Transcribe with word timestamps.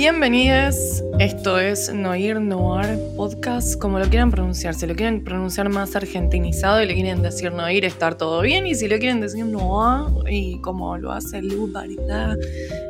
Bienvenidos, 0.00 1.04
esto 1.18 1.58
es 1.58 1.92
Noir 1.92 2.40
Noir 2.40 2.98
Podcast, 3.18 3.78
como 3.78 3.98
lo 3.98 4.06
quieran 4.08 4.30
pronunciar. 4.30 4.74
Si 4.74 4.86
lo 4.86 4.94
quieren 4.96 5.22
pronunciar 5.22 5.68
más 5.68 5.94
argentinizado 5.94 6.82
y 6.82 6.86
le 6.86 6.94
quieren 6.94 7.20
decir 7.20 7.52
Noir, 7.52 7.84
estar 7.84 8.14
todo 8.14 8.40
bien. 8.40 8.66
Y 8.66 8.74
si 8.74 8.88
lo 8.88 8.98
quieren 8.98 9.20
decir 9.20 9.44
Noir, 9.44 10.06
y 10.26 10.58
como 10.62 10.96
lo 10.96 11.12
hace 11.12 11.42
Lu 11.42 11.70
Barita 11.70 12.34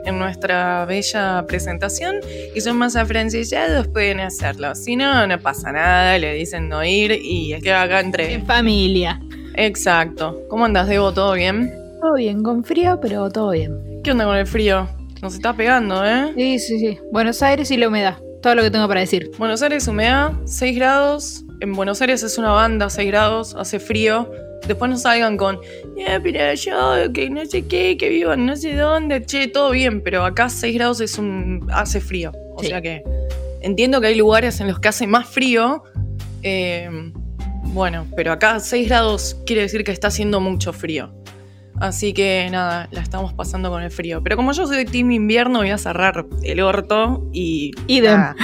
en 0.04 0.20
nuestra 0.20 0.84
bella 0.84 1.44
presentación, 1.48 2.14
y 2.54 2.60
son 2.60 2.78
más 2.78 2.94
afrancillados, 2.94 3.88
pueden 3.88 4.20
hacerlo. 4.20 4.76
Si 4.76 4.94
no, 4.94 5.26
no 5.26 5.36
pasa 5.40 5.72
nada, 5.72 6.16
le 6.16 6.34
dicen 6.34 6.68
Noir 6.68 7.10
y 7.20 7.54
es 7.54 7.60
que 7.64 7.72
acá 7.72 7.98
entre. 7.98 8.34
En 8.34 8.46
familia. 8.46 9.20
Exacto. 9.56 10.42
¿Cómo 10.48 10.64
andas, 10.64 10.86
Debo? 10.86 11.12
¿Todo 11.12 11.32
bien? 11.32 11.74
Todo 12.00 12.14
bien, 12.14 12.44
con 12.44 12.62
frío, 12.62 13.00
pero 13.02 13.28
todo 13.30 13.50
bien. 13.50 14.00
¿Qué 14.04 14.12
onda 14.12 14.26
con 14.26 14.36
el 14.36 14.46
frío? 14.46 14.99
Nos 15.22 15.34
está 15.34 15.52
pegando, 15.54 16.04
¿eh? 16.04 16.32
Sí, 16.36 16.58
sí, 16.58 16.78
sí. 16.78 16.98
Buenos 17.12 17.42
Aires 17.42 17.70
y 17.70 17.76
la 17.76 17.88
humedad. 17.88 18.18
Todo 18.42 18.54
lo 18.54 18.62
que 18.62 18.70
tengo 18.70 18.88
para 18.88 19.00
decir. 19.00 19.30
Buenos 19.38 19.60
Aires, 19.62 19.86
humedad, 19.86 20.32
6 20.46 20.76
grados. 20.76 21.44
En 21.60 21.74
Buenos 21.74 22.00
Aires 22.00 22.22
es 22.22 22.38
una 22.38 22.52
banda, 22.52 22.88
6 22.88 23.06
grados, 23.08 23.54
hace 23.54 23.78
frío. 23.78 24.30
Después 24.66 24.90
no 24.90 24.96
salgan 24.96 25.36
con, 25.36 25.56
eh, 25.98 26.18
pero 26.22 26.54
yo, 26.54 27.12
que 27.12 27.28
no 27.28 27.44
sé 27.44 27.66
qué, 27.66 27.96
que 27.98 28.08
vivo 28.08 28.34
no 28.36 28.56
sé 28.56 28.74
dónde. 28.76 29.24
Che, 29.26 29.48
todo 29.48 29.70
bien, 29.70 30.02
pero 30.02 30.24
acá 30.24 30.48
6 30.48 30.74
grados 30.74 31.00
es 31.02 31.18
un, 31.18 31.66
hace 31.70 32.00
frío. 32.00 32.32
O 32.54 32.60
Sí. 32.62 32.68
sea 32.68 32.80
que 32.80 33.02
entiendo 33.62 34.00
que 34.00 34.06
hay 34.08 34.14
lugares 34.14 34.60
en 34.60 34.68
los 34.68 34.78
que 34.80 34.88
hace 34.88 35.06
más 35.06 35.28
frío. 35.28 35.82
eh, 36.42 36.88
bueno, 37.72 38.06
pero 38.16 38.32
acá 38.32 38.58
6 38.58 38.88
grados 38.88 39.36
quiere 39.46 39.62
decir 39.62 39.84
que 39.84 39.92
está 39.92 40.08
haciendo 40.08 40.40
mucho 40.40 40.72
frío. 40.72 41.12
Así 41.80 42.12
que 42.12 42.48
nada, 42.50 42.88
la 42.90 43.00
estamos 43.00 43.32
pasando 43.32 43.70
con 43.70 43.82
el 43.82 43.90
frío. 43.90 44.22
Pero 44.22 44.36
como 44.36 44.52
yo 44.52 44.66
soy 44.66 44.76
de 44.76 44.84
team 44.84 45.10
invierno, 45.10 45.60
voy 45.60 45.70
a 45.70 45.78
cerrar 45.78 46.26
el 46.42 46.60
orto 46.60 47.26
y. 47.32 47.72
Idem. 47.86 48.12
nada, 48.12 48.36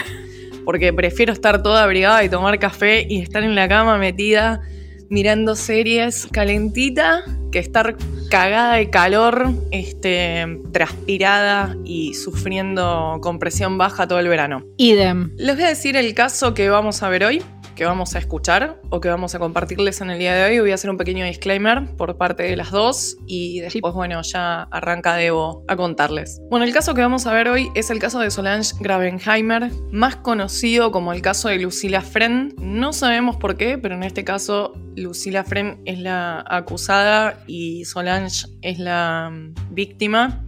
porque 0.64 0.92
prefiero 0.92 1.32
estar 1.32 1.62
toda 1.62 1.84
abrigada 1.84 2.24
y 2.24 2.28
tomar 2.28 2.58
café 2.58 3.06
y 3.08 3.20
estar 3.20 3.44
en 3.44 3.54
la 3.54 3.68
cama 3.68 3.98
metida 3.98 4.60
mirando 5.08 5.54
series 5.54 6.26
calentita 6.32 7.22
que 7.52 7.60
estar 7.60 7.96
cagada 8.28 8.74
de 8.74 8.90
calor, 8.90 9.52
este, 9.70 10.60
transpirada 10.72 11.76
y 11.84 12.14
sufriendo 12.14 13.18
compresión 13.22 13.78
baja 13.78 14.08
todo 14.08 14.18
el 14.18 14.28
verano. 14.28 14.64
Idem. 14.76 15.32
Les 15.36 15.54
voy 15.54 15.64
a 15.64 15.68
decir 15.68 15.96
el 15.96 16.12
caso 16.14 16.54
que 16.54 16.68
vamos 16.68 17.02
a 17.02 17.08
ver 17.08 17.24
hoy, 17.24 17.42
que 17.76 17.84
vamos 17.84 18.16
a 18.16 18.18
escuchar 18.18 18.80
o 18.90 19.00
que 19.00 19.08
vamos 19.08 19.34
a 19.36 19.38
compartirles 19.38 20.00
en 20.00 20.10
el 20.10 20.18
día 20.18 20.34
de 20.34 20.44
hoy. 20.44 20.58
Voy 20.58 20.72
a 20.72 20.74
hacer 20.74 20.90
un 20.90 20.96
pequeño 20.96 21.24
disclaimer 21.24 21.94
por 21.96 22.16
parte 22.16 22.42
de 22.42 22.56
las 22.56 22.72
dos 22.72 23.18
y 23.26 23.60
después, 23.60 23.94
bueno, 23.94 24.20
ya 24.22 24.62
arranca 24.62 25.14
Debo 25.14 25.62
a 25.68 25.76
contarles. 25.76 26.40
Bueno, 26.50 26.64
el 26.64 26.72
caso 26.72 26.94
que 26.94 27.02
vamos 27.02 27.26
a 27.26 27.32
ver 27.32 27.48
hoy 27.48 27.70
es 27.74 27.90
el 27.90 28.00
caso 28.00 28.18
de 28.18 28.30
Solange 28.30 28.72
Gravenheimer, 28.80 29.70
más 29.92 30.16
conocido 30.16 30.90
como 30.90 31.12
el 31.12 31.22
caso 31.22 31.48
de 31.48 31.58
Lucila 31.58 32.00
Friend. 32.00 32.54
No 32.58 32.92
sabemos 32.92 33.36
por 33.36 33.56
qué, 33.56 33.78
pero 33.78 33.94
en 33.94 34.02
este 34.02 34.24
caso 34.24 34.72
Lucila 34.96 35.44
Friend 35.44 35.78
es 35.84 35.98
la 35.98 36.42
acusada 36.48 37.44
y 37.46 37.84
Solange 37.84 38.46
es 38.62 38.78
la 38.78 39.30
mm, 39.30 39.74
víctima 39.74 40.42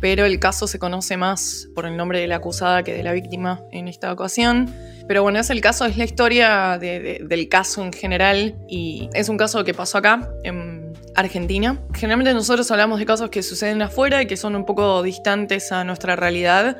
pero 0.00 0.24
el 0.24 0.38
caso 0.38 0.66
se 0.66 0.78
conoce 0.78 1.16
más 1.16 1.68
por 1.74 1.86
el 1.86 1.96
nombre 1.96 2.20
de 2.20 2.26
la 2.26 2.36
acusada 2.36 2.82
que 2.82 2.92
de 2.94 3.02
la 3.02 3.12
víctima 3.12 3.62
en 3.72 3.88
esta 3.88 4.12
ocasión. 4.12 4.70
Pero 5.06 5.22
bueno, 5.22 5.38
es 5.38 5.50
el 5.50 5.60
caso, 5.60 5.84
es 5.84 5.96
la 5.98 6.04
historia 6.04 6.78
de- 6.80 7.00
de- 7.00 7.20
del 7.26 7.48
caso 7.48 7.84
en 7.84 7.92
general 7.92 8.54
y 8.68 9.08
es 9.12 9.28
un 9.28 9.36
caso 9.36 9.62
que 9.64 9.74
pasó 9.74 9.98
acá, 9.98 10.30
en 10.44 10.92
Argentina. 11.14 11.78
Generalmente 11.94 12.32
nosotros 12.32 12.70
hablamos 12.70 12.98
de 12.98 13.06
casos 13.06 13.28
que 13.30 13.42
suceden 13.42 13.82
afuera 13.82 14.22
y 14.22 14.26
que 14.26 14.36
son 14.38 14.56
un 14.56 14.64
poco 14.64 15.02
distantes 15.02 15.72
a 15.72 15.84
nuestra 15.84 16.16
realidad 16.16 16.78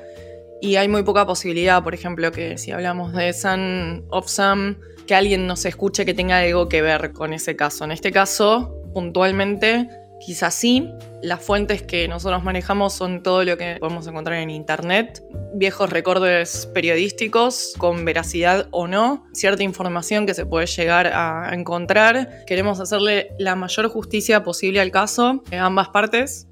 y 0.62 0.76
hay 0.76 0.88
muy 0.88 1.02
poca 1.02 1.26
posibilidad, 1.26 1.82
por 1.82 1.92
ejemplo, 1.94 2.32
que 2.32 2.56
si 2.56 2.70
hablamos 2.70 3.12
de 3.12 3.32
Son 3.34 4.06
of 4.08 4.26
Sam, 4.28 4.78
que 5.06 5.14
alguien 5.14 5.46
nos 5.46 5.66
escuche 5.66 6.06
que 6.06 6.14
tenga 6.14 6.38
algo 6.38 6.68
que 6.70 6.80
ver 6.80 7.12
con 7.12 7.34
ese 7.34 7.54
caso. 7.56 7.84
En 7.84 7.92
este 7.92 8.10
caso, 8.10 8.74
puntualmente, 8.94 9.86
quizás 10.24 10.54
sí. 10.54 10.90
Las 11.22 11.42
fuentes 11.42 11.82
que 11.82 12.08
nosotros 12.08 12.42
manejamos 12.42 12.92
son 12.92 13.22
todo 13.22 13.44
lo 13.44 13.56
que 13.56 13.76
podemos 13.80 14.06
encontrar 14.06 14.38
en 14.38 14.50
internet, 14.50 15.22
viejos 15.54 15.90
recortes 15.90 16.66
periodísticos 16.74 17.74
con 17.78 18.04
veracidad 18.04 18.68
o 18.70 18.86
no, 18.86 19.26
cierta 19.32 19.62
información 19.62 20.26
que 20.26 20.34
se 20.34 20.44
puede 20.44 20.66
llegar 20.66 21.06
a 21.06 21.50
encontrar. 21.54 22.44
Queremos 22.46 22.80
hacerle 22.80 23.28
la 23.38 23.56
mayor 23.56 23.88
justicia 23.88 24.42
posible 24.44 24.80
al 24.80 24.90
caso, 24.90 25.42
de 25.50 25.56
ambas 25.56 25.88
partes, 25.88 26.48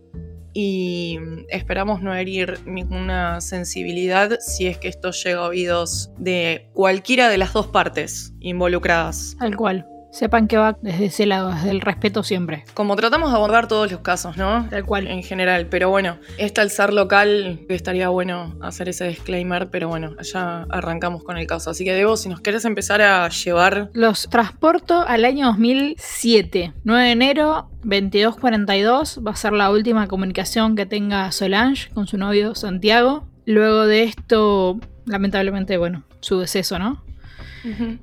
y 0.54 1.18
esperamos 1.48 2.02
no 2.02 2.14
herir 2.14 2.58
ninguna 2.66 3.40
sensibilidad 3.40 4.38
si 4.40 4.66
es 4.66 4.78
que 4.78 4.88
esto 4.88 5.10
llega 5.10 5.40
a 5.40 5.48
oídos 5.48 6.10
de 6.18 6.68
cualquiera 6.74 7.28
de 7.28 7.38
las 7.38 7.52
dos 7.52 7.68
partes 7.68 8.34
involucradas. 8.40 9.36
Tal 9.38 9.56
cual. 9.56 9.86
Sepan 10.12 10.46
que 10.46 10.58
va 10.58 10.76
desde 10.82 11.06
ese 11.06 11.24
lado, 11.24 11.50
desde 11.50 11.70
el 11.70 11.80
respeto 11.80 12.22
siempre. 12.22 12.64
Como 12.74 12.96
tratamos 12.96 13.30
de 13.30 13.36
abordar 13.36 13.66
todos 13.66 13.90
los 13.90 14.02
casos, 14.02 14.36
¿no? 14.36 14.68
Tal 14.68 14.84
cual. 14.84 15.06
En 15.06 15.22
general, 15.22 15.68
pero 15.70 15.88
bueno, 15.88 16.18
este 16.36 16.60
al 16.60 16.68
ser 16.70 16.92
local 16.92 17.60
estaría 17.70 18.10
bueno 18.10 18.54
hacer 18.60 18.90
ese 18.90 19.08
disclaimer, 19.08 19.70
pero 19.70 19.88
bueno, 19.88 20.14
ya 20.20 20.66
arrancamos 20.68 21.24
con 21.24 21.38
el 21.38 21.46
caso. 21.46 21.70
Así 21.70 21.84
que 21.84 21.94
Debo, 21.94 22.18
si 22.18 22.28
nos 22.28 22.42
querés 22.42 22.66
empezar 22.66 23.00
a 23.00 23.26
llevar... 23.30 23.88
Los 23.94 24.28
transporto 24.28 25.00
al 25.00 25.24
año 25.24 25.46
2007. 25.46 26.74
9 26.84 27.04
de 27.04 27.10
enero, 27.10 27.70
22.42. 27.82 29.26
Va 29.26 29.30
a 29.30 29.36
ser 29.36 29.54
la 29.54 29.70
última 29.70 30.08
comunicación 30.08 30.76
que 30.76 30.84
tenga 30.84 31.32
Solange 31.32 31.88
con 31.94 32.06
su 32.06 32.18
novio 32.18 32.54
Santiago. 32.54 33.24
Luego 33.46 33.86
de 33.86 34.02
esto, 34.02 34.78
lamentablemente, 35.06 35.78
bueno, 35.78 36.04
su 36.20 36.38
deceso, 36.38 36.78
¿no? 36.78 37.02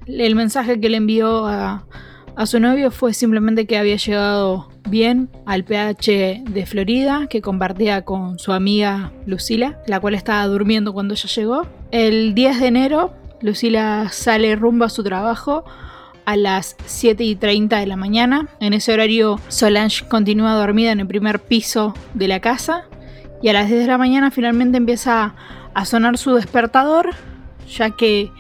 El 0.07 0.35
mensaje 0.35 0.79
que 0.79 0.89
le 0.89 0.97
envió 0.97 1.45
a, 1.45 1.85
a 2.35 2.45
su 2.45 2.59
novio 2.59 2.91
fue 2.91 3.13
simplemente 3.13 3.65
que 3.65 3.77
había 3.77 3.97
llegado 3.97 4.69
bien 4.89 5.29
al 5.45 5.63
PH 5.63 6.43
de 6.49 6.65
Florida, 6.65 7.27
que 7.29 7.41
compartía 7.41 8.03
con 8.03 8.39
su 8.39 8.53
amiga 8.53 9.11
Lucila, 9.25 9.81
la 9.87 9.99
cual 9.99 10.15
estaba 10.15 10.45
durmiendo 10.47 10.93
cuando 10.93 11.13
ella 11.13 11.29
llegó. 11.29 11.67
El 11.91 12.33
10 12.33 12.59
de 12.59 12.67
enero, 12.67 13.13
Lucila 13.41 14.09
sale 14.11 14.55
rumbo 14.55 14.85
a 14.85 14.89
su 14.89 15.03
trabajo 15.03 15.63
a 16.25 16.35
las 16.35 16.75
7 16.85 17.23
y 17.23 17.35
30 17.35 17.79
de 17.79 17.87
la 17.87 17.95
mañana. 17.95 18.47
En 18.59 18.73
ese 18.73 18.93
horario, 18.93 19.39
Solange 19.47 20.07
continúa 20.07 20.53
dormida 20.53 20.91
en 20.91 20.99
el 20.99 21.07
primer 21.07 21.39
piso 21.39 21.93
de 22.13 22.27
la 22.27 22.39
casa. 22.39 22.85
Y 23.41 23.49
a 23.49 23.53
las 23.53 23.67
10 23.67 23.81
de 23.81 23.87
la 23.87 23.97
mañana 23.97 24.29
finalmente 24.29 24.77
empieza 24.77 25.33
a 25.73 25.85
sonar 25.85 26.17
su 26.17 26.35
despertador, 26.35 27.11
ya 27.67 27.91
que 27.91 28.31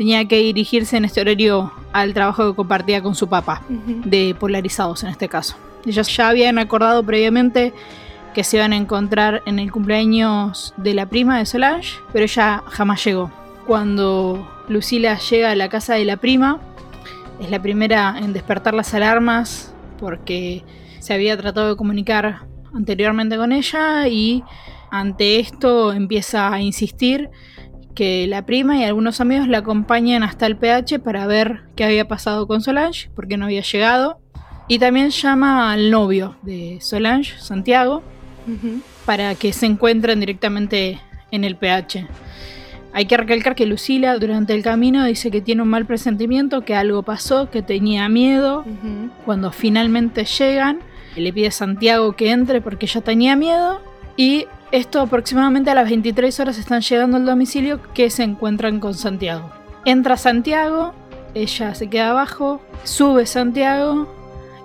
tenía 0.00 0.24
que 0.24 0.38
dirigirse 0.38 0.96
en 0.96 1.04
este 1.04 1.20
horario 1.20 1.70
al 1.92 2.14
trabajo 2.14 2.48
que 2.48 2.56
compartía 2.56 3.02
con 3.02 3.14
su 3.14 3.28
papá, 3.28 3.60
de 3.68 4.34
polarizados 4.40 5.02
en 5.02 5.10
este 5.10 5.28
caso. 5.28 5.56
Ellos 5.84 6.16
ya 6.16 6.30
habían 6.30 6.58
acordado 6.58 7.02
previamente 7.02 7.74
que 8.32 8.42
se 8.42 8.56
iban 8.56 8.72
a 8.72 8.76
encontrar 8.76 9.42
en 9.44 9.58
el 9.58 9.70
cumpleaños 9.70 10.72
de 10.78 10.94
la 10.94 11.04
prima 11.04 11.36
de 11.36 11.44
Solange, 11.44 11.98
pero 12.14 12.24
ella 12.24 12.62
jamás 12.68 13.04
llegó. 13.04 13.30
Cuando 13.66 14.50
Lucila 14.70 15.18
llega 15.18 15.50
a 15.50 15.54
la 15.54 15.68
casa 15.68 15.96
de 15.96 16.06
la 16.06 16.16
prima, 16.16 16.60
es 17.38 17.50
la 17.50 17.60
primera 17.60 18.16
en 18.18 18.32
despertar 18.32 18.72
las 18.72 18.94
alarmas 18.94 19.74
porque 19.98 20.64
se 20.98 21.12
había 21.12 21.36
tratado 21.36 21.68
de 21.68 21.76
comunicar 21.76 22.46
anteriormente 22.72 23.36
con 23.36 23.52
ella 23.52 24.08
y 24.08 24.44
ante 24.90 25.40
esto 25.40 25.92
empieza 25.92 26.50
a 26.50 26.62
insistir 26.62 27.28
que 27.94 28.26
la 28.26 28.46
prima 28.46 28.78
y 28.78 28.84
algunos 28.84 29.20
amigos 29.20 29.48
la 29.48 29.58
acompañan 29.58 30.22
hasta 30.22 30.46
el 30.46 30.56
PH 30.56 31.00
para 31.00 31.26
ver 31.26 31.62
qué 31.76 31.84
había 31.84 32.08
pasado 32.08 32.46
con 32.46 32.60
Solange, 32.60 33.10
porque 33.14 33.36
no 33.36 33.46
había 33.46 33.62
llegado. 33.62 34.20
Y 34.68 34.78
también 34.78 35.10
llama 35.10 35.72
al 35.72 35.90
novio 35.90 36.36
de 36.42 36.78
Solange, 36.80 37.38
Santiago, 37.38 38.02
para 39.04 39.34
que 39.34 39.52
se 39.52 39.66
encuentren 39.66 40.20
directamente 40.20 41.00
en 41.30 41.44
el 41.44 41.56
PH. 41.56 42.06
Hay 42.92 43.06
que 43.06 43.16
recalcar 43.16 43.54
que 43.54 43.66
Lucila 43.66 44.18
durante 44.18 44.52
el 44.52 44.62
camino 44.62 45.04
dice 45.04 45.30
que 45.30 45.40
tiene 45.40 45.62
un 45.62 45.68
mal 45.68 45.86
presentimiento, 45.86 46.64
que 46.64 46.74
algo 46.74 47.02
pasó, 47.02 47.50
que 47.50 47.62
tenía 47.62 48.08
miedo. 48.08 48.64
Cuando 49.24 49.52
finalmente 49.52 50.24
llegan, 50.24 50.80
le 51.16 51.32
pide 51.32 51.48
a 51.48 51.52
Santiago 51.52 52.14
que 52.14 52.30
entre 52.30 52.60
porque 52.60 52.86
ella 52.86 53.00
tenía 53.00 53.36
miedo. 53.36 53.80
Y 54.16 54.46
Esto 54.72 55.00
aproximadamente 55.00 55.70
a 55.70 55.74
las 55.74 55.90
23 55.90 56.38
horas 56.38 56.56
están 56.56 56.80
llegando 56.80 57.16
al 57.16 57.26
domicilio 57.26 57.80
que 57.92 58.08
se 58.08 58.22
encuentran 58.22 58.78
con 58.78 58.94
Santiago. 58.94 59.50
Entra 59.84 60.16
Santiago, 60.16 60.94
ella 61.34 61.74
se 61.74 61.88
queda 61.88 62.10
abajo, 62.10 62.60
sube 62.84 63.26
Santiago 63.26 64.06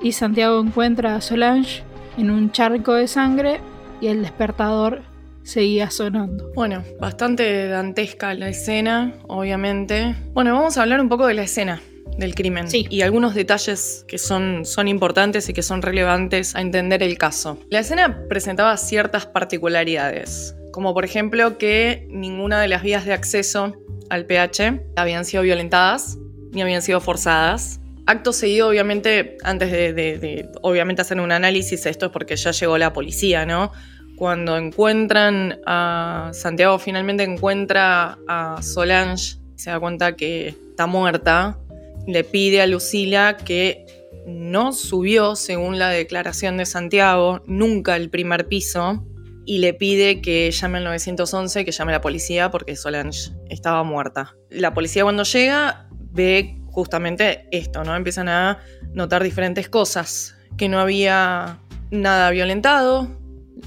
y 0.04 0.12
Santiago 0.12 0.62
encuentra 0.62 1.16
a 1.16 1.22
Solange 1.22 1.82
en 2.20 2.30
un 2.30 2.52
charco 2.52 2.94
de 2.94 3.08
sangre 3.08 3.62
y 4.00 4.08
el 4.08 4.22
despertador 4.22 5.02
seguía 5.42 5.90
sonando. 5.90 6.52
Bueno, 6.54 6.84
bastante 7.00 7.68
dantesca 7.68 8.36
la 8.36 8.50
escena, 8.50 9.16
obviamente. 9.28 10.16
Bueno, 10.36 10.54
vamos 10.54 10.78
a 10.78 10.84
hablar 10.84 11.02
un 11.02 11.10
poco 11.10 11.26
de 11.26 11.34
la 11.34 11.44
escena 11.44 11.82
del 12.18 12.34
crimen 12.36 12.70
Sí. 12.70 12.86
y 12.90 13.02
algunos 13.02 13.36
detalles 13.36 14.06
que 14.08 14.18
son, 14.18 14.66
son 14.66 14.88
importantes 14.88 15.50
y 15.50 15.54
que 15.54 15.62
son 15.62 15.82
relevantes 15.82 16.56
a 16.56 16.62
entender 16.62 17.04
el 17.04 17.18
caso. 17.18 17.60
La 17.70 17.80
escena 17.80 18.22
presentaba 18.30 18.76
ciertas 18.78 19.26
particularidades, 19.26 20.56
como 20.72 20.94
por 20.94 21.06
ejemplo 21.06 21.58
que 21.58 22.08
ninguna 22.10 22.62
de 22.62 22.68
las 22.68 22.84
vías 22.84 23.06
de 23.06 23.14
acceso 23.14 23.76
al 24.10 24.26
PH 24.26 24.82
habían 24.96 25.26
sido 25.26 25.44
violentadas 25.44 26.18
ni 26.52 26.62
habían 26.62 26.82
sido 26.82 27.02
forzadas. 27.02 27.80
Acto 28.06 28.32
seguido, 28.34 28.70
obviamente, 28.70 29.38
antes 29.44 29.72
de, 29.72 29.92
de- 29.92 30.18
de, 30.20 30.50
obviamente 30.62 31.02
hacer 31.02 31.20
un 31.20 31.32
análisis, 31.32 31.86
esto 31.86 32.06
es 32.06 32.12
porque 32.12 32.36
ya 32.36 32.52
llegó 32.52 32.78
la 32.78 32.94
policía, 32.94 33.46
¿no? 33.46 33.72
Cuando 34.16 34.56
encuentran 34.58 35.60
a 35.66 36.30
Santiago, 36.34 36.78
finalmente 36.80 37.24
encuentra 37.24 38.18
a 38.28 38.62
Solange, 38.62 39.38
se 39.56 39.72
da 39.72 39.80
cuenta 39.80 40.16
que 40.16 40.50
está 40.70 40.86
muerta, 40.86 41.58
le 42.08 42.24
pide 42.24 42.62
a 42.62 42.68
Lucila 42.68 43.38
que 43.38 43.86
no 44.26 44.74
subió, 44.74 45.36
según 45.36 45.78
la 45.80 45.90
declaración 45.90 46.58
de 46.58 46.66
Santiago, 46.66 47.42
nunca 47.46 47.96
el 47.96 48.10
primer 48.10 48.48
piso 48.48 49.06
y 49.46 49.60
le 49.60 49.74
pide 49.74 50.22
que 50.22 50.50
llame 50.50 50.80
al 50.80 50.86
911, 50.86 51.66
que 51.66 51.72
llame 51.72 51.92
a 51.92 51.98
la 51.98 52.02
policía 52.02 52.50
porque 52.50 52.76
Solange 52.76 53.32
estaba 53.50 53.84
muerta. 53.84 54.36
La 54.50 54.74
policía 54.74 55.04
cuando 55.04 55.24
llega 55.24 55.88
ve 55.92 56.58
justamente 56.72 57.48
esto, 57.52 57.84
¿no? 57.84 57.96
Empiezan 57.96 58.28
a 58.28 58.60
notar 58.94 59.24
diferentes 59.24 59.70
cosas, 59.70 60.36
que 60.58 60.68
no 60.68 60.80
había 60.80 61.60
nada 61.92 62.32
violentado, 62.32 63.08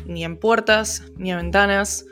ni 0.07 0.25
en 0.25 0.37
puertas, 0.37 1.05
ni 1.17 1.31
en 1.31 1.39
ventanas. 1.39 2.05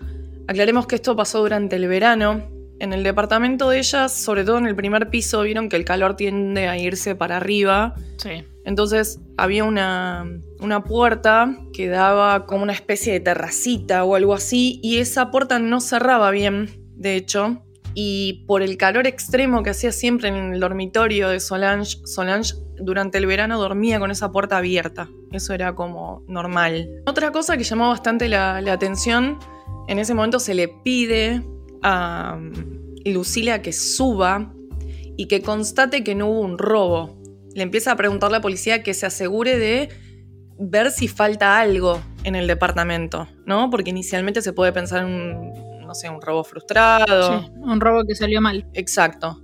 Aclaremos 0.46 0.86
que 0.86 0.94
esto 0.94 1.16
pasó 1.16 1.40
durante 1.40 1.76
el 1.76 1.88
verano. 1.88 2.48
En 2.78 2.92
el 2.92 3.02
departamento 3.02 3.70
de 3.70 3.78
ellas, 3.78 4.12
sobre 4.12 4.44
todo 4.44 4.58
en 4.58 4.66
el 4.66 4.76
primer 4.76 5.08
piso, 5.08 5.42
vieron 5.42 5.68
que 5.68 5.76
el 5.76 5.84
calor 5.84 6.16
tiende 6.16 6.68
a 6.68 6.78
irse 6.78 7.14
para 7.14 7.38
arriba. 7.38 7.94
Sí. 8.18 8.44
Entonces 8.64 9.20
había 9.36 9.64
una, 9.64 10.26
una 10.60 10.84
puerta 10.84 11.56
que 11.72 11.88
daba 11.88 12.46
como 12.46 12.64
una 12.64 12.72
especie 12.72 13.12
de 13.12 13.20
terracita 13.20 14.04
o 14.04 14.14
algo 14.14 14.34
así, 14.34 14.80
y 14.82 14.98
esa 14.98 15.30
puerta 15.30 15.58
no 15.58 15.80
cerraba 15.80 16.30
bien, 16.30 16.68
de 16.96 17.14
hecho, 17.14 17.62
y 17.94 18.44
por 18.46 18.62
el 18.62 18.76
calor 18.76 19.06
extremo 19.06 19.62
que 19.62 19.70
hacía 19.70 19.90
siempre 19.90 20.28
en 20.28 20.52
el 20.52 20.60
dormitorio 20.60 21.28
de 21.28 21.40
Solange, 21.40 21.96
Solange 22.04 22.54
durante 22.78 23.16
el 23.16 23.24
verano 23.24 23.58
dormía 23.58 23.98
con 23.98 24.10
esa 24.10 24.30
puerta 24.32 24.58
abierta. 24.58 25.08
Eso 25.32 25.54
era 25.54 25.74
como 25.74 26.22
normal. 26.28 26.90
Otra 27.06 27.32
cosa 27.32 27.56
que 27.56 27.64
llamó 27.64 27.88
bastante 27.88 28.28
la, 28.28 28.60
la 28.60 28.74
atención, 28.74 29.38
en 29.88 29.98
ese 29.98 30.12
momento 30.12 30.38
se 30.38 30.54
le 30.54 30.68
pide 30.68 31.42
a 31.88 32.36
Lucila 33.04 33.62
que 33.62 33.72
suba 33.72 34.52
y 35.16 35.28
que 35.28 35.40
constate 35.40 36.02
que 36.02 36.16
no 36.16 36.26
hubo 36.28 36.40
un 36.40 36.58
robo. 36.58 37.16
Le 37.54 37.62
empieza 37.62 37.92
a 37.92 37.96
preguntar 37.96 38.28
a 38.28 38.32
la 38.32 38.40
policía 38.40 38.82
que 38.82 38.92
se 38.92 39.06
asegure 39.06 39.56
de 39.56 39.88
ver 40.58 40.90
si 40.90 41.06
falta 41.06 41.60
algo 41.60 42.02
en 42.24 42.34
el 42.34 42.48
departamento, 42.48 43.28
¿no? 43.46 43.70
Porque 43.70 43.90
inicialmente 43.90 44.42
se 44.42 44.52
puede 44.52 44.72
pensar 44.72 45.06
en 45.06 45.06
un, 45.06 45.86
no 45.86 45.94
sé, 45.94 46.10
un 46.10 46.20
robo 46.20 46.42
frustrado. 46.42 47.40
Sí, 47.40 47.50
un 47.56 47.80
robo 47.80 48.04
que 48.04 48.16
salió 48.16 48.40
mal. 48.40 48.68
Exacto. 48.74 49.40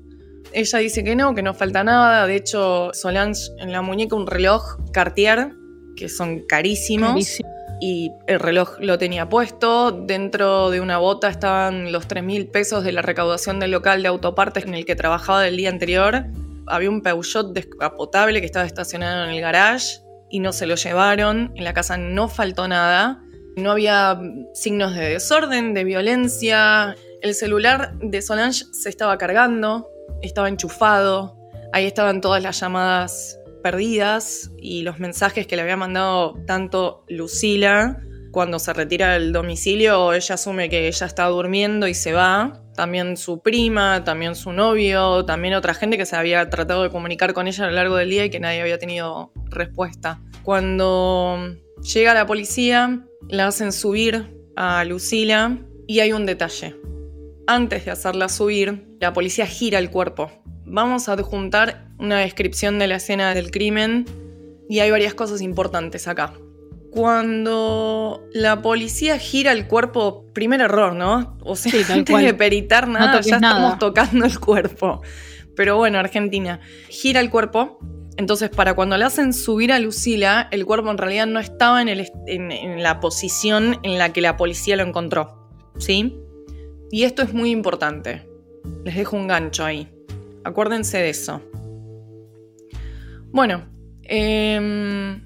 Ella 0.53 0.79
dice 0.81 1.05
que 1.05 1.15
no, 1.15 1.35
que 1.35 1.43
no 1.43 1.55
falta 1.55 1.85
nada. 1.85 2.27
De 2.27 2.35
hecho, 2.35 2.91
Solange 2.93 3.41
en 3.61 3.71
la 3.71 3.83
muñeca 3.83 4.17
un 4.17 4.27
reloj 4.27 4.79
Cartier, 4.93 5.53
que 5.97 6.09
son 6.09 6.41
carísimos. 6.47 7.11
Carísimo. 7.11 7.49
Y 7.85 8.15
el 8.29 8.39
reloj 8.39 8.79
lo 8.79 8.97
tenía 8.97 9.29
puesto. 9.29 9.91
Dentro 9.91 10.71
de 10.71 10.81
una 10.81 10.99
bota 10.99 11.29
estaban 11.29 11.91
los 11.91 12.07
3 12.07 12.23
mil 12.23 12.47
pesos 12.47 12.85
de 12.85 12.93
la 12.93 13.03
recaudación 13.03 13.59
del 13.59 13.73
local 13.73 14.03
de 14.03 14.09
autopartes 14.09 14.67
en 14.67 14.75
el 14.77 14.85
que 14.85 14.95
trabajaba 14.95 15.43
del 15.43 15.57
día 15.57 15.69
anterior. 15.69 16.27
Había 16.69 16.89
un 16.89 17.03
Peugeot 17.03 17.53
descapotable 17.53 18.39
que 18.39 18.47
estaba 18.47 18.67
estacionado 18.67 19.25
en 19.25 19.31
el 19.31 19.41
garage 19.41 19.99
y 20.31 20.39
no 20.39 20.53
se 20.53 20.67
lo 20.67 20.77
llevaron. 20.77 21.53
En 21.57 21.65
la 21.65 21.75
casa 21.75 21.97
no 21.97 22.29
faltó 22.29 22.69
nada. 22.69 23.21
No 23.57 23.73
había 23.73 24.17
signos 24.55 24.95
de 24.95 25.09
desorden, 25.09 25.75
de 25.75 25.83
violencia. 25.83 26.95
El 27.21 27.35
celular 27.35 27.99
de 27.99 28.23
Solange 28.23 28.65
se 28.71 28.91
estaba 28.91 29.19
cargando, 29.19 29.89
estaba 30.23 30.49
enchufado. 30.49 31.37
Ahí 31.73 31.87
estaban 31.87 32.21
todas 32.21 32.45
las 32.45 32.61
llamadas 32.61 33.41
perdidas 33.63 34.51
y 34.59 34.83
los 34.83 34.99
mensajes 34.99 35.47
que 35.47 35.57
le 35.57 35.63
había 35.63 35.77
mandado 35.77 36.35
tanto 36.47 37.05
Lucila 37.09 38.03
cuando 38.33 38.59
se 38.59 38.73
retira 38.73 39.13
del 39.13 39.33
domicilio, 39.33 40.15
ella 40.15 40.35
asume 40.35 40.71
que 40.71 40.89
ella 40.89 41.07
está 41.07 41.27
durmiendo 41.27 41.87
y 41.87 41.95
se 41.95 42.15
va. 42.15 42.63
También 42.75 43.19
su 43.19 43.43
prima, 43.43 44.05
también 44.05 44.35
su 44.35 44.53
novio, 44.53 45.27
también 45.27 45.53
otra 45.53 45.75
gente 45.75 45.99
que 45.99 46.07
se 46.07 46.17
había 46.17 46.49
tratado 46.49 46.83
de 46.83 46.89
comunicar 46.89 47.35
con 47.35 47.47
ella 47.47 47.65
a 47.65 47.69
lo 47.69 47.75
largo 47.75 47.97
del 47.97 48.09
día 48.09 48.25
y 48.25 48.31
que 48.31 48.41
nadie 48.41 48.63
había 48.63 48.79
tenido 48.79 49.33
respuesta. 49.51 50.23
Cuando 50.43 51.55
llega 51.95 52.15
la 52.15 52.27
policía, 52.27 53.05
la 53.29 53.49
hacen 53.49 53.71
subir 53.71 54.35
a 54.57 54.83
Lucila 54.85 55.59
y 55.87 56.01
hay 56.01 56.15
un 56.15 56.25
detalle. 56.25 56.75
Antes 57.47 57.85
de 57.85 57.91
hacerla 57.91 58.29
subir, 58.29 58.87
la 59.01 59.13
policía 59.13 59.47
gira 59.47 59.79
el 59.79 59.91
cuerpo. 59.91 60.31
Vamos 60.65 61.09
a 61.09 61.13
adjuntar 61.15 61.89
una 61.99 62.19
descripción 62.19 62.79
de 62.79 62.87
la 62.87 62.97
escena 62.97 63.35
del 63.35 63.51
crimen 63.51 64.07
y 64.69 64.79
hay 64.81 64.91
varias 64.91 65.15
cosas 65.15 65.41
importantes 65.43 66.09
acá. 66.09 66.33
Cuando 66.91 68.23
la 68.33 68.63
policía 68.63 69.19
gira 69.19 69.53
el 69.53 69.67
cuerpo, 69.67 70.27
primer 70.33 70.61
error, 70.61 70.95
¿no? 70.95 71.37
O 71.45 71.57
sea, 71.57 71.73
Sí, 71.73 71.93
antes 71.93 72.13
cual. 72.13 72.25
de 72.25 72.35
peritar 72.35 72.87
nada, 72.89 73.21
ya 73.21 73.39
nada. 73.41 73.57
estamos 73.57 73.79
tocando 73.79 74.25
el 74.25 74.39
cuerpo. 74.39 75.03
Pero 75.57 75.77
bueno, 75.77 75.99
Argentina, 75.99 76.61
gira 76.89 77.21
el 77.21 77.29
cuerpo. 77.29 77.79
Entonces, 78.17 78.51
para 78.51 78.75
cuando 78.75 78.97
le 78.97 79.05
hacen 79.05 79.33
subir 79.33 79.73
a 79.73 79.79
Lucila, 79.79 80.49
el 80.53 80.65
cuerpo 80.65 80.91
en 80.91 80.99
realidad 80.99 81.27
no 81.27 81.41
estaba 81.41 81.83
en, 81.83 81.89
el 81.89 82.01
est- 82.01 82.15
en- 82.27 82.53
en 82.53 82.83
la 82.83 83.01
posición 83.01 83.79
en 83.83 83.99
la 83.99 84.13
que 84.13 84.21
la 84.21 84.37
policía 84.37 84.77
lo 84.77 84.83
encontró. 84.85 85.49
¿Sí? 85.79 86.17
Y 86.93 87.05
esto 87.05 87.23
es 87.23 87.33
muy 87.33 87.51
importante. 87.51 88.29
Les 88.85 88.95
dejo 88.95 89.17
un 89.17 89.27
gancho 89.27 89.65
ahí. 89.65 89.91
Acuérdense 90.45 90.99
de 90.99 91.09
eso. 91.09 91.41
Bueno, 93.31 93.65
em, 94.03 95.23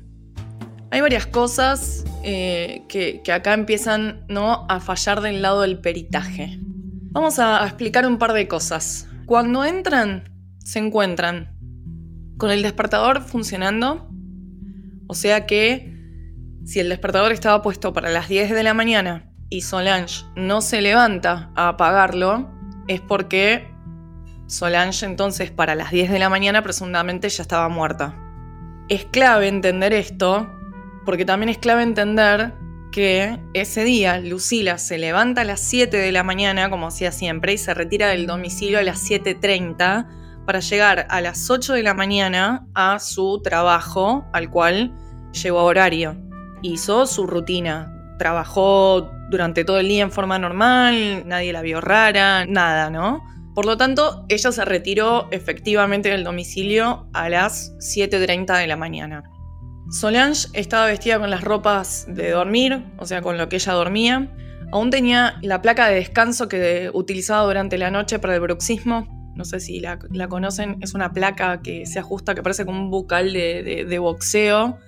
hay 0.93 1.01
varias 1.01 1.27
cosas 1.27 2.05
eh, 2.23 2.85
que, 2.89 3.21
acá 3.33 3.53
empiezan 3.53 4.25
¿no? 4.29 4.65
a 4.69 4.79
fallar 4.79 5.21
del 5.21 5.43
lado 5.43 5.63
del 5.63 5.81
peritaje. 5.81 6.57
Vamos 7.11 7.41
a 7.41 7.67
explicar 7.67 8.07
un 8.07 8.19
par 8.19 8.33
de 8.33 8.47
cosas. 8.47 9.09
Cuando 9.27 9.65
entran, 9.65 10.33
se 10.61 10.79
encuentran 10.79 11.59
con 12.39 12.53
el 12.53 12.63
despertador 12.63 13.23
funcionando. 13.23 14.09
O 15.09 15.15
sea 15.15 15.47
que 15.47 15.93
si 16.65 16.79
el 16.79 16.89
despertador 16.91 17.33
estaba 17.33 17.61
puesto 17.61 17.93
para 17.93 18.09
las 18.11 18.29
10 18.29 18.53
de 18.53 18.63
la 18.63 18.73
mañana 18.73 19.33
y 19.49 19.63
Solange 19.63 20.25
no 20.35 20.61
se 20.61 20.81
levanta 20.81 21.51
a 21.55 21.69
apagarlo, 21.69 22.51
es 22.89 23.01
porque 23.01 23.73
Solange 24.47 25.05
entonces 25.07 25.51
para 25.51 25.75
las 25.75 25.91
10 25.91 26.11
de 26.11 26.19
la 26.19 26.29
mañana 26.29 26.63
presuntamente 26.63 27.29
ya 27.29 27.43
estaba 27.43 27.69
muerta. 27.69 28.15
Es 28.89 29.05
clave 29.05 29.49
entender 29.49 29.93
esto, 29.93 30.49
porque 31.05 31.25
también 31.25 31.49
es 31.49 31.59
clave 31.59 31.83
entender 31.83 32.55
que 32.93 33.41
ese 33.53 33.85
día 33.85 34.21
Lucila 34.21 34.79
se 34.79 34.99
levanta 34.99 35.41
a 35.41 35.45
las 35.45 35.61
7 35.61 35.97
de 35.97 36.13
la 36.13 36.23
mañana, 36.23 36.71
como 36.71 36.87
hacía 36.87 37.11
siempre, 37.13 37.53
y 37.53 37.59
se 37.59 37.75
retira 37.75 38.09
del 38.09 38.27
domicilio 38.27 38.79
a 38.79 38.83
las 38.83 39.03
7.30 39.11 40.07
para 40.47 40.61
llegar 40.61 41.07
a 41.11 41.21
las 41.21 41.51
8 41.51 41.75
de 41.75 41.83
la 41.83 41.95
mañana 41.95 42.67
a 42.75 43.01
su 43.01 43.43
trabajo, 43.43 44.25
al 44.33 44.49
cual 44.49 44.95
llegó 45.33 45.59
a 45.59 45.65
horario. 45.65 46.17
Hizo 46.63 47.07
su 47.07 47.27
rutina. 47.27 47.93
Trabajó 48.19 49.11
durante 49.31 49.65
todo 49.65 49.79
el 49.79 49.89
día 49.89 50.03
en 50.03 50.11
forma 50.11 50.39
normal, 50.39 51.27
nadie 51.27 51.53
la 51.53 51.63
vio 51.63 51.81
rara, 51.81 52.47
nada, 52.47 52.91
¿no? 52.91 53.23
Por 53.55 53.65
lo 53.65 53.77
tanto, 53.77 54.27
ella 54.29 54.53
se 54.53 54.65
retiró 54.65 55.29
efectivamente 55.31 56.11
del 56.11 56.25
domicilio 56.25 57.09
a 57.15 57.29
las 57.29 57.73
7.30 57.79 58.59
de 58.59 58.67
la 58.67 58.77
mañana. 58.77 59.25
Solange 59.91 60.49
estaba 60.53 60.87
vestida 60.87 61.19
con 61.19 61.31
las 61.31 61.43
ropas 61.43 62.07
de 62.09 62.33
dormir, 62.33 62.85
o 62.99 63.07
sea, 63.07 63.23
con 63.23 63.39
lo 63.39 63.49
que 63.49 63.57
ella 63.57 63.73
dormía. 63.73 64.31
Aún 64.73 64.91
tenía 64.91 65.39
la 65.43 65.63
placa 65.63 65.89
de 65.89 65.95
descanso 65.95 66.49
que 66.49 66.91
utilizaba 66.93 67.47
durante 67.47 67.79
la 67.79 67.91
noche 67.91 68.19
para 68.19 68.35
el 68.35 68.41
bruxismo. 68.41 69.07
No 69.37 69.45
sé 69.45 69.61
si 69.61 69.81
la, 69.81 69.99
conocen, 70.29 70.77
es 70.83 70.93
una 70.95 71.13
placa 71.13 71.63
que 71.63 71.87
se 71.87 71.99
ajusta, 71.99 72.35
que 72.35 72.43
parece 72.43 72.67
como 72.67 72.81
un 72.81 72.91
bucal 72.91 73.33
de 73.33 73.99
boxeo, 73.99 74.79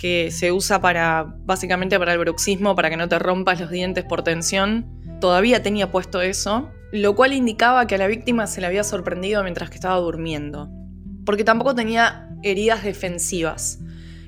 que 0.00 0.30
se 0.30 0.50
usa 0.50 0.80
para 0.80 1.26
básicamente 1.44 1.98
para 1.98 2.14
el 2.14 2.18
bruxismo, 2.18 2.74
para 2.74 2.88
que 2.88 2.96
no 2.96 3.06
te 3.06 3.18
rompas 3.18 3.60
los 3.60 3.68
dientes 3.68 4.02
por 4.02 4.22
tensión. 4.22 4.86
Todavía 5.20 5.62
tenía 5.62 5.90
puesto 5.90 6.22
eso, 6.22 6.70
lo 6.90 7.14
cual 7.14 7.34
indicaba 7.34 7.86
que 7.86 7.96
a 7.96 7.98
la 7.98 8.06
víctima 8.06 8.46
se 8.46 8.62
le 8.62 8.66
había 8.66 8.82
sorprendido 8.82 9.42
mientras 9.42 9.68
que 9.68 9.74
estaba 9.74 9.96
durmiendo. 9.96 10.70
Porque 11.26 11.44
tampoco 11.44 11.74
tenía 11.74 12.30
heridas 12.42 12.82
defensivas. 12.82 13.80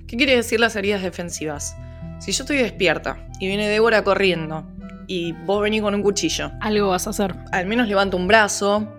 ¿Qué 0.06 0.18
quiere 0.18 0.36
decir 0.36 0.60
las 0.60 0.76
heridas 0.76 1.00
defensivas? 1.00 1.74
Si 2.20 2.32
yo 2.32 2.42
estoy 2.42 2.58
despierta 2.58 3.26
y 3.40 3.46
viene 3.46 3.66
Débora 3.66 4.04
corriendo 4.04 4.70
y 5.06 5.32
vos 5.32 5.62
venís 5.62 5.80
con 5.80 5.94
un 5.94 6.02
cuchillo, 6.02 6.52
Algo 6.60 6.88
vas 6.88 7.06
a 7.06 7.10
hacer. 7.10 7.34
al 7.50 7.64
menos 7.66 7.88
levanto 7.88 8.18
un 8.18 8.28
brazo, 8.28 8.92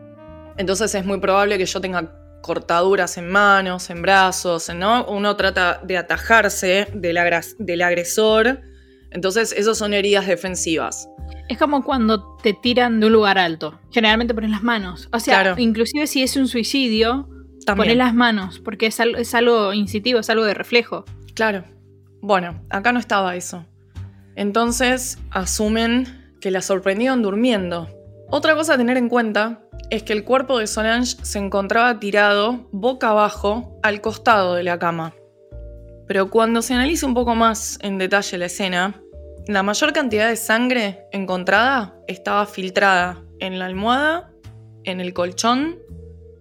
entonces 0.57 0.95
es 0.95 1.05
muy 1.05 1.19
probable 1.19 1.59
que 1.59 1.67
yo 1.67 1.79
tenga 1.79 2.11
cortaduras 2.43 3.17
en 3.17 3.29
manos, 3.31 3.89
en 3.89 4.01
brazos, 4.01 4.69
¿no? 4.75 5.05
Uno 5.05 5.35
trata 5.37 5.79
de 5.81 5.97
atajarse 5.97 6.87
del, 6.93 7.17
agresor, 7.81 8.61
entonces 9.09 9.53
esas 9.57 9.77
son 9.77 9.93
heridas 9.93 10.27
defensivas. 10.27 11.07
Es 11.47 11.57
como 11.57 11.83
cuando 11.83 12.35
te 12.43 12.53
tiran 12.53 12.99
de 12.99 13.07
un 13.07 13.13
lugar 13.13 13.37
alto. 13.39 13.79
Generalmente 13.91 14.33
pones 14.33 14.51
las 14.51 14.61
manos. 14.61 15.07
O 15.13 15.19
sea, 15.19 15.41
Claro. 15.41 15.55
inclusive 15.59 16.05
si 16.05 16.21
es 16.21 16.35
un 16.35 16.47
suicidio, 16.47 17.29
También. 17.65 17.87
pones 17.87 17.97
las 17.97 18.13
manos, 18.13 18.59
porque 18.59 18.87
es 18.87 18.99
algo, 18.99 19.17
es 19.17 19.33
algo 19.33 19.71
incitivo, 19.73 20.19
es 20.19 20.29
algo 20.29 20.43
de 20.43 20.53
reflejo. 20.53 21.05
Claro. 21.33 21.63
Bueno, 22.21 22.61
acá 22.69 22.91
no 22.91 22.99
estaba 22.99 23.35
eso. 23.37 23.65
Entonces 24.35 25.17
asumen 25.31 26.35
que 26.41 26.51
la 26.51 26.61
sorprendieron 26.61 27.21
durmiendo. 27.21 27.87
Otra 28.29 28.53
cosa 28.55 28.73
a 28.73 28.77
tener 28.77 28.97
en 28.97 29.07
cuenta 29.07 29.62
es 29.89 30.03
que 30.03 30.13
el 30.13 30.23
cuerpo 30.23 30.57
de 30.59 30.67
Solange 30.67 31.17
se 31.23 31.39
encontraba 31.39 31.99
tirado 31.99 32.67
boca 32.71 33.09
abajo 33.09 33.79
al 33.83 34.01
costado 34.01 34.55
de 34.55 34.63
la 34.63 34.79
cama. 34.79 35.13
Pero 36.07 36.29
cuando 36.29 36.61
se 36.61 36.73
analiza 36.73 37.05
un 37.05 37.13
poco 37.13 37.35
más 37.35 37.77
en 37.81 37.97
detalle 37.97 38.37
la 38.37 38.45
escena, 38.45 39.01
la 39.47 39.63
mayor 39.63 39.93
cantidad 39.93 40.29
de 40.29 40.35
sangre 40.35 41.05
encontrada 41.11 41.95
estaba 42.07 42.45
filtrada 42.45 43.23
en 43.39 43.59
la 43.59 43.65
almohada, 43.65 44.31
en 44.83 44.99
el 44.99 45.13
colchón, 45.13 45.79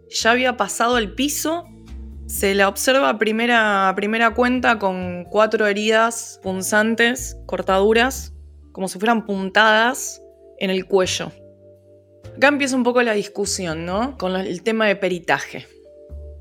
ya 0.08 0.30
había 0.30 0.56
pasado 0.56 0.98
el 0.98 1.14
piso 1.14 1.64
se 2.32 2.54
la 2.54 2.68
observa 2.68 3.18
primera, 3.18 3.90
a 3.90 3.94
primera 3.94 4.32
cuenta 4.32 4.78
con 4.78 5.24
cuatro 5.24 5.66
heridas 5.66 6.40
punzantes, 6.42 7.36
cortaduras, 7.44 8.32
como 8.72 8.88
si 8.88 8.98
fueran 8.98 9.26
puntadas 9.26 10.22
en 10.58 10.70
el 10.70 10.86
cuello. 10.86 11.30
Acá 12.36 12.48
empieza 12.48 12.76
un 12.76 12.82
poco 12.82 13.02
la 13.02 13.12
discusión, 13.12 13.84
¿no? 13.84 14.16
Con 14.16 14.36
el 14.36 14.62
tema 14.62 14.86
de 14.86 14.96
peritaje. 14.96 15.66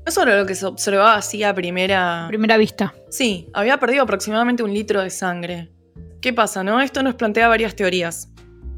Eso 0.06 0.22
era 0.22 0.38
lo 0.38 0.46
que 0.46 0.54
se 0.54 0.66
observaba 0.66 1.14
así 1.14 1.42
a 1.42 1.54
primera... 1.54 2.26
Primera 2.28 2.56
vista. 2.56 2.94
Sí, 3.08 3.48
había 3.52 3.78
perdido 3.78 4.02
aproximadamente 4.02 4.62
un 4.62 4.72
litro 4.72 5.00
de 5.00 5.10
sangre. 5.10 5.70
¿Qué 6.20 6.32
pasa, 6.32 6.64
no? 6.64 6.80
Esto 6.80 7.02
nos 7.02 7.14
plantea 7.14 7.48
varias 7.48 7.76
teorías. 7.76 8.30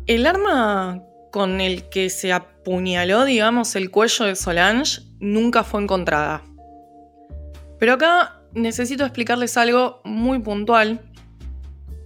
El 0.06 0.26
arma 0.26 1.02
con 1.30 1.60
el 1.60 1.88
que 1.88 2.10
se 2.10 2.32
apuñaló, 2.32 3.24
digamos, 3.24 3.74
el 3.74 3.90
cuello 3.90 4.26
de 4.26 4.36
Solange 4.36 5.00
nunca 5.18 5.64
fue 5.64 5.82
encontrada. 5.82 6.42
Pero 7.78 7.94
acá 7.94 8.42
necesito 8.52 9.04
explicarles 9.04 9.56
algo 9.56 10.02
muy 10.04 10.40
puntual. 10.40 11.00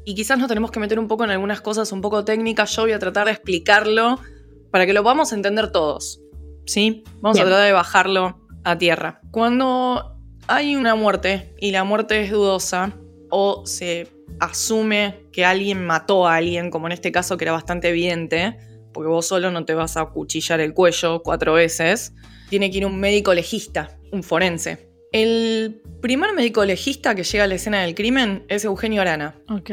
Y 0.04 0.14
quizás 0.14 0.38
nos 0.38 0.48
tenemos 0.48 0.70
que 0.70 0.80
meter 0.80 0.98
un 0.98 1.08
poco 1.08 1.24
en 1.24 1.30
algunas 1.30 1.60
cosas 1.60 1.90
un 1.92 2.00
poco 2.00 2.24
técnicas. 2.24 2.74
Yo 2.76 2.82
voy 2.82 2.92
a 2.92 2.98
tratar 2.98 3.26
de 3.26 3.32
explicarlo 3.32 4.20
para 4.70 4.86
que 4.86 4.92
lo 4.92 5.02
podamos 5.02 5.32
entender 5.32 5.72
todos. 5.72 6.20
¿Sí? 6.66 7.02
Vamos 7.20 7.36
Bien. 7.36 7.46
a 7.46 7.50
tratar 7.50 7.66
de 7.66 7.72
bajarlo 7.72 8.46
a 8.64 8.76
tierra. 8.76 9.20
Cuando 9.30 10.18
hay 10.46 10.76
una 10.76 10.94
muerte 10.94 11.54
y 11.58 11.70
la 11.70 11.84
muerte 11.84 12.22
es 12.22 12.30
dudosa 12.30 12.92
o 13.30 13.64
se 13.66 14.08
asume 14.40 15.26
que 15.32 15.44
alguien 15.44 15.86
mató 15.86 16.26
a 16.26 16.36
alguien, 16.36 16.70
como 16.70 16.86
en 16.86 16.92
este 16.92 17.12
caso 17.12 17.36
que 17.36 17.44
era 17.44 17.52
bastante 17.52 17.88
evidente, 17.88 18.56
porque 18.92 19.08
vos 19.08 19.26
solo 19.26 19.50
no 19.50 19.64
te 19.64 19.74
vas 19.74 19.96
a 19.96 20.06
cuchillar 20.06 20.60
el 20.60 20.74
cuello 20.74 21.22
cuatro 21.22 21.54
veces, 21.54 22.14
tiene 22.48 22.70
que 22.70 22.78
ir 22.78 22.86
un 22.86 22.98
médico 22.98 23.34
legista, 23.34 23.98
un 24.12 24.22
forense. 24.22 24.88
El 25.12 25.82
primer 26.00 26.34
médico 26.34 26.64
legista 26.64 27.14
que 27.14 27.24
llega 27.24 27.44
a 27.44 27.46
la 27.46 27.54
escena 27.54 27.82
del 27.82 27.94
crimen 27.94 28.44
es 28.48 28.64
Eugenio 28.64 29.02
Arana. 29.02 29.34
Ok. 29.50 29.70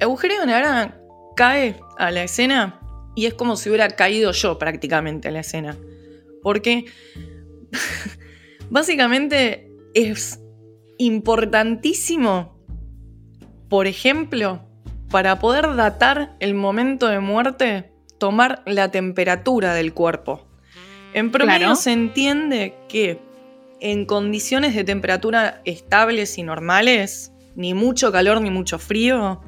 Eugenio 0.00 0.42
Arana 0.42 0.98
cae 1.36 1.76
a 1.98 2.10
la 2.10 2.24
escena 2.24 2.80
y 3.14 3.26
es 3.26 3.34
como 3.34 3.56
si 3.56 3.68
hubiera 3.68 3.88
caído 3.90 4.32
yo 4.32 4.58
prácticamente 4.58 5.28
a 5.28 5.30
la 5.30 5.40
escena. 5.40 5.76
Porque 6.42 6.86
básicamente 8.70 9.70
es 9.94 10.40
importantísimo, 10.98 12.58
por 13.68 13.86
ejemplo, 13.86 14.66
para 15.10 15.38
poder 15.38 15.76
datar 15.76 16.36
el 16.40 16.54
momento 16.54 17.06
de 17.08 17.20
muerte, 17.20 17.92
tomar 18.18 18.62
la 18.66 18.90
temperatura 18.90 19.74
del 19.74 19.92
cuerpo. 19.92 20.46
En 21.12 21.30
promedio 21.30 21.58
Claro. 21.58 21.76
se 21.76 21.92
entiende 21.92 22.74
que 22.88 23.20
en 23.80 24.06
condiciones 24.06 24.74
de 24.74 24.84
temperatura 24.84 25.60
estables 25.64 26.38
y 26.38 26.42
normales, 26.42 27.32
ni 27.56 27.74
mucho 27.74 28.10
calor 28.12 28.40
ni 28.40 28.50
mucho 28.50 28.78
frío, 28.78 29.42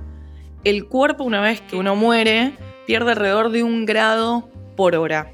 el 0.65 0.87
cuerpo 0.87 1.25
una 1.25 1.41
vez 1.41 1.61
que 1.63 1.77
uno 1.77 1.95
muere 1.97 2.53
pierde 2.87 3.13
alrededor 3.13 3.51
de 3.51 3.63
un 3.63 3.87
grado 3.87 4.49
por 4.77 4.95
hora. 4.97 5.31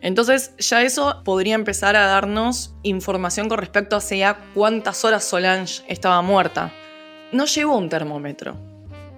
Entonces 0.00 0.52
ya 0.58 0.82
eso 0.82 1.22
podría 1.24 1.54
empezar 1.54 1.96
a 1.96 2.06
darnos 2.06 2.74
información 2.82 3.48
con 3.48 3.58
respecto 3.58 3.96
a 3.96 3.98
hacia 3.98 4.36
cuántas 4.52 5.02
horas 5.04 5.24
Solange 5.24 5.82
estaba 5.88 6.20
muerta. 6.20 6.72
No 7.32 7.46
llevó 7.46 7.78
un 7.78 7.88
termómetro. 7.88 8.54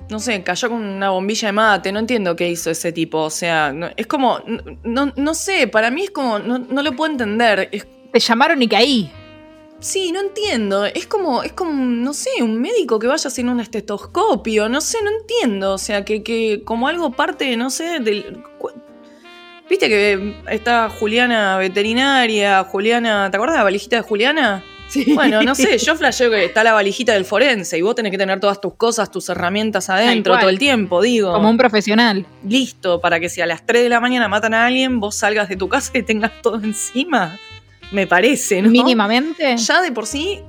No 0.08 0.20
sé, 0.20 0.44
cayó 0.44 0.68
con 0.68 0.80
una 0.84 1.10
bombilla 1.10 1.48
de 1.48 1.52
mate, 1.52 1.90
no 1.90 1.98
entiendo 1.98 2.36
qué 2.36 2.48
hizo 2.48 2.70
ese 2.70 2.92
tipo. 2.92 3.18
O 3.18 3.30
sea, 3.30 3.74
es 3.96 4.06
como, 4.06 4.38
no, 4.84 5.12
no- 5.16 5.34
sé, 5.34 5.66
para 5.66 5.90
mí 5.90 6.04
es 6.04 6.10
como, 6.12 6.38
no, 6.38 6.58
no 6.60 6.82
lo 6.82 6.92
puedo 6.94 7.10
entender. 7.10 7.68
Te 8.12 8.20
llamaron 8.20 8.62
y 8.62 8.68
caí. 8.68 9.12
Sí, 9.78 10.10
no 10.10 10.20
entiendo. 10.20 10.86
Es 10.86 11.06
como, 11.06 11.42
es 11.42 11.52
como, 11.52 11.72
no 11.72 12.14
sé, 12.14 12.30
un 12.42 12.60
médico 12.60 12.98
que 12.98 13.06
vaya 13.06 13.28
sin 13.28 13.48
un 13.48 13.60
estetoscopio. 13.60 14.68
No 14.68 14.80
sé, 14.80 14.98
no 15.02 15.10
entiendo. 15.10 15.74
O 15.74 15.78
sea, 15.78 16.04
que, 16.04 16.22
que 16.22 16.62
como 16.64 16.88
algo 16.88 17.12
parte, 17.12 17.56
no 17.56 17.70
sé, 17.70 18.00
del. 18.00 18.42
Viste 19.68 19.88
que 19.88 20.34
está 20.48 20.88
Juliana 20.88 21.58
veterinaria, 21.58 22.62
Juliana. 22.64 23.30
¿Te 23.30 23.36
acuerdas 23.36 23.56
de 23.56 23.58
la 23.58 23.64
valijita 23.64 23.96
de 23.96 24.02
Juliana? 24.02 24.64
Sí. 24.88 25.14
Bueno, 25.14 25.42
no 25.42 25.56
sé, 25.56 25.78
yo 25.78 25.96
flasheo 25.96 26.30
que 26.30 26.44
está 26.44 26.62
la 26.62 26.72
valijita 26.72 27.12
del 27.12 27.24
forense 27.24 27.76
y 27.76 27.82
vos 27.82 27.96
tenés 27.96 28.12
que 28.12 28.18
tener 28.18 28.38
todas 28.38 28.60
tus 28.60 28.74
cosas, 28.74 29.10
tus 29.10 29.28
herramientas 29.28 29.90
adentro 29.90 30.38
todo 30.38 30.48
el 30.48 30.60
tiempo, 30.60 31.02
digo. 31.02 31.32
Como 31.32 31.50
un 31.50 31.56
profesional. 31.56 32.24
Listo, 32.48 33.00
para 33.00 33.18
que 33.18 33.28
si 33.28 33.40
a 33.40 33.46
las 33.46 33.66
3 33.66 33.82
de 33.82 33.88
la 33.88 33.98
mañana 33.98 34.28
matan 34.28 34.54
a 34.54 34.66
alguien, 34.66 35.00
vos 35.00 35.16
salgas 35.16 35.48
de 35.48 35.56
tu 35.56 35.68
casa 35.68 35.90
y 35.98 36.04
tengas 36.04 36.30
todo 36.40 36.62
encima. 36.62 37.36
Me 37.92 38.06
parece, 38.06 38.62
¿no? 38.62 38.70
Mínimamente. 38.70 39.56
Ya 39.56 39.80
de 39.82 39.92
por 39.92 40.06
sí, 40.06 40.40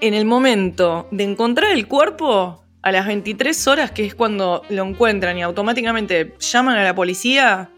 en 0.00 0.14
el 0.14 0.24
momento 0.24 1.08
de 1.10 1.24
encontrar 1.24 1.72
el 1.72 1.86
cuerpo, 1.88 2.62
a 2.82 2.92
las 2.92 3.06
23 3.06 3.66
horas, 3.66 3.90
que 3.90 4.04
es 4.06 4.14
cuando 4.14 4.62
lo 4.68 4.84
encuentran 4.84 5.36
y 5.38 5.42
automáticamente 5.42 6.34
llaman 6.38 6.76
a 6.76 6.84
la 6.84 6.94
policía, 6.94 7.70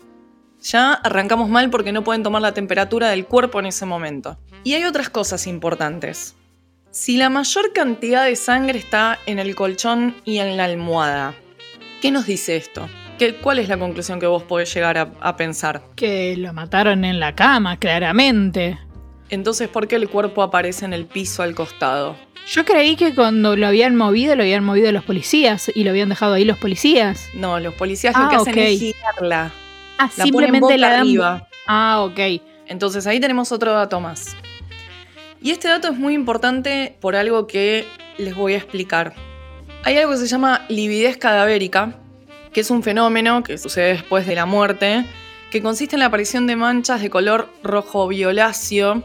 ya 0.60 0.92
arrancamos 0.92 1.48
mal 1.48 1.70
porque 1.70 1.92
no 1.92 2.04
pueden 2.04 2.22
tomar 2.22 2.42
la 2.42 2.52
temperatura 2.52 3.08
del 3.08 3.24
cuerpo 3.24 3.60
en 3.60 3.66
ese 3.66 3.86
momento. 3.86 4.36
Y 4.64 4.74
hay 4.74 4.84
otras 4.84 5.08
cosas 5.08 5.46
importantes. 5.46 6.34
Si 6.90 7.16
la 7.16 7.30
mayor 7.30 7.72
cantidad 7.72 8.24
de 8.24 8.34
sangre 8.36 8.78
está 8.78 9.18
en 9.26 9.38
el 9.38 9.54
colchón 9.54 10.14
y 10.24 10.38
en 10.38 10.56
la 10.56 10.64
almohada, 10.64 11.34
¿qué 12.02 12.10
nos 12.10 12.26
dice 12.26 12.56
esto? 12.56 12.88
¿Qué, 13.18 13.34
¿Cuál 13.36 13.58
es 13.60 13.68
la 13.68 13.78
conclusión 13.78 14.20
que 14.20 14.26
vos 14.26 14.42
podés 14.42 14.72
llegar 14.74 14.98
a- 14.98 15.12
a 15.20 15.36
pensar? 15.36 15.82
Que 15.96 16.36
lo 16.36 16.52
mataron 16.52 17.04
en 17.04 17.18
la 17.18 17.34
cama, 17.34 17.76
claramente. 17.78 18.78
Entonces, 19.30 19.68
¿por 19.68 19.88
qué 19.88 19.96
el 19.96 20.08
cuerpo 20.08 20.42
aparece 20.42 20.84
en 20.84 20.92
el 20.92 21.04
piso 21.06 21.42
al 21.42 21.54
costado? 21.54 22.16
Yo 22.50 22.64
creí 22.64 22.96
que 22.96 23.14
cuando 23.14 23.56
lo 23.56 23.66
habían 23.66 23.94
movido, 23.94 24.34
lo 24.34 24.42
habían 24.42 24.64
movido 24.64 24.90
los 24.90 25.04
policías 25.04 25.70
y 25.74 25.84
lo 25.84 25.90
habían 25.90 26.08
dejado 26.08 26.32
ahí 26.34 26.44
los 26.44 26.56
policías. 26.58 27.28
No, 27.34 27.60
los 27.60 27.74
policías 27.74 28.16
lo 28.16 28.24
Ah, 28.24 28.28
que 28.30 28.36
hacen 28.36 28.58
es 28.58 28.78
girarla. 28.80 29.52
Ah, 29.98 30.04
La 30.04 30.08
ponen 30.08 30.22
simplemente 30.24 30.60
boca 30.60 30.76
la 30.78 30.88
dan. 30.90 31.00
arriba. 31.00 31.48
Ah, 31.66 32.00
ok. 32.00 32.18
Entonces 32.66 33.06
ahí 33.06 33.20
tenemos 33.20 33.52
otro 33.52 33.72
dato 33.74 34.00
más. 34.00 34.34
Y 35.42 35.50
este 35.50 35.68
dato 35.68 35.88
es 35.88 35.98
muy 35.98 36.14
importante 36.14 36.96
por 37.00 37.16
algo 37.16 37.46
que 37.46 37.86
les 38.16 38.34
voy 38.34 38.54
a 38.54 38.56
explicar. 38.56 39.14
Hay 39.84 39.96
algo 39.98 40.12
que 40.12 40.16
se 40.18 40.26
llama 40.26 40.64
lividez 40.68 41.18
cadavérica, 41.18 41.96
que 42.52 42.60
es 42.62 42.70
un 42.70 42.82
fenómeno 42.82 43.42
que 43.42 43.58
sucede 43.58 43.88
después 43.92 44.26
de 44.26 44.34
la 44.34 44.46
muerte, 44.46 45.04
que 45.50 45.62
consiste 45.62 45.96
en 45.96 46.00
la 46.00 46.06
aparición 46.06 46.46
de 46.46 46.56
manchas 46.56 47.00
de 47.02 47.10
color 47.10 47.50
rojo 47.62 48.08
violáceo 48.08 49.02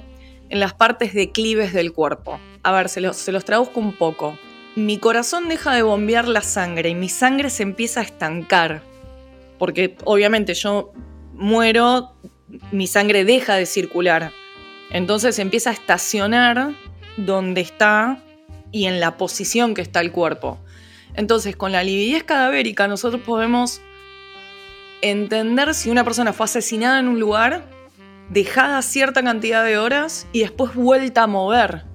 en 0.54 0.60
las 0.60 0.76
partes 0.76 1.16
declives 1.16 1.74
del 1.74 1.94
cuerpo. 1.94 2.40
A 2.62 2.72
ver, 2.72 2.88
se 2.88 3.02
los, 3.02 3.26
traduzco 3.44 3.80
un 3.80 3.92
poco. 3.92 4.38
Mi 4.76 5.00
corazón 5.00 5.50
deja 5.50 5.74
de 5.74 5.82
bombear 5.82 6.28
la 6.28 6.42
sangre 6.42 6.90
y 6.90 6.96
mi 6.96 7.10
sangre 7.10 7.50
se 7.50 7.64
empieza 7.64 8.02
a 8.02 8.04
estancar. 8.04 8.84
Porque 9.58 9.98
obviamente 10.04 10.54
yo 10.54 10.94
muero, 11.34 12.14
mi 12.72 12.86
sangre 12.86 13.26
deja 13.26 13.56
de 13.56 13.66
circular. 13.66 14.32
Entonces 14.92 15.40
empieza 15.40 15.72
a 15.72 15.74
estacionar 15.74 16.76
donde 17.18 17.62
está 17.62 18.20
y 18.72 18.86
en 18.86 19.00
la 19.00 19.18
posición 19.18 19.74
que 19.74 19.82
está 19.82 20.02
el 20.02 20.12
cuerpo. 20.12 20.60
Entonces, 21.16 21.56
con 21.56 21.72
la 21.72 21.84
lividez 21.84 22.26
cadavérica 22.26 22.88
nosotros 22.88 23.24
podemos 23.24 23.82
entender 25.02 25.74
si 25.74 25.90
una 25.90 26.04
persona 26.04 26.32
fue 26.32 26.44
asesinada 26.44 27.00
en 27.00 27.08
un 27.08 27.20
lugar, 27.20 27.73
dejada 28.30 28.82
cierta 28.82 29.24
cantidad 29.24 29.64
de 29.64 29.78
horas 29.78 30.28
y 30.32 30.42
después 30.42 30.76
vuelta 30.76 31.24
a 31.24 31.28
mover. 31.28 31.86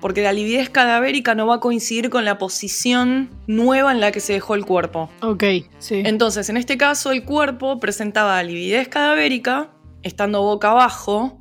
Porque 0.00 0.22
la 0.22 0.32
lividez 0.32 0.70
cadavérica 0.70 1.34
no 1.34 1.46
va 1.46 1.56
a 1.56 1.60
coincidir 1.60 2.08
con 2.08 2.24
la 2.24 2.38
posición 2.38 3.30
nueva 3.46 3.90
en 3.90 4.00
la 4.00 4.12
que 4.12 4.20
se 4.20 4.32
dejó 4.32 4.54
el 4.54 4.64
cuerpo. 4.64 5.10
Ok, 5.22 5.44
sí. 5.78 6.02
Entonces, 6.04 6.48
en 6.48 6.56
este 6.56 6.76
caso, 6.76 7.10
el 7.10 7.24
cuerpo 7.24 7.80
presentaba 7.80 8.40
lividez 8.44 8.88
cadavérica, 8.88 9.70
estando 10.02 10.42
boca 10.42 10.70
abajo, 10.70 11.40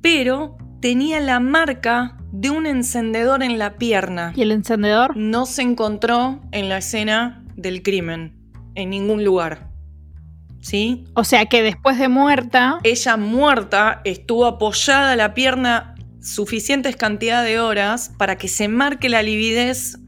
pero 0.00 0.56
tenía 0.80 1.20
la 1.20 1.38
marca 1.38 2.16
de 2.32 2.50
un 2.50 2.66
encendedor 2.66 3.42
en 3.42 3.58
la 3.58 3.76
pierna. 3.76 4.32
¿Y 4.36 4.42
el 4.42 4.52
encendedor? 4.52 5.16
No 5.16 5.44
se 5.44 5.62
encontró 5.62 6.40
en 6.52 6.68
la 6.68 6.78
escena 6.78 7.44
del 7.56 7.82
crimen, 7.82 8.36
en 8.74 8.90
ningún 8.90 9.24
lugar. 9.24 9.67
¿Sí? 10.60 11.04
O 11.14 11.24
sea 11.24 11.46
que 11.46 11.62
después 11.62 11.98
de 11.98 12.08
muerta. 12.08 12.78
Ella 12.82 13.16
muerta 13.16 14.00
estuvo 14.04 14.46
apoyada 14.46 15.16
la 15.16 15.34
pierna 15.34 15.94
suficientes 16.20 16.96
cantidad 16.96 17.44
de 17.44 17.60
horas 17.60 18.12
para 18.18 18.36
que 18.36 18.48
se 18.48 18.68
marque 18.68 19.08
la 19.08 19.22
lividez 19.22 19.98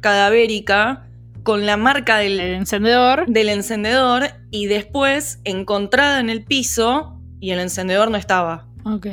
cadavérica 0.00 1.06
con 1.42 1.64
la 1.64 1.76
marca 1.76 2.18
del, 2.18 2.38
El 2.40 2.54
encendedor. 2.54 3.26
del 3.26 3.48
encendedor 3.48 4.28
y 4.50 4.66
después 4.66 5.40
encontrada 5.44 6.20
en 6.20 6.28
el 6.28 6.44
piso 6.44 7.18
y 7.40 7.52
el 7.52 7.60
encendedor 7.60 8.10
no 8.10 8.16
estaba. 8.16 8.66
Ok. 8.84 9.06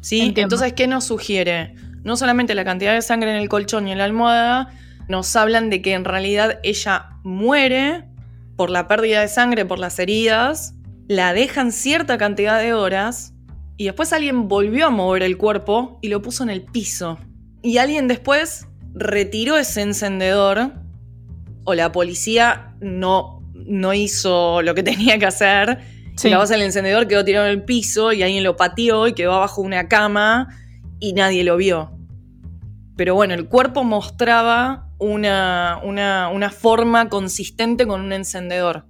¿Sí? 0.00 0.20
Entiendo. 0.20 0.54
Entonces, 0.56 0.72
¿qué 0.72 0.86
nos 0.86 1.04
sugiere? 1.04 1.74
No 2.02 2.16
solamente 2.16 2.54
la 2.54 2.64
cantidad 2.64 2.94
de 2.94 3.02
sangre 3.02 3.30
en 3.30 3.36
el 3.36 3.48
colchón 3.48 3.86
y 3.86 3.92
en 3.92 3.98
la 3.98 4.04
almohada, 4.04 4.70
nos 5.08 5.34
hablan 5.36 5.70
de 5.70 5.82
que 5.82 5.92
en 5.94 6.04
realidad 6.04 6.58
ella 6.62 7.10
muere 7.22 8.04
por 8.58 8.70
la 8.70 8.88
pérdida 8.88 9.20
de 9.20 9.28
sangre, 9.28 9.64
por 9.64 9.78
las 9.78 10.00
heridas, 10.00 10.74
la 11.06 11.32
dejan 11.32 11.70
cierta 11.70 12.18
cantidad 12.18 12.60
de 12.60 12.74
horas 12.74 13.32
y 13.76 13.84
después 13.84 14.12
alguien 14.12 14.48
volvió 14.48 14.88
a 14.88 14.90
mover 14.90 15.22
el 15.22 15.38
cuerpo 15.38 16.00
y 16.02 16.08
lo 16.08 16.20
puso 16.22 16.42
en 16.42 16.50
el 16.50 16.62
piso. 16.62 17.20
Y 17.62 17.78
alguien 17.78 18.08
después 18.08 18.66
retiró 18.94 19.56
ese 19.56 19.82
encendedor 19.82 20.72
o 21.62 21.74
la 21.74 21.92
policía 21.92 22.74
no, 22.80 23.44
no 23.54 23.94
hizo 23.94 24.60
lo 24.62 24.74
que 24.74 24.82
tenía 24.82 25.18
que 25.20 25.26
hacer 25.26 25.78
Sí. 26.16 26.30
la 26.30 26.38
base 26.38 26.54
del 26.54 26.62
encendedor 26.62 27.06
quedó 27.06 27.24
tirado 27.24 27.46
en 27.46 27.52
el 27.52 27.62
piso 27.62 28.12
y 28.12 28.24
alguien 28.24 28.42
lo 28.42 28.56
pateó 28.56 29.06
y 29.06 29.12
quedó 29.12 29.34
abajo 29.34 29.60
de 29.60 29.68
una 29.68 29.86
cama 29.86 30.48
y 30.98 31.12
nadie 31.12 31.44
lo 31.44 31.56
vio. 31.56 31.92
Pero 32.96 33.14
bueno, 33.14 33.34
el 33.34 33.46
cuerpo 33.46 33.84
mostraba 33.84 34.87
una, 34.98 35.80
una, 35.82 36.28
una 36.28 36.50
forma 36.50 37.08
consistente 37.08 37.86
con 37.86 38.00
un 38.00 38.12
encendedor. 38.12 38.86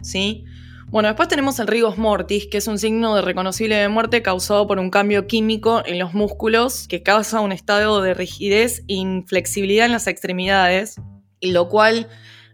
¿Sí? 0.00 0.44
Bueno, 0.88 1.08
después 1.08 1.28
tenemos 1.28 1.58
el 1.58 1.66
rigos 1.66 1.98
mortis, 1.98 2.46
que 2.46 2.58
es 2.58 2.68
un 2.68 2.78
signo 2.78 3.16
de 3.16 3.22
reconocible 3.22 3.74
de 3.74 3.88
muerte 3.88 4.22
causado 4.22 4.66
por 4.66 4.78
un 4.78 4.90
cambio 4.90 5.26
químico 5.26 5.82
en 5.84 5.98
los 5.98 6.14
músculos 6.14 6.86
que 6.86 7.02
causa 7.02 7.40
un 7.40 7.50
estado 7.50 8.00
de 8.00 8.14
rigidez 8.14 8.84
e 8.86 8.94
inflexibilidad 8.94 9.86
en 9.86 9.92
las 9.92 10.06
extremidades, 10.06 11.00
y 11.40 11.50
lo 11.50 11.68
cual 11.68 12.08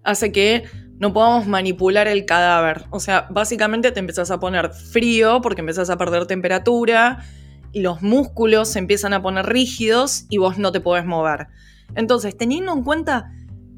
hace 0.04 0.32
que 0.32 0.64
no 0.98 1.12
podamos 1.12 1.46
manipular 1.46 2.08
el 2.08 2.24
cadáver. 2.24 2.84
O 2.90 3.00
sea, 3.00 3.26
básicamente 3.30 3.92
te 3.92 4.00
empezás 4.00 4.30
a 4.30 4.40
poner 4.40 4.70
frío 4.70 5.40
porque 5.42 5.60
empezás 5.60 5.90
a 5.90 5.98
perder 5.98 6.26
temperatura 6.26 7.24
y 7.72 7.80
los 7.80 8.02
músculos 8.02 8.68
se 8.68 8.78
empiezan 8.78 9.12
a 9.12 9.22
poner 9.22 9.46
rígidos 9.46 10.26
y 10.28 10.38
vos 10.38 10.58
no 10.58 10.72
te 10.72 10.80
podés 10.80 11.04
mover. 11.04 11.48
Entonces, 11.94 12.36
teniendo 12.36 12.72
en 12.72 12.82
cuenta 12.82 13.32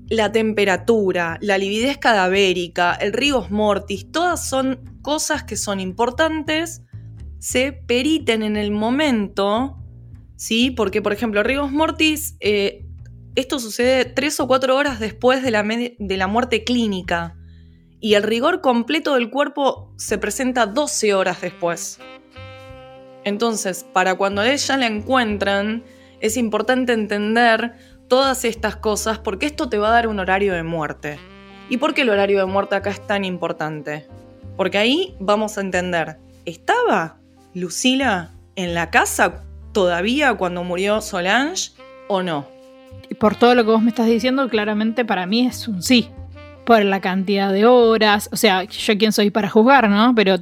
la 0.09 0.33
temperatura, 0.33 1.38
la 1.40 1.59
lividez 1.59 1.98
cadavérica, 1.98 2.94
el 2.94 3.12
rigos 3.12 3.51
mortis, 3.51 4.11
todas 4.11 4.48
son 4.48 4.98
cosas 5.03 5.44
que 5.44 5.57
son 5.57 5.81
importantes, 5.81 6.83
se 7.38 7.72
periten 7.72 8.42
en 8.42 8.57
el 8.57 8.70
momento, 8.70 9.79
¿sí? 10.37 10.70
Porque, 10.70 11.03
por 11.03 11.12
ejemplo, 11.12 11.42
rigos 11.42 11.72
mortis, 11.72 12.37
eh, 12.40 12.87
esto 13.35 13.59
sucede 13.59 14.05
tres 14.05 14.38
o 14.40 14.46
cuatro 14.46 14.77
horas 14.77 15.01
después 15.01 15.42
de 15.42 15.51
la, 15.51 15.62
de 15.62 16.16
la 16.16 16.27
muerte 16.27 16.64
clínica 16.64 17.37
y 18.03 18.14
el 18.14 18.25
rigor 18.25 18.61
completo 18.61 19.14
del 19.14 19.31
cuerpo 19.31 19.94
se 19.96 20.18
presenta 20.18 20.66
12 20.66 21.14
horas 21.14 21.40
después. 21.40 22.01
Entonces, 23.25 23.87
para 23.92 24.16
cuando 24.16 24.42
ella 24.42 24.77
la 24.77 24.87
encuentran, 24.88 25.85
es 26.20 26.37
importante 26.37 26.92
entender 26.92 27.75
todas 28.12 28.44
estas 28.44 28.77
cosas 28.77 29.18
porque 29.18 29.46
esto 29.46 29.70
te 29.70 29.79
va 29.79 29.88
a 29.88 29.92
dar 29.92 30.07
un 30.07 30.20
horario 30.20 30.53
de 30.53 30.62
muerte. 30.62 31.18
¿Y 31.70 31.79
por 31.79 31.94
qué 31.94 32.03
el 32.03 32.11
horario 32.11 32.40
de 32.40 32.44
muerte 32.44 32.75
acá 32.75 32.90
es 32.90 33.01
tan 33.07 33.25
importante? 33.25 34.07
Porque 34.59 34.77
ahí 34.77 35.16
vamos 35.18 35.57
a 35.57 35.62
entender, 35.62 36.18
¿estaba 36.44 37.16
Lucila 37.55 38.29
en 38.55 38.75
la 38.75 38.90
casa 38.90 39.44
todavía 39.72 40.35
cuando 40.35 40.62
murió 40.62 41.01
Solange 41.01 41.70
o 42.07 42.22
no? 42.22 42.46
Y 43.09 43.14
por 43.14 43.35
todo 43.35 43.55
lo 43.55 43.64
que 43.64 43.70
vos 43.70 43.81
me 43.81 43.88
estás 43.88 44.09
diciendo, 44.09 44.46
claramente 44.51 45.07
para 45.07 45.25
mí 45.25 45.46
es 45.46 45.66
un 45.66 45.83
sí. 45.83 46.11
Por 46.66 46.85
la 46.85 47.01
cantidad 47.01 47.51
de 47.51 47.64
horas. 47.64 48.29
O 48.31 48.37
sea, 48.37 48.64
yo 48.64 48.98
quién 48.98 49.12
soy 49.12 49.31
para 49.31 49.48
juzgar, 49.48 49.88
¿no? 49.88 50.14
Pero 50.14 50.37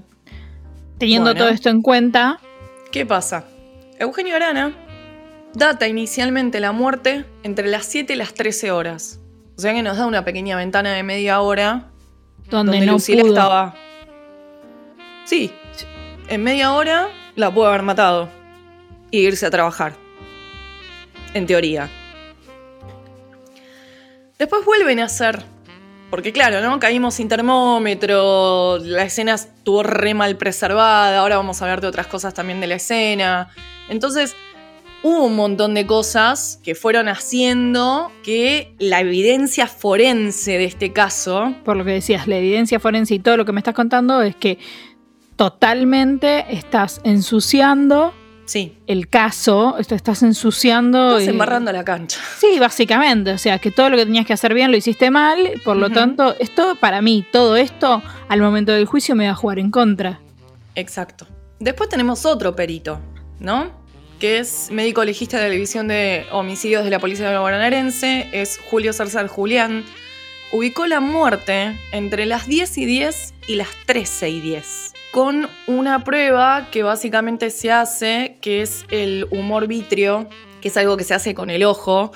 teniendo 0.98 1.30
Bueno. 1.30 1.38
todo 1.38 1.50
esto 1.50 1.68
en 1.68 1.82
cuenta, 1.82 2.40
¿Qué 2.90 3.06
pasa? 3.06 3.44
Eugenio 4.00 4.34
Arana 4.34 4.72
data 5.54 5.88
inicialmente 5.88 6.60
la 6.60 6.72
muerte 6.72 7.24
entre 7.42 7.68
las 7.68 7.86
7 7.86 8.12
y 8.12 8.16
las 8.16 8.34
13 8.34 8.70
horas. 8.70 9.20
O 9.56 9.60
sea 9.60 9.72
que 9.72 9.82
nos 9.82 9.96
da 9.96 10.06
una 10.06 10.24
pequeña 10.24 10.56
ventana 10.56 10.92
de 10.92 11.02
media 11.02 11.40
hora 11.40 11.90
donde, 12.48 12.72
donde 12.72 12.86
no 12.86 12.92
Lucila 12.94 13.22
pudo. 13.22 13.32
estaba. 13.32 13.74
Sí, 15.24 15.52
en 16.28 16.42
media 16.42 16.72
hora 16.72 17.08
la 17.36 17.52
pudo 17.52 17.68
haber 17.68 17.82
matado 17.82 18.28
y 19.10 19.20
irse 19.20 19.46
a 19.46 19.50
trabajar. 19.50 19.94
En 21.34 21.46
teoría. 21.46 21.88
Después 24.38 24.64
vuelven 24.64 25.00
a 25.00 25.04
hacer. 25.04 25.44
Porque 26.10 26.32
claro, 26.32 26.60
¿no? 26.60 26.80
Caímos 26.80 27.14
sin 27.14 27.28
termómetro, 27.28 28.78
la 28.78 29.04
escena 29.04 29.34
estuvo 29.34 29.84
re 29.84 30.12
mal 30.12 30.36
preservada, 30.36 31.20
ahora 31.20 31.36
vamos 31.36 31.62
a 31.62 31.66
hablar 31.66 31.80
de 31.80 31.86
otras 31.86 32.08
cosas 32.08 32.34
también 32.34 32.60
de 32.60 32.66
la 32.66 32.74
escena. 32.74 33.50
Entonces, 33.88 34.34
hubo 35.02 35.24
un 35.24 35.36
montón 35.36 35.74
de 35.74 35.86
cosas 35.86 36.60
que 36.62 36.74
fueron 36.74 37.08
haciendo 37.08 38.10
que 38.22 38.74
la 38.78 39.00
evidencia 39.00 39.66
forense 39.66 40.58
de 40.58 40.64
este 40.64 40.92
caso 40.92 41.54
Por 41.64 41.76
lo 41.76 41.84
que 41.84 41.92
decías, 41.92 42.26
la 42.28 42.36
evidencia 42.36 42.80
forense 42.80 43.14
y 43.14 43.18
todo 43.18 43.36
lo 43.36 43.44
que 43.44 43.52
me 43.52 43.60
estás 43.60 43.74
contando 43.74 44.22
es 44.22 44.36
que 44.36 44.58
totalmente 45.36 46.44
estás 46.54 47.00
ensuciando 47.04 48.12
Sí, 48.50 48.76
el 48.88 49.08
caso, 49.08 49.76
esto 49.78 49.94
estás 49.94 50.24
ensuciando. 50.24 51.18
estás 51.18 51.32
embarrando 51.32 51.70
la 51.70 51.84
cancha. 51.84 52.18
Sí, 52.36 52.58
básicamente. 52.58 53.30
O 53.30 53.38
sea, 53.38 53.60
que 53.60 53.70
todo 53.70 53.90
lo 53.90 53.96
que 53.96 54.04
tenías 54.06 54.26
que 54.26 54.32
hacer 54.32 54.54
bien 54.54 54.72
lo 54.72 54.76
hiciste 54.76 55.08
mal. 55.08 55.38
Por 55.64 55.76
lo 55.76 55.88
tanto, 55.90 56.34
esto, 56.40 56.74
para 56.74 57.00
mí, 57.00 57.24
todo 57.30 57.56
esto, 57.56 58.02
al 58.28 58.40
momento 58.40 58.72
del 58.72 58.86
juicio, 58.86 59.14
me 59.14 59.26
va 59.26 59.30
a 59.30 59.34
jugar 59.36 59.60
en 59.60 59.70
contra. 59.70 60.18
Exacto. 60.74 61.28
Después 61.60 61.88
tenemos 61.88 62.26
otro 62.26 62.56
perito, 62.56 62.98
¿no? 63.38 63.70
Que 64.20 64.36
es 64.38 64.70
médico 64.70 65.02
legista 65.02 65.38
de 65.38 65.44
la 65.44 65.48
División 65.48 65.88
de 65.88 66.26
Homicidios 66.30 66.84
de 66.84 66.90
la 66.90 66.98
Policía 66.98 67.40
Bonaerense, 67.40 68.28
es 68.32 68.58
Julio 68.58 68.92
Zarzal 68.92 69.28
Julián. 69.28 69.82
Ubicó 70.52 70.86
la 70.86 71.00
muerte 71.00 71.74
entre 71.90 72.26
las 72.26 72.46
10 72.46 72.76
y 72.76 72.84
10 72.84 73.34
y 73.46 73.54
las 73.54 73.68
13 73.86 74.28
y 74.28 74.40
10. 74.42 74.92
Con 75.10 75.48
una 75.66 76.04
prueba 76.04 76.68
que 76.70 76.82
básicamente 76.82 77.48
se 77.48 77.72
hace, 77.72 78.36
que 78.42 78.60
es 78.60 78.84
el 78.90 79.26
humor 79.30 79.66
vítreo, 79.66 80.28
que 80.60 80.68
es 80.68 80.76
algo 80.76 80.98
que 80.98 81.04
se 81.04 81.14
hace 81.14 81.34
con 81.34 81.48
el 81.48 81.64
ojo 81.64 82.12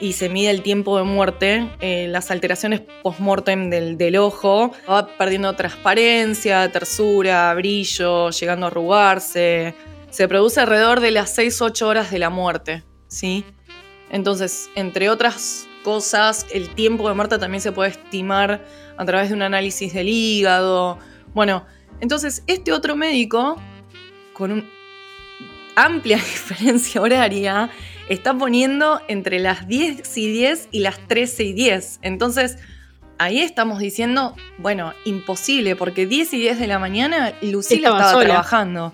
y 0.00 0.14
se 0.14 0.28
mide 0.28 0.50
el 0.50 0.62
tiempo 0.62 0.98
de 0.98 1.04
muerte, 1.04 1.68
eh, 1.78 2.08
las 2.08 2.32
alteraciones 2.32 2.80
post-mortem 3.04 3.70
del, 3.70 3.96
del 3.96 4.16
ojo, 4.16 4.72
va 4.90 5.06
perdiendo 5.16 5.54
transparencia, 5.54 6.72
tersura, 6.72 7.54
brillo, 7.54 8.30
llegando 8.30 8.66
a 8.66 8.68
arrugarse. 8.68 9.76
Se 10.10 10.28
produce 10.28 10.60
alrededor 10.60 11.00
de 11.00 11.10
las 11.10 11.36
6-8 11.36 11.82
horas 11.82 12.10
de 12.10 12.18
la 12.18 12.30
muerte, 12.30 12.84
¿sí? 13.08 13.44
Entonces, 14.10 14.70
entre 14.74 15.10
otras 15.10 15.68
cosas, 15.82 16.46
el 16.52 16.74
tiempo 16.74 17.08
de 17.08 17.14
muerte 17.14 17.38
también 17.38 17.60
se 17.60 17.72
puede 17.72 17.90
estimar 17.90 18.64
a 18.96 19.04
través 19.04 19.28
de 19.28 19.34
un 19.34 19.42
análisis 19.42 19.92
del 19.92 20.08
hígado. 20.08 20.98
Bueno, 21.34 21.66
entonces 22.00 22.42
este 22.46 22.72
otro 22.72 22.96
médico, 22.96 23.56
con 24.32 24.52
una 24.52 24.64
amplia 25.76 26.16
diferencia 26.16 27.00
horaria, 27.00 27.70
está 28.08 28.34
poniendo 28.34 29.00
entre 29.08 29.38
las 29.38 29.68
10 29.68 30.16
y 30.16 30.32
10 30.32 30.68
y 30.72 30.80
las 30.80 30.98
13 31.08 31.44
y 31.44 31.52
10. 31.52 32.00
Entonces, 32.02 32.58
ahí 33.18 33.40
estamos 33.40 33.78
diciendo, 33.78 34.34
bueno, 34.58 34.92
imposible, 35.04 35.76
porque 35.76 36.06
10 36.06 36.34
y 36.34 36.38
10 36.38 36.58
de 36.58 36.66
la 36.66 36.78
mañana 36.78 37.32
Lucila 37.42 37.90
Estaba 37.90 38.20
trabajando. 38.20 38.92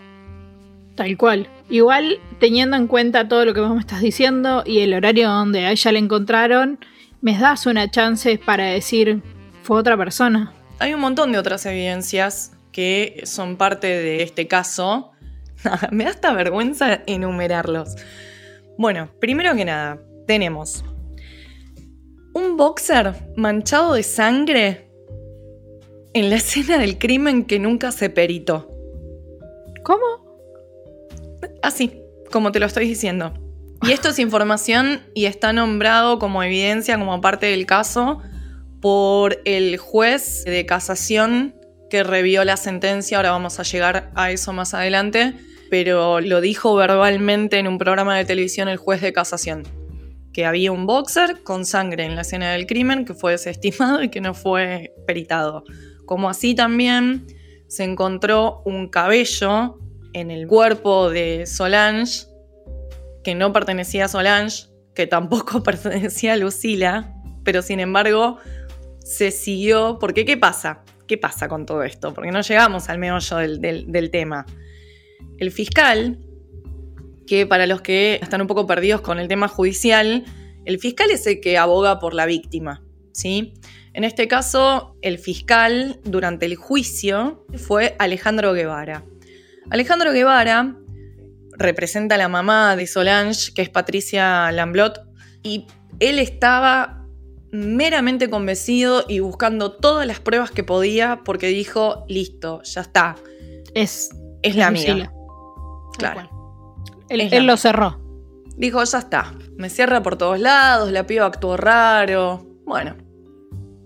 Tal 0.95 1.17
cual. 1.17 1.49
Igual, 1.71 2.19
teniendo 2.39 2.77
en 2.77 2.87
cuenta 2.87 3.29
todo 3.29 3.45
lo 3.45 3.55
que 3.55 3.61
vos 3.61 3.73
me 3.75 3.81
estás 3.81 4.01
diciendo 4.01 4.63
y 4.67 4.81
el 4.81 4.95
horario 4.95 5.29
donde 5.29 5.65
a 5.65 5.73
ella 5.73 5.93
la 5.93 5.99
encontraron, 5.99 6.79
me 7.21 7.39
das 7.39 7.67
una 7.67 7.91
chance 7.91 8.39
para 8.39 8.67
decir, 8.67 9.23
fue 9.63 9.79
otra 9.79 9.97
persona. 9.97 10.53
Hay 10.79 10.93
un 10.93 11.01
montón 11.01 11.33
de 11.33 11.39
otras 11.39 11.65
evidencias 11.67 12.53
que 12.73 13.23
son 13.25 13.57
parte 13.57 13.87
de 13.87 14.23
este 14.23 14.49
caso. 14.49 15.13
me 15.91 16.05
da 16.05 16.11
hasta 16.11 16.33
vergüenza 16.33 17.03
enumerarlos. 17.07 17.97
Bueno, 18.77 19.11
primero 19.21 19.55
que 19.55 19.65
nada, 19.65 20.01
tenemos 20.27 20.85
un 22.35 22.57
boxer 22.57 23.15
manchado 23.37 23.95
de 23.95 24.03
sangre 24.03 24.91
en 26.15 26.31
la 26.31 26.37
escena 26.37 26.79
del 26.79 26.99
crimen 26.99 27.45
que 27.45 27.59
nunca 27.59 27.93
se 27.93 28.11
peritó. 28.11 28.69
¿Cómo? 29.85 30.22
Así, 31.63 32.03
como 32.31 32.53
te 32.53 32.61
lo 32.61 32.67
estoy 32.67 32.87
diciendo. 32.89 33.33
Y 33.83 33.93
esto 33.93 34.11
es 34.11 34.19
información 34.19 35.01
y 35.15 35.25
está 35.25 35.53
nombrado 35.53 36.19
como 36.19 36.43
evidencia, 36.43 36.99
como 36.99 37.21
parte 37.21 37.47
del 37.47 37.67
caso, 37.67 38.21
por 38.81 39.41
el 39.45 39.77
juez 39.77 40.45
de 40.45 40.67
casación 40.67 41.55
que 41.91 42.05
revió 42.05 42.45
la 42.45 42.57
sentencia. 42.57 43.17
Ahora 43.17 43.33
vamos 43.33 43.59
a 43.59 43.63
llegar 43.65 44.11
a 44.15 44.31
eso 44.31 44.53
más 44.53 44.75
adelante. 44.75 45.35
Pero 45.73 46.21
lo 46.21 46.43
dijo 46.43 46.75
verbalmente 46.75 47.59
en 47.59 47.67
un 47.67 47.79
programa 47.79 48.15
de 48.19 48.27
televisión 48.27 48.69
el 48.69 48.77
juez 48.77 49.01
de 49.01 49.15
casación. 49.15 49.63
Que 50.33 50.45
había 50.45 50.71
un 50.71 50.85
boxer 50.85 51.43
con 51.43 51.65
sangre 51.65 52.05
en 52.05 52.15
la 52.15 52.23
escena 52.23 52.53
del 52.53 52.67
crimen 52.67 53.07
que 53.07 53.15
fue 53.15 53.33
desestimado 53.33 54.03
y 54.03 54.11
que 54.11 54.21
no 54.21 54.35
fue 54.35 54.93
peritado. 55.07 55.65
Como 56.05 56.29
así 56.29 56.55
también 56.55 57.27
se 57.69 57.85
encontró 57.85 58.61
un 58.67 58.89
cabello 58.89 59.79
en 60.13 60.31
el 60.31 60.47
cuerpo 60.47 61.11
de 61.11 61.47
Solange, 61.47 62.27
que 63.25 63.35
no 63.35 63.53
pertenecía 63.53 64.07
a 64.07 64.09
Solange, 64.09 64.67
que 64.95 65.07
tampoco 65.07 65.63
pertenecía 65.65 66.35
a 66.35 66.37
Lucila, 66.37 67.15
pero 67.45 67.63
sin 67.63 67.81
embargo 67.81 68.39
se 69.01 69.31
siguió. 69.31 69.99
Porque, 70.01 70.25
¿qué 70.25 70.37
pasa? 70.37 70.83
¿Qué 71.07 71.19
pasa 71.19 71.49
con 71.49 71.67
todo 71.67 71.83
esto? 71.83 72.15
Porque 72.15 72.31
no 72.31 72.41
llegamos 72.41 72.89
al 72.89 72.99
meollo 72.99 73.37
del, 73.37 73.61
del 73.61 74.11
tema. 74.11 74.47
El 75.39 75.51
fiscal, 75.51 76.19
que 77.27 77.47
para 77.47 77.67
los 77.67 77.81
que 77.81 78.19
están 78.23 78.41
un 78.41 78.47
poco 78.47 78.67
perdidos 78.67 79.01
con 79.01 79.19
el 79.19 79.29
tema 79.29 79.49
judicial, 79.49 80.25
el 80.65 80.79
fiscal 80.79 81.11
es 81.11 81.27
el 81.27 81.41
que 81.41 81.59
aboga 81.59 81.99
por 81.99 82.15
la 82.15 82.27
víctima, 82.27 82.83
¿sí? 83.13 83.55
En 83.95 84.05
este 84.05 84.27
caso, 84.27 84.97
el 85.03 85.19
fiscal 85.19 86.01
durante 86.05 86.47
el 86.47 86.57
juicio 86.57 87.45
fue 87.57 87.95
Alejandro 87.99 88.55
Guevara. 88.55 89.05
Alejandro 89.71 90.13
Guevara 90.13 90.77
representa 91.53 92.17
a 92.17 92.19
la 92.19 92.29
mamá 92.29 92.77
de 92.77 92.87
Solange, 92.87 93.53
que 93.55 93.63
es 93.63 93.69
Patricia 93.69 94.51
Lamblot, 94.53 95.01
y 95.43 95.67
él 96.01 96.19
estaba 96.19 97.07
meramente 97.53 98.31
convencido 98.31 99.05
y 99.09 99.21
buscando 99.21 99.73
todas 99.73 100.07
las 100.07 100.21
pruebas 100.21 100.51
que 100.51 100.65
podía 100.65 101.21
porque 101.25 101.49
dijo, 101.49 102.05
listo, 102.09 102.63
ya 102.63 102.81
está. 102.81 103.17
Es, 103.75 104.11
es 104.43 104.57
la 104.57 104.71
mía. 104.71 105.13
Claro. 105.99 106.31
Él, 107.09 107.47
lo 107.47 107.57
cerró. 107.59 108.01
Dijo, 108.57 108.83
ya 108.83 108.99
está. 108.99 109.35
Me 109.57 109.69
cierra 109.69 110.03
por 110.03 110.17
todos 110.17 110.41
lados, 110.41 110.91
la 110.91 111.07
piba 111.07 111.27
actuó 111.27 111.57
raro. 111.57 112.47
Bueno. 112.65 112.97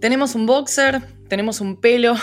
Tenemos 0.01 0.35
un 0.37 0.47
boxer, 0.47 1.03
tenemos 1.29 1.61
un 1.61 1.81
pelo 1.81 2.15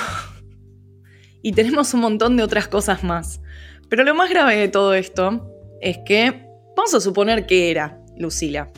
y 1.42 1.52
tenemos 1.52 1.94
un 1.94 2.02
montón 2.02 2.38
de 2.38 2.44
otras 2.44 2.70
cosas 2.70 3.04
más. 3.04 3.42
Pero 3.94 4.06
lo 4.06 4.16
más 4.16 4.28
grave 4.28 4.56
de 4.56 4.70
todo 4.70 4.96
esto 4.96 5.48
es 5.80 6.00
que 6.04 6.48
vamos 6.76 6.96
a 6.96 7.00
suponer 7.00 7.46
que 7.46 7.70
era 7.70 8.00
Lucila. 8.18 8.72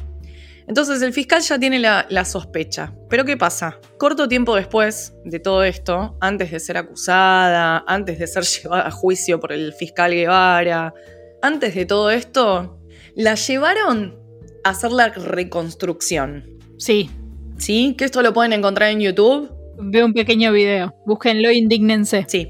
Entonces 0.68 1.02
el 1.02 1.14
fiscal 1.14 1.42
ya 1.42 1.58
tiene 1.58 1.80
la, 1.80 2.26
sospecha. 2.26 2.94
Pero 3.10 3.24
¿qué 3.24 3.38
pasa? 3.38 3.80
Corto 3.98 4.28
tiempo 4.28 4.58
después 4.58 5.14
de 5.24 5.40
todo 5.40 5.64
esto, 5.64 6.18
antes 6.20 6.52
de 6.52 6.60
ser 6.60 6.76
acusada, 6.76 7.86
antes 7.88 8.20
de 8.20 8.28
ser 8.28 8.44
llevada 8.62 8.88
a 8.88 8.92
juicio 8.92 9.40
por 9.40 9.54
el 9.54 9.72
fiscal 9.72 10.12
Guevara, 10.12 10.94
antes 11.42 11.76
de 11.76 11.86
todo 11.86 12.12
esto, 12.12 12.82
la 13.16 13.36
llevaron 13.36 14.20
a 14.66 14.72
hacer 14.72 14.92
la 14.92 15.08
reconstrucción. 15.08 16.60
Sí. 16.78 17.10
¿Sí? 17.58 17.96
Que 17.98 18.04
esto 18.04 18.22
lo 18.22 18.34
pueden 18.34 18.52
encontrar 18.52 18.90
en 18.90 19.00
YouTube. 19.00 19.50
Veo 19.78 20.08
un 20.08 20.14
pequeño 20.14 20.52
video. 20.52 20.94
Búsquenlo, 21.06 21.54
indignense. 21.54 22.26
Sí. 22.28 22.50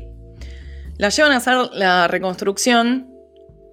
La 0.97 1.09
llevan 1.09 1.33
a 1.33 1.37
hacer 1.37 1.55
la 1.73 2.07
reconstrucción 2.07 3.09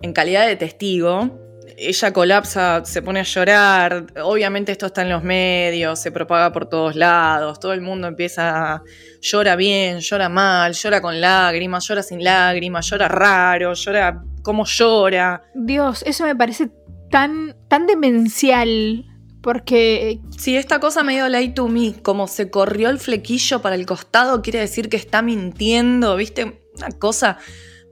en 0.03 0.13
calidad 0.13 0.47
de 0.47 0.57
testigo. 0.57 1.39
Ella 1.77 2.13
colapsa, 2.13 2.85
se 2.85 3.01
pone 3.01 3.21
a 3.21 3.23
llorar. 3.23 4.07
Obviamente 4.23 4.73
esto 4.73 4.87
está 4.87 5.03
en 5.03 5.11
los 5.11 5.23
medios, 5.23 6.01
se 6.01 6.11
propaga 6.11 6.53
por 6.53 6.69
todos 6.69 6.97
lados. 6.97 7.61
Todo 7.61 7.73
el 7.73 7.81
mundo 7.81 8.09
empieza 8.09 8.75
a 8.75 8.83
llora 9.21 9.55
bien, 9.55 10.01
llora 10.01 10.29
mal, 10.29 10.73
llora 10.73 11.01
con 11.01 11.21
lágrimas, 11.21 11.87
llora 11.87 12.03
sin 12.03 12.25
lágrimas, 12.25 12.91
llora 12.91 13.07
raro, 13.09 13.73
llora 13.75 14.23
como 14.43 14.65
llora. 14.65 15.43
Dios, 15.55 16.03
eso 16.05 16.25
me 16.25 16.35
parece 16.35 16.71
tan, 17.11 17.57
tan 17.69 17.87
demencial. 17.87 19.07
Porque. 19.43 20.21
Si 20.37 20.57
esta 20.57 20.79
cosa 20.81 21.03
medio 21.03 21.29
lay 21.29 21.55
to 21.55 21.69
me, 21.69 21.95
como 22.03 22.29
se 22.29 22.51
corrió 22.51 22.91
el 22.91 22.99
flequillo 22.99 23.61
para 23.63 23.77
el 23.77 23.87
costado, 23.87 24.43
quiere 24.43 24.61
decir 24.61 24.89
que 24.89 24.97
está 24.97 25.23
mintiendo, 25.23 26.15
¿viste? 26.17 26.62
Una 26.77 26.91
cosa. 26.91 27.39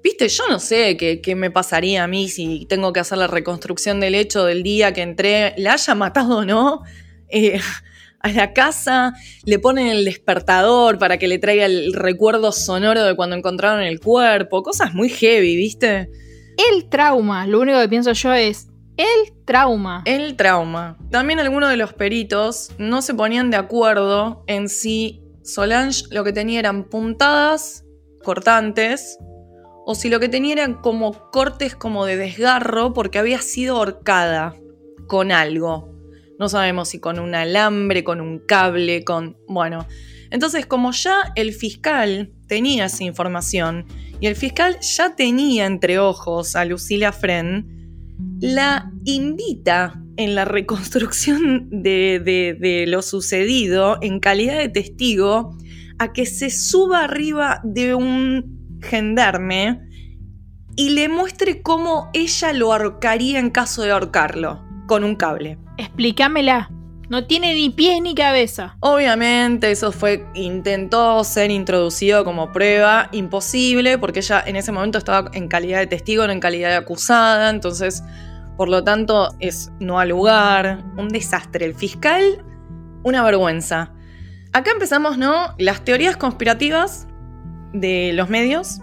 Viste, 0.03 0.29
yo 0.29 0.45
no 0.49 0.59
sé 0.59 0.97
qué, 0.97 1.35
me 1.37 1.51
pasaría 1.51 2.05
a 2.05 2.07
mí 2.07 2.29
si 2.29 2.67
tengo 2.67 2.93
que 2.93 3.01
hacer 3.01 3.19
la 3.19 3.27
reconstrucción 3.27 4.01
del 4.01 4.15
hecho 4.15 4.45
del 4.47 4.63
día 4.63 4.95
que 4.95 5.03
entré, 5.03 5.55
la 5.59 5.75
haya 5.75 5.95
matado 5.95 6.39
o 6.39 6.45
no, 6.45 6.83
eh, 7.29 7.61
a 8.21 8.33
la 8.33 8.55
casa, 8.55 9.13
le 9.45 9.59
ponen 9.59 9.89
el 9.89 10.05
despertador 10.05 10.99
para 10.99 11.19
que 11.19 11.29
le 11.29 11.39
traiga 11.39 11.67
el 11.67 11.93
recuerdo 11.93 12.53
sonoro 12.53 13.03
de 13.05 13.15
cuando 13.15 13.37
encontraron 13.37 13.83
el 13.83 14.01
cuerpo, 14.01 14.63
cosas 14.63 14.95
muy 14.95 15.11
heavy, 15.11 15.57
¿viste? 15.57 16.11
El 16.73 16.89
trauma, 16.89 17.47
lo 17.47 17.61
único 17.61 17.79
que 17.81 17.89
pienso 17.89 18.13
yo 18.13 18.33
es, 18.33 18.69
el 18.97 19.45
trauma. 19.45 20.03
El 20.05 20.37
trauma. 20.37 20.99
También 21.11 21.41
algunos 21.41 21.71
de 21.71 21.77
los 21.77 21.95
peritos 21.95 22.73
no 22.79 23.01
se 23.01 23.15
ponían 23.15 23.51
de 23.51 23.57
acuerdo 23.57 24.45
en 24.47 24.69
si 24.69 25.23
Solange 25.43 26.05
lo 26.11 26.23
que 26.23 26.33
tenía 26.33 26.59
eran 26.61 26.85
puntadas 26.85 27.85
cortantes 28.23 29.19
o 29.87 29.95
si 29.95 30.09
lo 30.09 30.21
que 30.21 30.29
tenía 30.29 30.53
eran 30.53 30.75
como 30.75 31.31
cortes 31.31 31.75
como 31.75 32.05
de 32.05 32.17
desgarro 32.17 32.93
porque 32.93 33.19
había 33.19 33.41
sido 33.41 33.77
ahorcada 33.77 34.57
con 35.07 35.33
algo. 35.33 35.93
No 36.39 36.49
sabemos 36.49 36.89
si 36.89 37.01
con 37.01 37.19
un 37.19 37.35
alambre, 37.35 38.05
con 38.05 38.21
un 38.21 38.39
cable, 38.39 39.05
con... 39.05 39.37
Bueno, 39.49 39.87
entonces 40.31 40.65
como 40.67 40.93
ya 40.93 41.33
el 41.35 41.53
fiscal 41.53 42.33
tenía 42.47 42.87
esa 42.87 43.05
información 43.05 43.87
y 44.21 44.27
el 44.27 44.37
fiscal 44.37 44.79
ya 44.81 45.17
tenía 45.17 45.67
entre 45.67 45.99
ojos 45.99 46.57
a 46.57 46.65
Lucila 46.65 47.13
Fren, 47.13 47.81
la 48.41 48.91
invita 49.05 50.01
en 50.17 50.35
la 50.35 50.45
reconstrucción 50.45 51.69
de, 51.71 52.21
de, 52.59 52.85
lo 52.87 53.03
sucedido 53.03 53.99
en 54.03 54.21
calidad 54.21 54.59
de 54.59 54.69
testigo 54.69 55.57
a 56.01 56.15
que 56.15 56.25
se 56.25 56.49
suba 56.49 57.05
arriba 57.05 57.61
de 57.63 57.95
un 57.95 58.81
gendarme 58.83 59.87
y 60.75 60.89
le 60.89 61.11
muestre 61.11 61.61
cómo 61.61 62.09
ella 62.15 62.55
lo 62.55 62.73
ahorcaría 62.73 63.39
en 63.39 63.51
caso 63.51 63.83
de 63.83 63.91
ahorcarlo, 63.91 64.65
con 64.87 65.05
un 65.05 65.15
cable. 65.15 65.59
Explícamela. 65.77 66.71
No 67.11 67.27
tiene 67.27 67.53
ni 67.55 67.69
pies 67.69 68.01
ni 68.01 68.15
cabeza. 68.15 68.79
Obviamente 68.81 69.71
eso 69.71 69.93
fue, 69.93 70.25
intentó 70.35 71.23
ser 71.23 71.51
introducido 71.51 72.25
como 72.25 72.51
prueba, 72.51 73.11
imposible, 73.13 73.99
porque 73.99 74.21
ella 74.21 74.43
en 74.47 74.57
ese 74.57 74.73
momento 74.73 74.97
estaba 74.97 75.31
en 75.35 75.49
calidad 75.49 75.81
de 75.81 75.87
testigo, 75.87 76.27
no 76.27 76.33
en 76.33 76.41
calidad 76.41 76.71
de 76.71 76.77
acusada, 76.77 77.51
entonces, 77.51 78.03
por 78.57 78.71
lo 78.71 78.85
tanto, 78.85 79.35
es 79.39 79.71
no 79.81 79.99
al 79.99 80.09
lugar, 80.09 80.83
un 80.97 81.09
desastre. 81.09 81.67
El 81.67 81.75
fiscal, 81.75 82.43
una 83.03 83.23
vergüenza. 83.23 83.93
Acá 84.53 84.73
empezamos, 84.73 85.17
¿no? 85.17 85.55
Las 85.59 85.85
teorías 85.85 86.17
conspirativas 86.17 87.07
de 87.73 88.13
los 88.15 88.29
medios, 88.29 88.81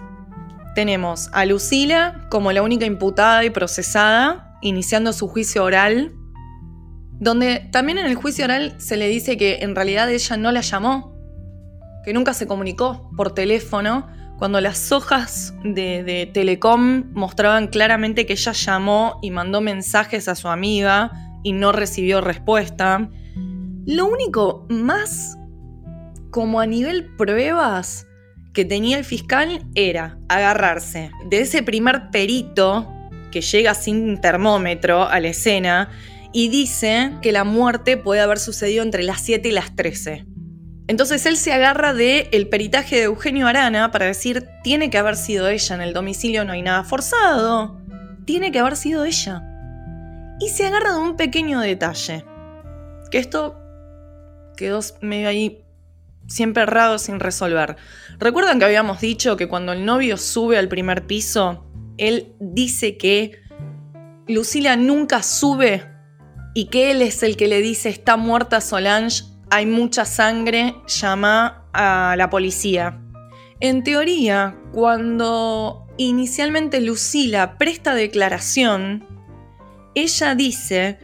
tenemos 0.75 1.29
a 1.33 1.45
Lucila 1.45 2.27
como 2.29 2.51
la 2.51 2.61
única 2.61 2.85
imputada 2.85 3.43
y 3.43 3.49
procesada, 3.49 4.57
iniciando 4.61 5.11
su 5.11 5.27
juicio 5.27 5.63
oral, 5.63 6.13
donde 7.19 7.67
también 7.71 7.97
en 7.97 8.05
el 8.05 8.15
juicio 8.15 8.45
oral 8.45 8.75
se 8.77 8.95
le 8.95 9.09
dice 9.09 9.35
que 9.35 9.57
en 9.61 9.75
realidad 9.75 10.09
ella 10.09 10.37
no 10.37 10.51
la 10.51 10.61
llamó, 10.61 11.15
que 12.05 12.13
nunca 12.13 12.33
se 12.33 12.47
comunicó 12.47 13.09
por 13.17 13.33
teléfono, 13.33 14.07
cuando 14.37 14.61
las 14.61 14.91
hojas 14.91 15.53
de, 15.63 16.03
de 16.03 16.29
Telecom 16.31 17.11
mostraban 17.13 17.67
claramente 17.67 18.25
que 18.25 18.33
ella 18.33 18.51
llamó 18.51 19.19
y 19.21 19.31
mandó 19.31 19.59
mensajes 19.61 20.27
a 20.27 20.35
su 20.35 20.47
amiga 20.47 21.11
y 21.43 21.53
no 21.53 21.71
recibió 21.71 22.21
respuesta. 22.21 23.09
Lo 23.85 24.05
único 24.05 24.67
más 24.69 25.36
como 26.31 26.59
a 26.59 26.65
nivel 26.65 27.15
pruebas 27.15 28.07
que 28.53 28.65
tenía 28.65 28.97
el 28.97 29.05
fiscal 29.05 29.65
era 29.75 30.17
agarrarse 30.29 31.11
de 31.29 31.41
ese 31.41 31.61
primer 31.63 32.09
perito 32.11 32.91
que 33.31 33.41
llega 33.41 33.73
sin 33.73 34.19
termómetro 34.19 35.07
a 35.07 35.19
la 35.19 35.27
escena 35.27 35.89
y 36.33 36.49
dice 36.49 37.11
que 37.21 37.31
la 37.31 37.43
muerte 37.43 37.97
puede 37.97 38.21
haber 38.21 38.39
sucedido 38.39 38.83
entre 38.83 39.03
las 39.03 39.21
7 39.21 39.49
y 39.49 39.51
las 39.51 39.75
13. 39.75 40.25
Entonces 40.87 41.25
él 41.25 41.37
se 41.37 41.51
agarra 41.51 41.93
del 41.93 42.27
el 42.31 42.47
peritaje 42.47 42.95
de 42.95 43.03
Eugenio 43.03 43.47
Arana 43.47 43.91
para 43.91 44.05
decir, 44.05 44.47
tiene 44.63 44.89
que 44.89 44.97
haber 44.97 45.17
sido 45.17 45.49
ella, 45.49 45.75
en 45.75 45.81
el 45.81 45.93
domicilio 45.93 46.45
no 46.45 46.53
hay 46.53 46.61
nada 46.61 46.83
forzado, 46.83 47.81
tiene 48.25 48.51
que 48.51 48.59
haber 48.59 48.77
sido 48.77 49.03
ella. 49.03 49.43
Y 50.39 50.49
se 50.49 50.65
agarra 50.65 50.93
de 50.93 50.99
un 50.99 51.17
pequeño 51.17 51.59
detalle, 51.59 52.23
que 53.11 53.17
esto 53.17 53.59
quedó 54.55 54.79
medio 55.01 55.27
ahí 55.27 55.63
siempre 56.27 56.63
errado 56.63 56.99
sin 56.99 57.19
resolver. 57.19 57.77
¿Recuerdan 58.19 58.59
que 58.59 58.65
habíamos 58.65 59.01
dicho 59.01 59.37
que 59.37 59.47
cuando 59.47 59.73
el 59.73 59.85
novio 59.85 60.17
sube 60.17 60.57
al 60.57 60.67
primer 60.67 61.07
piso, 61.07 61.65
él 61.97 62.35
dice 62.39 62.97
que 62.97 63.39
Lucila 64.27 64.75
nunca 64.75 65.23
sube 65.23 65.89
y 66.53 66.65
que 66.65 66.91
él 66.91 67.01
es 67.01 67.23
el 67.23 67.37
que 67.37 67.47
le 67.47 67.61
dice 67.61 67.89
está 67.89 68.17
muerta 68.17 68.61
Solange 68.61 69.23
hay 69.49 69.65
mucha 69.65 70.05
sangre, 70.05 70.75
llama 70.87 71.65
a 71.73 72.15
la 72.17 72.29
policía. 72.29 72.99
En 73.59 73.83
teoría, 73.83 74.59
cuando 74.73 75.87
inicialmente 75.97 76.81
Lucila 76.81 77.57
presta 77.57 77.95
declaración, 77.95 79.07
ella 79.95 80.35
dice 80.35 80.99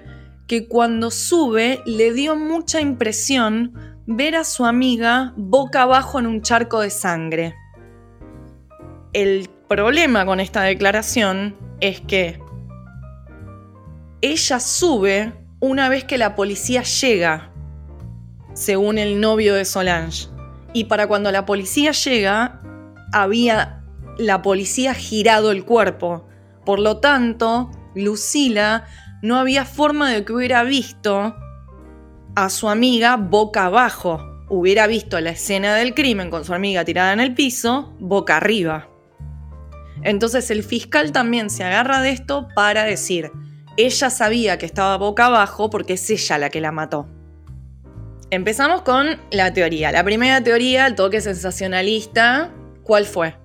que 0.47 0.67
cuando 0.67 1.09
sube 1.09 1.81
le 1.85 2.13
dio 2.13 2.35
mucha 2.35 2.81
impresión 2.81 3.92
ver 4.05 4.35
a 4.35 4.43
su 4.43 4.65
amiga 4.65 5.33
boca 5.37 5.83
abajo 5.83 6.19
en 6.19 6.27
un 6.27 6.41
charco 6.41 6.81
de 6.81 6.89
sangre. 6.89 7.55
El 9.13 9.49
problema 9.67 10.25
con 10.25 10.39
esta 10.39 10.63
declaración 10.63 11.55
es 11.79 12.01
que 12.01 12.39
ella 14.21 14.59
sube 14.59 15.33
una 15.59 15.89
vez 15.89 16.03
que 16.03 16.17
la 16.17 16.35
policía 16.35 16.83
llega 16.83 17.51
según 18.53 18.97
el 18.97 19.19
novio 19.19 19.55
de 19.55 19.65
Solange. 19.65 20.27
Y 20.73 20.85
para 20.85 21.07
cuando 21.07 21.31
la 21.31 21.45
policía 21.45 21.91
llega, 21.91 22.61
había 23.11 23.83
la 24.17 24.41
policía 24.41 24.93
girado 24.93 25.51
el 25.51 25.65
cuerpo. 25.65 26.27
Por 26.65 26.79
lo 26.79 26.97
tanto, 26.97 27.71
Lucila 27.95 28.85
no 29.21 29.37
había 29.37 29.65
forma 29.65 30.11
de 30.11 30.25
que 30.25 30.33
hubiera 30.33 30.63
visto 30.63 31.35
a 32.35 32.49
su 32.49 32.69
amiga 32.69 33.17
boca 33.17 33.65
abajo. 33.65 34.45
Hubiera 34.49 34.87
visto 34.87 35.19
la 35.19 35.31
escena 35.31 35.75
del 35.75 35.93
crimen 35.93 36.29
con 36.29 36.45
su 36.45 36.53
amiga 36.53 36.85
tirada 36.85 37.13
en 37.13 37.19
el 37.19 37.33
piso, 37.33 37.93
boca 37.99 38.37
arriba. 38.37 38.89
Entonces 40.01 40.51
el 40.51 40.63
fiscal 40.63 41.11
también 41.11 41.49
se 41.49 41.63
agarra 41.63 42.01
de 42.01 42.11
esto 42.11 42.47
para 42.55 42.83
decir, 42.83 43.31
ella 43.77 44.09
sabía 44.09 44.57
que 44.57 44.65
estaba 44.65 44.97
boca 44.97 45.27
abajo 45.27 45.69
porque 45.69 45.93
es 45.93 46.09
ella 46.09 46.37
la 46.37 46.49
que 46.49 46.61
la 46.61 46.71
mató. 46.71 47.07
Empezamos 48.29 48.81
con 48.81 49.19
la 49.31 49.53
teoría. 49.53 49.91
La 49.91 50.03
primera 50.03 50.41
teoría, 50.41 50.87
el 50.87 50.95
toque 50.95 51.21
sensacionalista, 51.21 52.51
¿cuál 52.83 53.05
fue? 53.05 53.35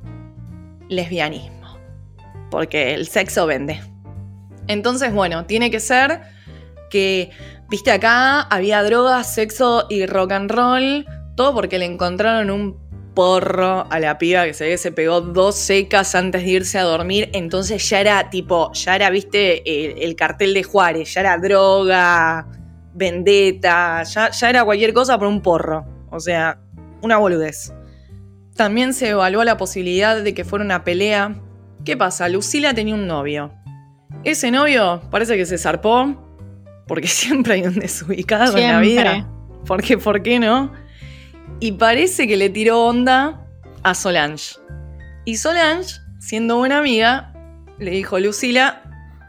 Lesbianismo. 0.89 1.79
Porque 2.51 2.95
el 2.95 3.07
sexo 3.07 3.47
vende. 3.47 3.81
Entonces, 4.67 5.13
bueno, 5.13 5.45
tiene 5.45 5.71
que 5.71 5.81
ser 5.81 6.23
que, 6.91 7.31
viste, 7.71 7.91
acá 7.91 8.43
había 8.43 8.83
drogas, 8.83 9.35
sexo 9.35 9.87
y 9.89 10.07
rock 10.07 10.33
and 10.33 10.51
roll, 10.51 11.07
todo 11.37 11.55
porque 11.55 11.79
le 11.79 11.85
encontraron 11.85 12.51
un 12.51 12.89
porro 13.15 13.87
a 13.91 13.99
la 13.99 14.17
piba 14.19 14.45
que 14.45 14.55
se 14.55 14.65
ve 14.65 14.71
que 14.71 14.79
se 14.79 14.93
pegó 14.93 15.21
dos 15.21 15.57
secas 15.57 16.15
antes 16.15 16.43
de 16.45 16.51
irse 16.51 16.79
a 16.79 16.85
dormir, 16.85 17.31
entonces 17.33 17.89
ya 17.89 18.01
era 18.01 18.31
tipo, 18.31 18.73
ya 18.73 18.95
era, 18.95 19.11
viste, 19.11 20.05
el 20.05 20.15
cartel 20.15 20.55
de 20.55 20.63
Juárez, 20.63 21.15
ya 21.15 21.21
era 21.23 21.39
droga, 21.39 22.47
vendetta, 22.95 24.03
ya, 24.03 24.31
ya 24.31 24.51
era 24.51 24.65
cualquier 24.65 24.93
cosa 24.93 25.19
por 25.19 25.29
un 25.29 25.41
porro. 25.41 25.85
O 26.11 26.21
sea, 26.21 26.61
una 27.03 27.17
boludez. 27.19 27.73
También 28.55 28.93
se 28.93 29.11
evaluó 29.11 29.45
la 29.45 29.57
posibilidad 29.57 30.21
de 30.21 30.35
que 30.35 30.45
fuera 30.45 30.65
una 30.65 30.85
pelea. 30.85 31.41
¿Qué 31.85 31.97
pasa? 31.97 32.29
Lucila 32.29 32.75
tenía 32.75 32.95
un 32.95 33.07
novio. 33.07 33.53
Ese 34.25 34.51
novio 34.51 35.01
parece 35.11 35.37
que 35.37 35.47
se 35.47 35.59
zarpó, 35.59 36.28
porque 36.89 37.07
siempre 37.07 37.55
hay 37.55 37.63
un 37.63 37.75
desubicado 37.75 38.57
en 38.57 38.67
la 38.67 38.81
vida. 38.81 39.29
Porque, 39.67 39.99
¿por 39.99 40.23
qué 40.23 40.41
no? 40.41 40.73
Y 41.61 41.73
parece 41.73 42.27
que 42.27 42.37
le 42.37 42.51
tiró 42.51 42.85
onda 42.85 43.47
a 43.83 43.95
Solange. 43.95 44.57
Y 45.25 45.37
Solange, 45.37 46.01
siendo 46.19 46.57
buena 46.57 46.79
amiga, 46.79 47.33
le 47.79 47.93
dijo, 47.93 48.19
Lucila, 48.19 48.83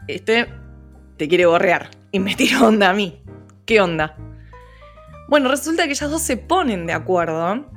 este 0.08 0.48
te 1.16 1.28
quiere 1.28 1.46
borrear. 1.46 1.90
Y 2.10 2.18
me 2.18 2.34
tiró 2.34 2.66
onda 2.66 2.90
a 2.90 2.94
mí. 2.94 3.22
¿Qué 3.66 3.80
onda? 3.80 4.16
Bueno, 5.28 5.48
resulta 5.48 5.84
que 5.84 5.90
ellas 5.90 6.10
dos 6.10 6.22
se 6.22 6.36
ponen 6.36 6.86
de 6.86 6.92
acuerdo 6.92 7.70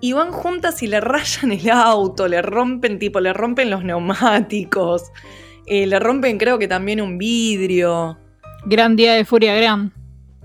y 0.00 0.12
van 0.14 0.32
juntas 0.32 0.82
y 0.82 0.88
le 0.88 1.00
rayan 1.00 1.52
el 1.52 1.70
auto, 1.70 2.26
le 2.26 2.42
rompen 2.42 2.98
tipo, 2.98 3.20
le 3.20 3.32
rompen 3.32 3.70
los 3.70 3.84
neumáticos, 3.84 5.12
eh, 5.66 5.86
le 5.86 6.00
rompen 6.00 6.38
creo 6.38 6.58
que 6.58 6.66
también 6.66 7.00
un 7.00 7.18
vidrio. 7.18 8.18
Gran 8.64 8.96
día 8.96 9.14
de 9.14 9.24
Furia 9.24 9.54
Gran. 9.54 9.92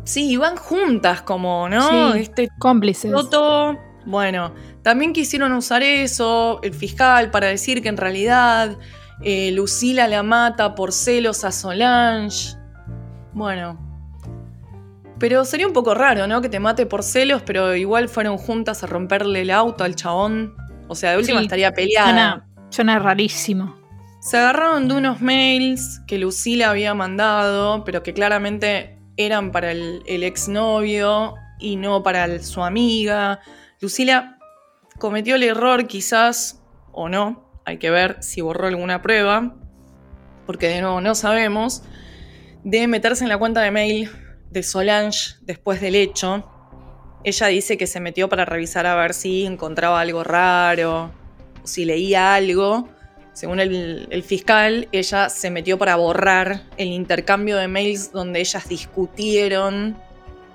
Sí, 0.04 0.38
van 0.38 0.56
juntas 0.56 1.22
como, 1.22 1.68
¿no? 1.70 2.14
Sí, 2.14 2.20
este 2.20 2.50
cómplices. 2.60 3.12
Bueno, 4.06 4.54
también 4.84 5.12
quisieron 5.12 5.52
usar 5.52 5.84
eso, 5.84 6.62
el 6.64 6.74
fiscal, 6.74 7.30
para 7.30 7.48
decir 7.48 7.82
que 7.82 7.90
en 7.90 7.98
realidad 7.98 8.78
eh, 9.22 9.52
Lucila 9.52 10.08
la 10.08 10.24
mata 10.24 10.76
por 10.76 10.94
celos 10.94 11.44
a 11.44 11.52
Solange. 11.52 12.56
Bueno, 13.34 13.78
pero 15.20 15.46
sería 15.46 15.68
un 15.68 15.74
poco 15.74 15.94
raro, 15.94 16.28
¿no? 16.28 16.42
Que 16.42 16.50
te 16.50 16.60
mate 16.60 16.86
por 16.86 17.04
celos, 17.04 17.42
pero 17.46 17.76
igual 17.76 18.08
fueron 18.08 18.38
juntas 18.38 18.84
a 18.84 18.88
romperle 18.88 19.42
el 19.42 19.52
auto 19.52 19.84
al 19.84 19.96
chabón. 19.96 20.56
O 20.88 20.96
sea, 20.96 21.12
de 21.12 21.18
última 21.18 21.42
estaría 21.42 21.72
peleada. 21.74 22.46
Suena, 22.70 23.00
rarísimo. 23.00 23.76
Se 24.28 24.36
agarraron 24.36 24.90
de 24.90 24.96
unos 24.96 25.22
mails 25.22 26.02
que 26.06 26.18
Lucila 26.18 26.72
había 26.72 26.94
mandado, 26.94 27.86
pero 27.86 28.04
que 28.04 28.14
claramente 28.14 29.00
eran 29.16 29.54
para 29.54 29.72
el, 29.72 30.04
exnovio 30.06 31.36
y 31.60 31.78
no 31.78 32.04
para 32.04 32.38
su 32.40 32.62
amiga. 32.62 33.40
Lucila 33.80 34.38
cometió 35.00 35.36
el 35.36 35.44
error, 35.44 35.88
quizás, 35.88 36.62
o 36.92 37.08
no, 37.08 37.62
hay 37.64 37.78
que 37.78 37.90
ver 37.90 38.18
si 38.20 38.42
borró 38.42 38.68
alguna 38.68 39.02
prueba, 39.02 39.56
porque 40.46 40.68
de 40.68 40.82
nuevo 40.82 41.00
no 41.00 41.16
sabemos, 41.16 41.84
de 42.66 42.86
meterse 42.88 43.24
en 43.24 43.30
la 43.30 43.38
cuenta 43.38 43.62
de 43.62 43.72
mail 43.72 44.12
de 44.52 44.62
Solange 44.62 45.36
después 45.44 45.80
del 45.80 45.96
hecho. 45.96 46.52
Ella 47.24 47.48
dice 47.48 47.78
que 47.78 47.88
se 47.88 48.02
metió 48.02 48.28
para 48.28 48.44
revisar 48.44 48.88
a 48.88 48.96
ver 48.96 49.14
si 49.14 49.46
encontraba 49.46 50.02
algo 50.02 50.26
raro 50.26 51.14
o 51.64 51.66
si 51.66 51.86
leía 51.86 52.36
algo. 52.36 52.90
Según 53.38 53.60
el, 53.60 54.24
fiscal, 54.26 54.88
ella 54.92 55.30
se 55.30 55.52
metió 55.52 55.78
para 55.78 55.96
borrar 55.96 56.64
el 56.76 56.88
intercambio 56.88 57.58
de 57.58 57.68
mails 57.68 58.12
donde 58.12 58.40
ellas 58.40 58.68
discutieron 58.68 59.96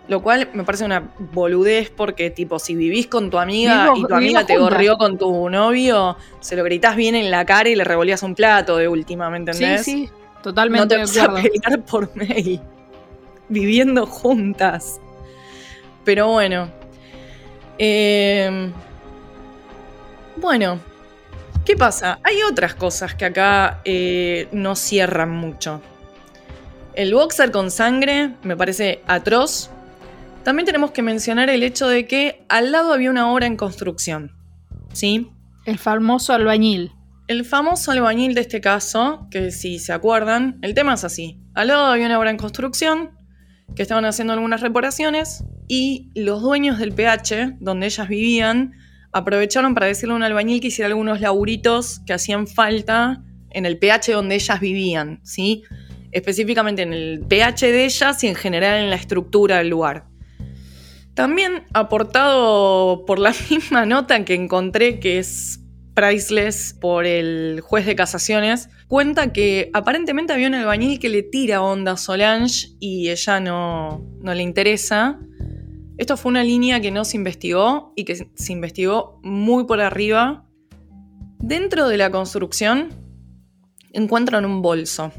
lo 0.09 0.21
cual 0.21 0.51
me 0.53 0.65
parece 0.65 0.85
una 0.85 1.15
boludez 1.17 1.91
porque, 1.91 2.31
tipo, 2.31 2.59
si 2.59 2.75
vivís 2.75 3.07
con 3.07 3.31
tu 3.31 3.39
amiga 3.39 3.93
y 3.95 4.05
tu 4.05 4.13
amiga 4.13 4.45
te 4.45 4.59
gorrió 4.59 4.99
con 4.99 5.17
tu 5.17 5.49
novio, 5.49 6.17
se 6.41 6.57
lo 6.57 6.65
gritás 6.65 6.97
bien 6.97 7.15
en 7.15 7.31
la 7.31 7.47
cara 7.47 7.69
y 7.69 7.77
le 7.77 7.85
revolías 7.85 8.25
un 8.25 8.35
plato 8.35 8.77
de 8.77 8.89
última, 8.89 9.31
¿me 9.31 9.37
entendés? 9.37 9.85
Sí, 9.85 10.09
sí, 10.09 10.11
totalmente. 10.43 10.83
No 10.83 10.89
te 10.89 10.99
vas 10.99 11.17
a 11.19 11.35
pelear 11.35 11.85
por 11.85 12.17
mail 12.17 12.61
viviendo 13.49 14.07
juntas. 14.07 15.01
Pero 16.05 16.33
bueno. 16.33 16.69
Em, 17.79 18.73
bueno, 20.37 20.81
¿qué 21.65 21.77
pasa? 21.77 22.19
Hay 22.25 22.43
otras 22.43 22.75
cosas 22.75 23.15
que 23.15 23.25
acá 23.25 23.81
eh, 23.85 24.49
no 24.53 24.77
cierran 24.77 25.31
mucho. 25.31 25.81
El 26.95 27.15
boxer 27.15 27.51
con 27.51 27.71
sangre 27.71 28.35
me 28.43 28.57
parece 28.57 29.03
atroz. 29.07 29.71
También 30.45 30.67
tenemos 30.67 30.91
que 30.91 31.03
mencionar 31.03 31.51
el 31.51 31.63
hecho 31.63 31.89
de 31.89 32.07
que 32.07 32.45
al 32.49 32.73
lado 32.73 32.93
había 32.93 33.11
una 33.11 33.33
obra 33.33 33.47
en 33.47 33.57
construcción. 33.57 34.33
¿Sí? 34.93 35.31
El 35.65 35.79
famoso 35.79 36.35
albañil. 36.35 36.93
El 37.29 37.45
famoso 37.45 37.93
albañil 37.93 38.35
de 38.35 38.43
este 38.43 38.61
caso, 38.61 39.29
que 39.31 39.53
si 39.53 39.79
se 39.79 39.93
acuerdan, 39.93 40.59
el 40.63 40.75
tema 40.75 40.95
es 40.95 41.05
así. 41.05 41.39
Al 41.55 41.69
lado 41.69 41.87
había 41.87 42.07
una 42.07 42.19
obra 42.19 42.31
en 42.31 42.37
construcción, 42.37 43.13
que 43.75 43.83
estaban 43.83 44.05
haciendo 44.05 44.35
algunas 44.35 44.61
reparaciones 44.61 45.45
y 45.69 46.11
los 46.15 46.43
dueños 46.43 46.79
del 46.79 46.93
PH, 46.93 47.57
donde 47.61 47.87
ellas 47.87 48.09
vivían, 48.09 48.75
aprovecharon 49.13 49.75
para 49.75 49.87
decirle 49.87 50.15
a 50.15 50.17
un 50.17 50.23
albañil 50.23 50.61
que 50.61 50.69
hiciera 50.69 50.89
algunos 50.89 51.21
laburitos 51.21 52.01
que 52.07 52.13
hacían 52.13 52.47
falta 52.47 53.23
en 53.51 53.67
el 53.67 53.79
PH 53.79 54.13
donde 54.13 54.35
ellas 54.35 54.61
vivían, 54.61 55.21
¿sí? 55.23 55.63
Específicamente 56.11 56.83
en 56.83 56.93
el 56.93 57.21
PH 57.21 57.71
de 57.71 57.85
ellas 57.85 58.25
y 58.25 58.29
en 58.29 58.35
general 58.35 58.83
en 58.83 58.91
la 58.91 58.97
estructura 58.97 59.59
del 59.59 59.69
lugar. 59.69 60.07
También 61.15 61.65
aportado 61.75 63.05
por 63.07 63.19
la 63.19 63.35
misma 63.51 63.85
nota 63.87 64.25
que 64.25 64.35
encontré 64.35 64.99
que 64.99 65.19
es 65.19 65.61
priceless 65.95 66.75
por 66.81 67.05
el 67.05 67.61
juez 67.61 67.85
de 67.85 67.95
casaciones, 67.95 68.71
cuenta 68.89 69.33
que 69.33 69.71
aparentemente 69.75 70.33
había 70.33 70.49
un 70.49 70.55
albañil 70.55 70.99
que 70.99 71.11
le 71.11 71.23
tira 71.23 71.63
onda 71.63 71.93
a 71.93 71.97
Solange 71.97 72.69
y 72.81 73.11
ella 73.11 73.41
no, 73.41 74.03
no 74.21 74.35
le 74.35 74.43
interesa. 74.43 75.21
Esto 75.99 76.17
fue 76.17 76.31
una 76.31 76.43
línea 76.43 76.81
que 76.81 76.91
no 76.91 77.05
se 77.05 77.17
investigó 77.17 77.93
y 77.97 78.05
que 78.05 78.29
se 78.35 78.53
investigó 78.53 79.21
muy 79.23 79.65
por 79.65 79.81
arriba. 79.81 80.47
Dentro 81.39 81.89
de 81.89 81.97
la 81.97 82.11
construcción 82.11 82.89
encuentran 83.93 84.45
un 84.45 84.63
bolso, 84.63 85.13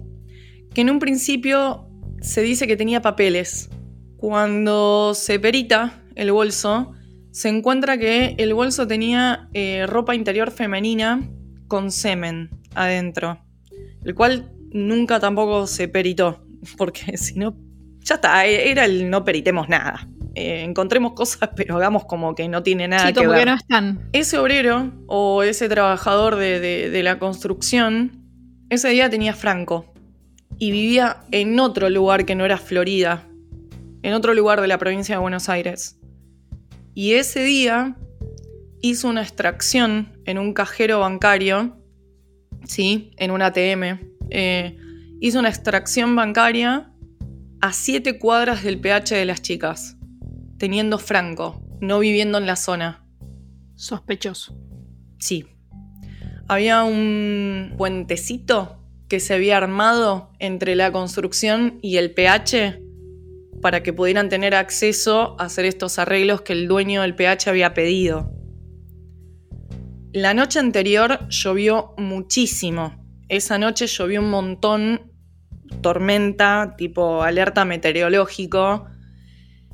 que 0.74 0.82
en 0.82 0.90
un 0.90 1.00
principio 1.00 1.88
se 2.22 2.42
dice 2.42 2.68
que 2.68 2.78
tenía 2.78 3.02
papeles. 3.02 3.70
Cuando 4.18 5.14
se 5.14 5.40
perita 5.40 6.02
el 6.16 6.32
bolso, 6.32 6.94
se 7.32 7.50
encuentra 7.50 7.98
que 7.98 8.36
el 8.38 8.54
bolso 8.54 8.88
tenía 8.88 9.50
eh, 9.54 9.86
ropa 9.88 10.16
interior 10.16 10.52
femenina 10.52 11.30
con 11.68 11.92
semen 11.92 12.50
adentro, 12.76 13.44
el 14.04 14.16
cual 14.16 14.52
nunca 14.72 15.20
tampoco 15.20 15.68
se 15.68 15.88
peritó, 15.88 16.46
porque 16.78 17.18
si 17.18 17.36
no, 17.36 17.56
ya 18.02 18.16
está, 18.16 18.46
era 18.46 18.86
el 18.86 19.10
no 19.10 19.24
peritemos 19.24 19.68
nada. 19.70 20.08
Eh, 20.36 20.64
encontremos 20.64 21.14
cosas, 21.14 21.50
pero 21.56 21.76
hagamos 21.78 22.06
como 22.06 22.34
que 22.36 22.48
no 22.48 22.64
tiene 22.64 22.88
nada 22.88 23.08
Sí, 23.08 23.14
que 23.14 23.20
como 23.20 23.30
ver. 23.32 23.40
que 23.40 23.46
no 23.46 23.56
están. 23.56 24.10
Ese 24.14 24.38
obrero 24.38 24.92
o 25.08 25.44
ese 25.44 25.70
trabajador 25.70 26.36
de, 26.38 26.60
de- 26.60 26.90
de 26.90 27.04
la 27.04 27.20
construcción, 27.20 28.24
ese 28.70 28.90
día 28.90 29.10
tenía 29.10 29.34
Franco 29.34 29.86
y 30.58 30.72
vivía 30.72 31.18
en 31.32 31.60
otro 31.60 31.90
lugar 31.90 32.26
que 32.26 32.36
no 32.36 32.46
era 32.46 32.58
Florida, 32.58 33.28
en 34.02 34.14
otro 34.14 34.34
lugar 34.34 34.62
de 34.62 34.68
la 34.68 34.78
provincia 34.78 35.16
de 35.16 35.22
Buenos 35.22 35.50
Aires. 35.50 36.00
Y 36.96 37.14
ese 37.14 37.44
día 37.44 37.96
hizo 38.82 39.08
una 39.08 39.22
extracción 39.22 40.18
en 40.26 40.38
un 40.38 40.54
cajero 40.54 41.00
bancario, 41.00 41.78
sí, 42.66 43.12
en 43.18 43.32
un 43.32 43.42
ATM. 43.42 44.00
eh, 44.30 44.78
hizo 45.22 45.40
una 45.40 45.50
extracción 45.50 46.16
bancaria 46.16 46.92
a 47.62 47.72
siete 47.74 48.20
cuadras 48.20 48.64
del 48.64 48.80
PH 48.80 49.16
de 49.16 49.26
las 49.26 49.42
chicas, 49.42 49.96
teniendo 50.58 51.00
Franco, 51.00 51.62
no 51.82 52.00
viviendo 52.00 52.38
en 52.38 52.46
la 52.46 52.56
zona. 52.56 53.06
Sospechoso. 53.76 54.58
Sí. 55.20 55.46
Había 56.48 56.84
un 56.84 57.74
puentecito 57.78 58.84
que 59.08 59.20
se 59.20 59.34
había 59.34 59.58
armado 59.58 60.32
entre 60.40 60.76
la 60.76 60.92
construcción 60.92 61.80
y 61.82 61.98
el 61.98 62.14
PH 62.14 62.82
para 63.62 63.82
que 63.82 63.94
pudieran 63.94 64.30
tener 64.30 64.56
acceso 64.56 65.36
a 65.40 65.46
hacer 65.46 65.66
estos 65.66 66.00
arreglos 66.00 66.42
que 66.42 66.54
el 66.54 66.68
dueño 66.68 67.02
del 67.02 67.16
PH 67.16 67.50
había 67.50 67.74
pedido. 67.74 68.32
La 70.12 70.34
noche 70.34 70.60
anterior 70.60 71.28
llovió 71.30 71.94
muchísimo. 71.98 73.04
Esa 73.30 73.58
noche 73.58 73.88
llovió 73.88 74.20
un 74.20 74.30
montón, 74.30 75.12
tormenta, 75.82 76.76
tipo 76.78 77.24
alerta 77.24 77.66
meteorológico, 77.66 78.86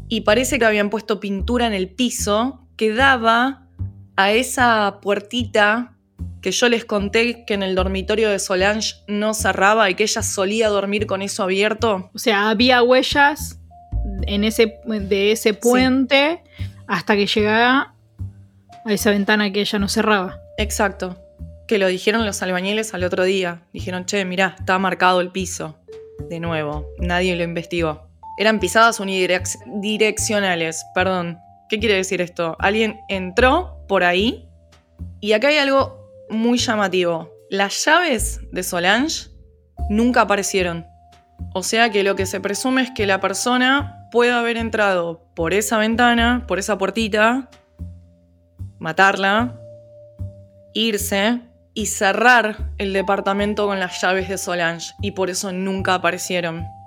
y 0.10 0.22
parece 0.22 0.60
que 0.60 0.66
habían 0.66 0.90
puesto 0.90 1.20
pintura 1.20 1.68
en 1.68 1.74
el 1.74 1.88
piso 1.88 2.68
que 2.76 2.94
daba 2.94 3.68
a 4.18 4.32
esa 4.32 5.00
puertita 5.02 5.94
que 6.42 6.52
yo 6.52 6.68
les 6.68 6.84
conté 6.84 7.46
que 7.46 7.54
en 7.54 7.64
el 7.64 7.76
dormitorio 7.76 8.30
de 8.30 8.40
Solange 8.40 8.96
no 9.08 9.34
cerraba 9.34 9.90
y 9.90 9.96
que 9.96 10.04
ella 10.04 10.24
solía 10.24 10.70
dormir 10.70 11.06
con 11.06 11.22
eso 11.22 11.44
abierto. 11.44 12.10
O 12.14 12.18
sea, 12.18 12.50
había 12.50 12.82
huellas 12.82 13.60
en 14.24 14.44
ese, 14.44 14.80
de 14.86 15.32
ese 15.32 15.54
puente 15.54 16.42
hasta 16.88 17.16
que 17.16 17.28
llegaba 17.28 17.94
a 18.86 18.94
esa 18.94 19.12
ventana 19.12 19.52
que 19.52 19.62
ella 19.62 19.80
no 19.80 19.90
cerraba. 19.90 20.40
Exacto. 20.58 21.18
Que 21.68 21.78
lo 21.78 21.88
dijeron 21.88 22.26
los 22.26 22.42
albañiles 22.42 22.94
al 22.94 23.04
otro 23.04 23.26
día. 23.26 23.62
Dijeron, 23.74 24.06
che, 24.06 24.26
mirá, 24.26 24.56
está 24.58 24.80
marcado 24.80 25.22
el 25.22 25.32
piso. 25.32 25.78
De 26.30 26.40
nuevo, 26.40 26.88
nadie 27.00 27.36
lo 27.36 27.44
investigó. 27.44 28.09
Eran 28.40 28.62
pisadas 28.62 29.02
unidireccionales, 29.02 30.86
perdón. 30.96 31.40
¿Qué 31.68 31.78
quiere 31.78 31.96
decir 31.96 32.22
esto? 32.22 32.56
Alguien 32.58 33.02
entró 33.10 33.84
por 33.90 34.06
ahí 34.06 34.48
y 35.20 35.34
acá 35.34 35.50
hay 35.50 35.58
algo 35.58 36.10
muy 36.30 36.58
llamativo. 36.58 37.30
Las 37.50 37.84
llaves 37.84 38.40
de 38.54 38.64
Solange 38.64 39.28
nunca 39.90 40.22
aparecieron. 40.22 40.88
O 41.54 41.64
sea 41.64 41.90
que 41.90 42.02
lo 42.06 42.16
que 42.16 42.26
se 42.26 42.40
presume 42.40 42.84
es 42.84 42.92
que 42.92 43.06
la 43.06 43.20
persona 43.20 44.08
puede 44.10 44.32
haber 44.32 44.56
entrado 44.56 45.30
por 45.36 45.54
esa 45.54 45.78
ventana, 45.78 46.46
por 46.48 46.60
esa 46.60 46.78
puertita, 46.78 47.50
matarla, 48.80 49.60
irse 50.74 51.42
y 51.74 51.88
cerrar 51.88 52.72
el 52.78 52.94
departamento 52.94 53.68
con 53.68 53.82
las 53.82 54.02
llaves 54.02 54.30
de 54.30 54.38
Solange. 54.38 54.94
Y 55.02 55.12
por 55.12 55.30
eso 55.30 55.52
nunca 55.52 55.96
aparecieron. 55.96 56.79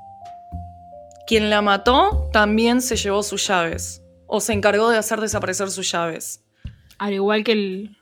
Quien 1.26 1.50
la 1.50 1.62
mató 1.62 2.28
también 2.32 2.80
se 2.82 2.96
llevó 2.96 3.22
sus 3.22 3.46
llaves. 3.46 4.02
O 4.26 4.40
se 4.40 4.52
encargó 4.52 4.88
de 4.90 4.98
hacer 4.98 5.20
desaparecer 5.20 5.70
sus 5.70 5.90
llaves. 5.90 6.42
Al 6.98 7.12
igual 7.14 7.44
que 7.44 7.52
el. 7.52 7.96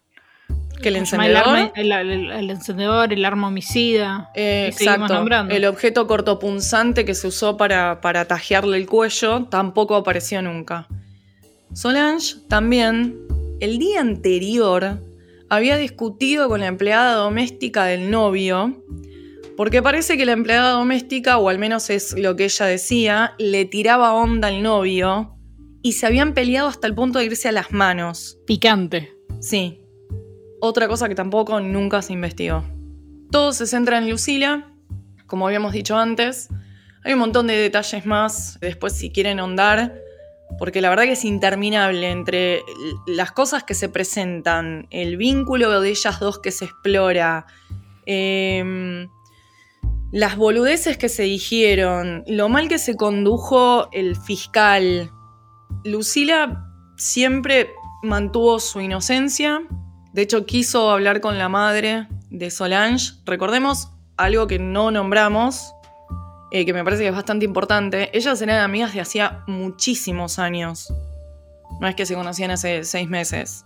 Que 0.83 0.89
el 0.89 0.95
¿cómo 0.95 1.07
se 1.07 1.17
llama? 1.17 1.27
El, 1.27 1.33
encendedor. 1.37 1.57
arma- 1.57 1.73
el- 1.75 1.93
el- 1.93 2.31
el 2.31 2.51
encendedor, 2.51 3.13
el 3.13 3.25
arma 3.25 3.49
homicida. 3.49 4.31
Eh, 4.35 4.71
exacto. 4.73 5.25
El 5.51 5.65
objeto 5.67 6.07
cortopunzante 6.07 7.05
que 7.05 7.15
se 7.15 7.27
usó 7.27 7.57
para, 7.59 8.01
para 8.01 8.25
tajearle 8.27 8.79
el 8.79 8.87
cuello 8.87 9.45
tampoco 9.47 9.95
apareció 9.97 10.41
nunca. 10.41 10.89
Solange 11.75 12.37
también, 12.49 13.17
el 13.61 13.79
día 13.79 14.01
anterior, 14.01 14.99
había 15.49 15.77
discutido 15.77 16.49
con 16.49 16.61
la 16.61 16.67
empleada 16.69 17.15
doméstica 17.15 17.85
del 17.85 18.11
novio, 18.11 18.83
porque 19.61 19.83
parece 19.83 20.17
que 20.17 20.25
la 20.25 20.33
empleada 20.33 20.71
doméstica, 20.71 21.37
o 21.37 21.51
al 21.51 21.59
menos 21.59 21.91
es 21.91 22.19
lo 22.19 22.35
que 22.35 22.45
ella 22.45 22.65
decía, 22.65 23.35
le 23.37 23.67
tiraba 23.67 24.15
onda 24.15 24.49
al 24.49 24.63
novio 24.63 25.37
y 25.83 25.93
se 25.93 26.07
habían 26.07 26.33
peleado 26.33 26.67
hasta 26.67 26.87
el 26.87 26.95
punto 26.95 27.19
de 27.19 27.27
irse 27.27 27.47
a 27.47 27.53
las 27.53 27.71
manos. 27.71 28.39
Picante. 28.47 29.13
Sí. 29.39 29.85
Otra 30.63 30.89
cosa 30.89 31.11
que 31.11 31.15
tampoco 31.15 31.61
nunca 31.61 32.01
se 32.01 32.15
investigó. 32.15 32.65
Todo 33.31 33.53
se 33.53 33.67
centra 33.67 33.99
en 33.99 34.09
Lucila, 34.09 34.73
como 35.27 35.47
habíamos 35.47 35.75
dicho 35.75 35.95
antes. 35.95 36.49
Hay 37.05 37.13
un 37.13 37.19
montón 37.19 37.47
de 37.47 37.55
detalles 37.55 38.07
más, 38.07 38.57
después 38.63 38.95
si 38.95 39.11
quieren 39.13 39.41
ahondar, 39.41 39.95
porque 40.59 40.81
la 40.81 40.89
verdad 40.89 41.05
que 41.05 41.13
es 41.13 41.25
interminable 41.27 42.11
entre 42.11 42.63
las 43.07 43.31
cosas 43.33 43.63
que 43.65 43.75
se 43.75 43.91
presentan, 43.91 44.87
el 44.89 45.19
vínculo 45.19 45.83
de 45.83 45.91
ellas 45.91 46.19
dos 46.19 46.39
que 46.39 46.51
se 46.51 46.65
explora, 46.65 47.45
em, 48.07 49.07
las 50.13 50.37
boludeces 50.37 50.97
que 50.99 51.09
se 51.09 51.23
dijeron, 51.23 52.25
lo 52.27 52.49
mal 52.49 52.69
que 52.69 52.79
se 52.79 52.97
condujo 52.97 53.89
el 53.93 54.17
fiscal. 54.17 55.11
Lucila 55.85 56.67
siempre 56.97 57.71
mantuvo 58.03 58.59
su 58.59 58.81
inocencia. 58.81 59.63
De 60.13 60.23
hecho, 60.23 60.47
quiso 60.47 60.91
hablar 60.91 61.21
con 61.21 61.39
la 61.39 61.49
madre 61.49 62.09
de 62.31 62.51
Solange. 62.51 63.13
Recordemos 63.25 63.91
algo 64.17 64.49
que 64.49 64.59
no 64.59 64.91
nombramos, 64.91 65.73
eh, 66.51 66.67
que 66.67 66.73
me 66.73 66.83
parece 66.83 67.03
que 67.03 67.09
es 67.09 67.15
bastante 67.15 67.45
importante. 67.45 68.11
Ellas 68.17 68.43
eran 68.43 68.61
amigas 68.61 68.93
de 68.93 69.01
hacía 69.01 69.45
muchísimos 69.47 70.41
años. 70.41 70.93
No 71.81 71.87
es 71.87 71.95
que 71.95 72.05
se 72.05 72.15
conocían 72.17 72.51
hace 72.51 72.83
seis 72.85 73.09
meses. 73.09 73.65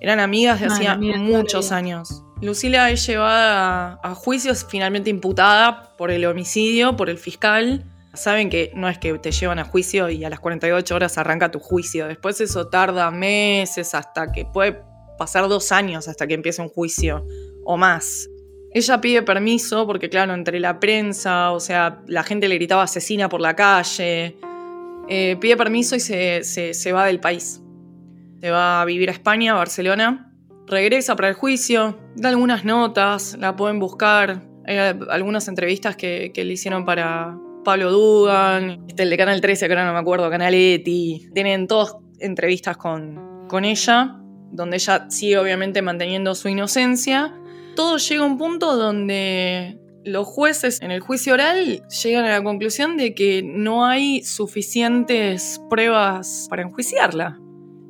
Eran 0.00 0.18
amigas 0.18 0.58
de 0.60 0.66
Ah, 0.66 0.72
hacía 0.72 0.96
muchos 0.96 1.70
años. 1.70 2.24
Lucila 2.42 2.90
es 2.90 3.06
llevada 3.06 4.00
a, 4.02 4.14
juicio, 4.14 4.50
es 4.52 4.64
finalmente 4.64 5.10
imputada 5.10 5.94
por 5.98 6.10
el 6.10 6.24
homicidio, 6.24 6.96
por 6.96 7.10
el 7.10 7.18
fiscal. 7.18 7.84
Saben 8.14 8.48
que 8.50 8.72
no 8.74 8.88
es 8.88 8.98
que 8.98 9.18
te 9.18 9.30
llevan 9.30 9.58
a 9.58 9.64
juicio 9.64 10.08
y 10.08 10.24
a 10.24 10.30
las 10.30 10.40
48 10.40 10.94
horas 10.94 11.18
arranca 11.18 11.50
tu 11.50 11.60
juicio. 11.60 12.08
Después 12.08 12.40
eso 12.40 12.68
tarda 12.68 13.10
meses 13.10 13.94
hasta 13.94 14.32
que 14.32 14.46
puede 14.46 14.80
pasar 15.18 15.48
dos 15.48 15.70
años 15.70 16.08
hasta 16.08 16.26
que 16.26 16.34
empiece 16.34 16.62
un 16.62 16.70
juicio 16.70 17.24
o 17.64 17.76
más. 17.76 18.28
Ella 18.72 19.00
pide 19.00 19.22
permiso 19.22 19.86
porque, 19.86 20.08
claro, 20.08 20.32
entre 20.32 20.60
la 20.60 20.80
prensa, 20.80 21.52
o 21.52 21.60
sea, 21.60 22.00
la 22.06 22.22
gente 22.22 22.48
le 22.48 22.54
gritaba 22.54 22.84
asesina 22.84 23.28
por 23.28 23.40
la 23.40 23.54
calle. 23.54 24.36
Eh, 25.08 25.36
pide 25.40 25.56
permiso 25.56 25.94
y 25.94 26.00
se, 26.00 26.42
se- 26.44 26.72
se 26.72 26.92
va 26.92 27.04
del 27.04 27.20
país. 27.20 27.60
Se 28.40 28.50
va 28.50 28.80
a 28.80 28.84
vivir 28.86 29.08
a 29.10 29.12
España, 29.12 29.52
a 29.52 29.56
Barcelona. 29.56 30.29
Regresa 30.70 31.16
para 31.16 31.28
el 31.28 31.34
juicio, 31.34 31.98
da 32.14 32.28
algunas 32.28 32.64
notas, 32.64 33.36
la 33.40 33.56
pueden 33.56 33.80
buscar. 33.80 34.44
Hay 34.66 34.76
algunas 35.10 35.48
entrevistas 35.48 35.96
que, 35.96 36.30
que 36.32 36.44
le 36.44 36.52
hicieron 36.52 36.84
para 36.84 37.36
Pablo 37.64 37.90
Dugan, 37.90 38.84
este, 38.86 39.02
el 39.02 39.10
de 39.10 39.16
Canal 39.16 39.40
13, 39.40 39.66
que 39.66 39.72
ahora 39.72 39.84
no 39.84 39.92
me 39.92 39.98
acuerdo, 39.98 40.30
Canal 40.30 40.54
Eti. 40.54 41.28
Tienen 41.34 41.66
todas 41.66 41.96
entrevistas 42.20 42.76
con, 42.76 43.48
con 43.48 43.64
ella, 43.64 44.16
donde 44.52 44.76
ella 44.76 45.06
sigue 45.10 45.38
obviamente 45.38 45.82
manteniendo 45.82 46.36
su 46.36 46.48
inocencia. 46.48 47.34
Todo 47.74 47.96
llega 47.96 48.22
a 48.22 48.26
un 48.26 48.38
punto 48.38 48.76
donde 48.76 49.76
los 50.04 50.24
jueces 50.24 50.80
en 50.82 50.92
el 50.92 51.00
juicio 51.00 51.34
oral 51.34 51.82
llegan 51.88 52.26
a 52.26 52.30
la 52.30 52.44
conclusión 52.44 52.96
de 52.96 53.12
que 53.12 53.42
no 53.42 53.86
hay 53.86 54.22
suficientes 54.22 55.60
pruebas 55.68 56.46
para 56.48 56.62
enjuiciarla. 56.62 57.40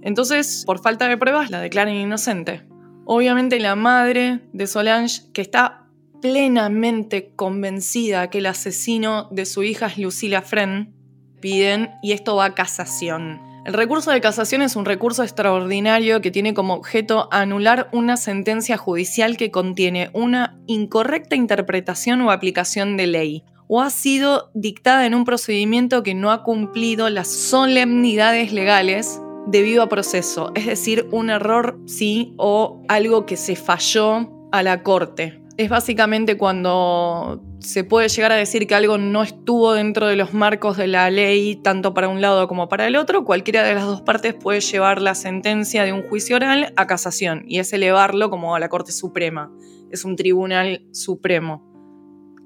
Entonces, 0.00 0.64
por 0.64 0.80
falta 0.80 1.08
de 1.08 1.18
pruebas, 1.18 1.50
la 1.50 1.60
declaran 1.60 1.94
inocente. 1.94 2.69
Obviamente 3.12 3.58
la 3.58 3.74
madre 3.74 4.38
de 4.52 4.68
Solange, 4.68 5.22
que 5.32 5.42
está 5.42 5.88
plenamente 6.22 7.32
convencida 7.34 8.30
que 8.30 8.38
el 8.38 8.46
asesino 8.46 9.26
de 9.32 9.46
su 9.46 9.64
hija 9.64 9.88
es 9.88 9.98
Lucila 9.98 10.42
Fren, 10.42 10.94
piden, 11.40 11.90
y 12.04 12.12
esto 12.12 12.36
va 12.36 12.44
a 12.44 12.54
casación. 12.54 13.40
El 13.66 13.72
recurso 13.72 14.12
de 14.12 14.20
casación 14.20 14.62
es 14.62 14.76
un 14.76 14.84
recurso 14.84 15.24
extraordinario 15.24 16.20
que 16.20 16.30
tiene 16.30 16.54
como 16.54 16.74
objeto 16.74 17.28
anular 17.32 17.88
una 17.90 18.16
sentencia 18.16 18.76
judicial 18.76 19.36
que 19.36 19.50
contiene 19.50 20.10
una 20.12 20.60
incorrecta 20.68 21.34
interpretación 21.34 22.20
o 22.20 22.30
aplicación 22.30 22.96
de 22.96 23.08
ley, 23.08 23.44
o 23.66 23.82
ha 23.82 23.90
sido 23.90 24.52
dictada 24.54 25.04
en 25.04 25.16
un 25.16 25.24
procedimiento 25.24 26.04
que 26.04 26.14
no 26.14 26.30
ha 26.30 26.44
cumplido 26.44 27.10
las 27.10 27.26
solemnidades 27.26 28.52
legales 28.52 29.20
debido 29.50 29.82
a 29.82 29.88
proceso, 29.88 30.52
es 30.54 30.66
decir, 30.66 31.08
un 31.10 31.30
error 31.30 31.78
sí 31.86 32.34
o 32.36 32.82
algo 32.88 33.26
que 33.26 33.36
se 33.36 33.56
falló 33.56 34.48
a 34.52 34.62
la 34.62 34.82
corte. 34.82 35.42
Es 35.56 35.68
básicamente 35.68 36.36
cuando 36.38 37.42
se 37.58 37.84
puede 37.84 38.08
llegar 38.08 38.32
a 38.32 38.36
decir 38.36 38.66
que 38.66 38.74
algo 38.74 38.96
no 38.96 39.22
estuvo 39.22 39.74
dentro 39.74 40.06
de 40.06 40.16
los 40.16 40.32
marcos 40.32 40.76
de 40.76 40.86
la 40.86 41.10
ley, 41.10 41.56
tanto 41.56 41.92
para 41.92 42.08
un 42.08 42.20
lado 42.20 42.48
como 42.48 42.68
para 42.68 42.86
el 42.86 42.96
otro, 42.96 43.24
cualquiera 43.24 43.62
de 43.62 43.74
las 43.74 43.84
dos 43.84 44.00
partes 44.00 44.34
puede 44.34 44.60
llevar 44.60 45.02
la 45.02 45.14
sentencia 45.14 45.84
de 45.84 45.92
un 45.92 46.02
juicio 46.02 46.36
oral 46.36 46.72
a 46.76 46.86
casación 46.86 47.44
y 47.46 47.58
es 47.58 47.72
elevarlo 47.72 48.30
como 48.30 48.54
a 48.54 48.60
la 48.60 48.68
Corte 48.68 48.92
Suprema. 48.92 49.52
Es 49.90 50.04
un 50.04 50.16
tribunal 50.16 50.86
supremo. 50.92 51.66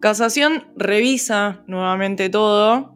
Casación 0.00 0.64
revisa 0.76 1.62
nuevamente 1.66 2.28
todo. 2.28 2.93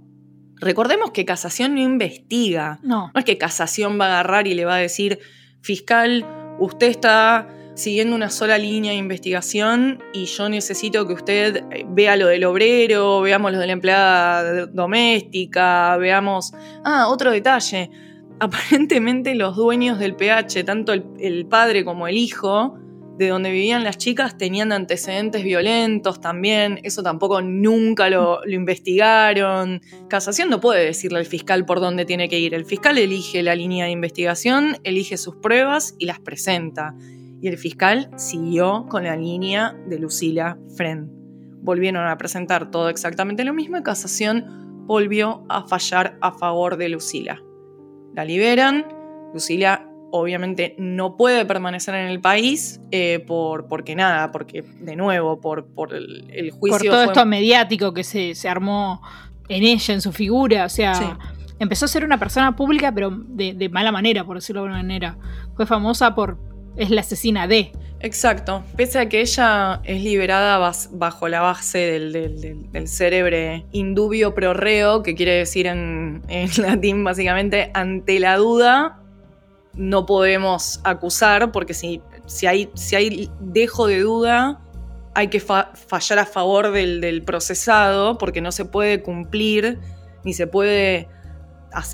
Recordemos 0.61 1.11
que 1.13 1.25
Casación 1.25 1.75
no 1.75 1.81
investiga. 1.81 2.79
No. 2.83 3.11
No 3.15 3.19
es 3.19 3.25
que 3.25 3.39
Casación 3.39 3.99
va 4.01 4.07
a 4.07 4.09
agarrar 4.09 4.47
y 4.47 4.55
le 4.55 4.65
va 4.65 4.77
a 4.77 4.79
decir, 4.79 5.19
fiscal, 5.61 6.27
usted 6.59 6.89
está 6.89 7.49
siguiendo 7.75 8.17
una 8.17 8.29
sola 8.29 8.59
línea 8.59 8.91
de 8.91 8.99
investigación 8.99 10.03
y 10.13 10.25
yo 10.25 10.49
necesito 10.49 11.07
que 11.07 11.13
usted 11.13 11.65
eh, 11.71 11.87
vea 11.89 12.17
lo 12.17 12.27
del 12.27 12.45
obrero, 12.45 13.21
veamos 13.21 13.53
lo 13.53 13.59
de 13.59 13.67
la 13.67 13.73
empleada 13.73 14.67
doméstica, 14.67 15.97
veamos... 15.97 16.53
Ah, 16.85 17.07
otro 17.09 17.31
detalle. 17.31 17.91
Aparentemente 18.41 19.35
los 19.35 19.57
dueños 19.57 19.99
del 19.99 20.17
PH, 20.17 20.65
tanto 20.65 20.93
el, 20.93 21.05
el 21.19 21.47
padre 21.47 21.85
como 21.85 22.09
el 22.09 22.17
hijo, 22.17 22.79
de 23.19 23.29
donde 23.29 23.51
vivían 23.51 23.83
las 23.83 23.99
chicas, 23.99 24.39
tenían 24.39 24.71
antecedentes 24.71 25.43
violentos 25.43 26.21
también. 26.21 26.79
Eso 26.85 27.03
tampoco 27.03 27.43
nunca 27.43 28.09
lo, 28.09 28.47
investigaron. 28.47 29.81
Casación 30.09 30.49
no 30.49 30.61
puede 30.61 30.85
decirle 30.85 31.19
al 31.19 31.27
fiscal 31.27 31.65
por 31.67 31.81
dónde 31.81 32.05
tiene 32.05 32.29
que 32.29 32.39
ir. 32.39 32.55
El 32.55 32.65
fiscal 32.65 32.97
elige 32.97 33.43
la 33.43 33.57
línea 33.57 33.87
de 33.87 33.91
investigación, 33.91 34.77
elige 34.85 35.17
sus 35.17 35.35
pruebas 35.35 35.97
y 35.99 36.07
las 36.07 36.21
presenta 36.21 36.95
y 37.41 37.49
el 37.49 37.59
fiscal 37.59 38.09
siguió 38.17 38.87
con 38.89 39.03
la 39.03 39.17
línea 39.17 39.77
de 39.89 39.99
Lucila 39.99 40.57
Fren. 40.77 41.11
Volvieron 41.61 42.07
a 42.07 42.17
presentar 42.19 42.71
todo 42.71 42.89
exactamente 42.89 43.45
lo 43.45 43.53
mismo 43.53 43.79
y 43.79 43.83
Casación 43.83 44.85
volvió 44.87 45.45
a 45.49 45.67
fallar 45.67 46.17
a 46.21 46.31
favor 46.31 46.77
de 46.77 46.89
Lucila. 46.89 47.43
La 48.15 48.25
liberan, 48.25 48.87
Lucila 49.35 49.88
obviamente 50.11 50.75
no 50.79 51.17
puede 51.17 51.45
permanecer 51.45 51.95
en 51.95 52.07
el 52.09 52.21
país 52.21 52.81
eh, 52.91 53.23
por, 53.27 53.67
porque 53.69 53.95
nada, 53.95 54.33
porque 54.33 54.63
de 54.81 54.97
nuevo, 54.97 55.41
por, 55.41 55.67
por 55.67 55.95
el, 55.95 56.31
el 56.33 56.51
juicio... 56.51 56.79
Por 56.79 56.87
todo 56.89 57.05
fue- 57.05 57.13
esto 57.13 57.27
mediático 57.27 57.93
que 57.93 58.05
se, 58.05 58.35
se 58.35 58.49
armó 58.49 59.03
en 59.49 59.65
ella, 59.65 59.95
en 59.95 60.01
su 60.01 60.13
figura, 60.13 60.65
o 60.65 60.69
sea, 60.69 60.95
Sí. 60.95 61.05
empezó 61.59 61.85
a 61.87 61.89
ser 61.89 62.05
una 62.05 62.19
persona 62.19 62.55
pública, 62.57 62.93
pero 62.93 63.11
de, 63.11 63.55
de 63.55 63.69
mala 63.69 63.93
manera, 63.93 64.25
por 64.25 64.37
decirlo 64.37 64.63
de 64.63 64.69
alguna 64.69 64.83
manera. 64.83 65.17
Fue 65.57 65.67
famosa 65.67 66.15
por, 66.15 66.39
es 66.77 66.91
la 66.91 67.01
asesina 67.01 67.47
de. 67.49 67.73
Exacto. 68.01 68.63
Pese 68.77 69.01
a 69.01 69.09
que 69.09 69.21
ella 69.21 69.81
es 69.83 70.03
liberada 70.05 70.71
bajo 70.93 71.29
la 71.29 71.41
base 71.41 71.79
del, 71.79 72.13
del, 72.13 72.41
del- 72.41 72.71
del 72.71 72.87
cerebre 72.89 73.67
indubio 73.73 74.35
pro 74.35 74.55
reo, 74.55 75.03
que 75.03 75.15
quiere 75.17 75.33
decir 75.33 75.67
en, 75.67 76.23
en 76.29 76.49
latín 76.63 77.03
básicamente 77.03 77.71
ante 77.75 78.21
la 78.21 78.37
duda, 78.37 79.01
no 79.79 80.05
podemos 80.05 80.81
acusar, 80.85 81.51
porque 81.53 81.73
si, 81.73 82.03
si, 82.27 82.47
hay, 82.47 82.69
si 82.75 82.97
hay 82.97 83.31
dejo 83.41 83.87
de 83.87 84.01
duda, 84.01 84.61
hay 85.15 85.29
que 85.29 85.41
fa- 85.41 85.71
fallar 85.75 86.19
a 86.19 86.27
favor 86.27 86.73
del, 86.73 87.01
del 87.01 87.23
procesado, 87.23 88.19
porque 88.19 88.41
no 88.43 88.53
se 88.53 88.67
puede 88.67 89.03
cumplir 89.03 89.79
ni 90.25 90.35
se 90.35 90.47
puede 90.47 91.09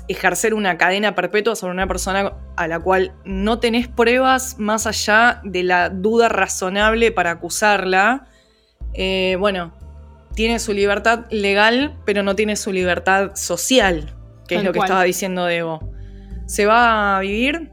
ejercer 0.07 0.53
una 0.53 0.77
cadena 0.77 1.15
perpetua 1.15 1.55
sobre 1.55 1.73
una 1.73 1.87
persona 1.87 2.33
a 2.55 2.67
la 2.67 2.79
cual 2.79 3.13
no 3.25 3.59
tenés 3.59 3.87
pruebas 3.87 4.57
más 4.57 4.87
allá 4.87 5.41
de 5.43 5.63
la 5.63 5.89
duda 5.89 6.27
razonable 6.29 7.11
para 7.11 7.31
acusarla. 7.31 8.27
Eh, 8.93 9.35
bueno, 9.39 9.73
tiene 10.33 10.59
su 10.59 10.73
libertad 10.73 11.25
legal, 11.29 11.97
pero 12.05 12.23
no 12.23 12.35
tiene 12.35 12.55
su 12.55 12.71
libertad 12.71 13.31
social, 13.35 14.15
que 14.47 14.55
es 14.55 14.63
lo 14.63 14.71
que 14.71 14.77
cual. 14.79 14.87
estaba 14.87 15.03
diciendo 15.03 15.45
Debo. 15.45 15.91
Se 16.47 16.65
va 16.65 17.17
a 17.17 17.19
vivir 17.19 17.71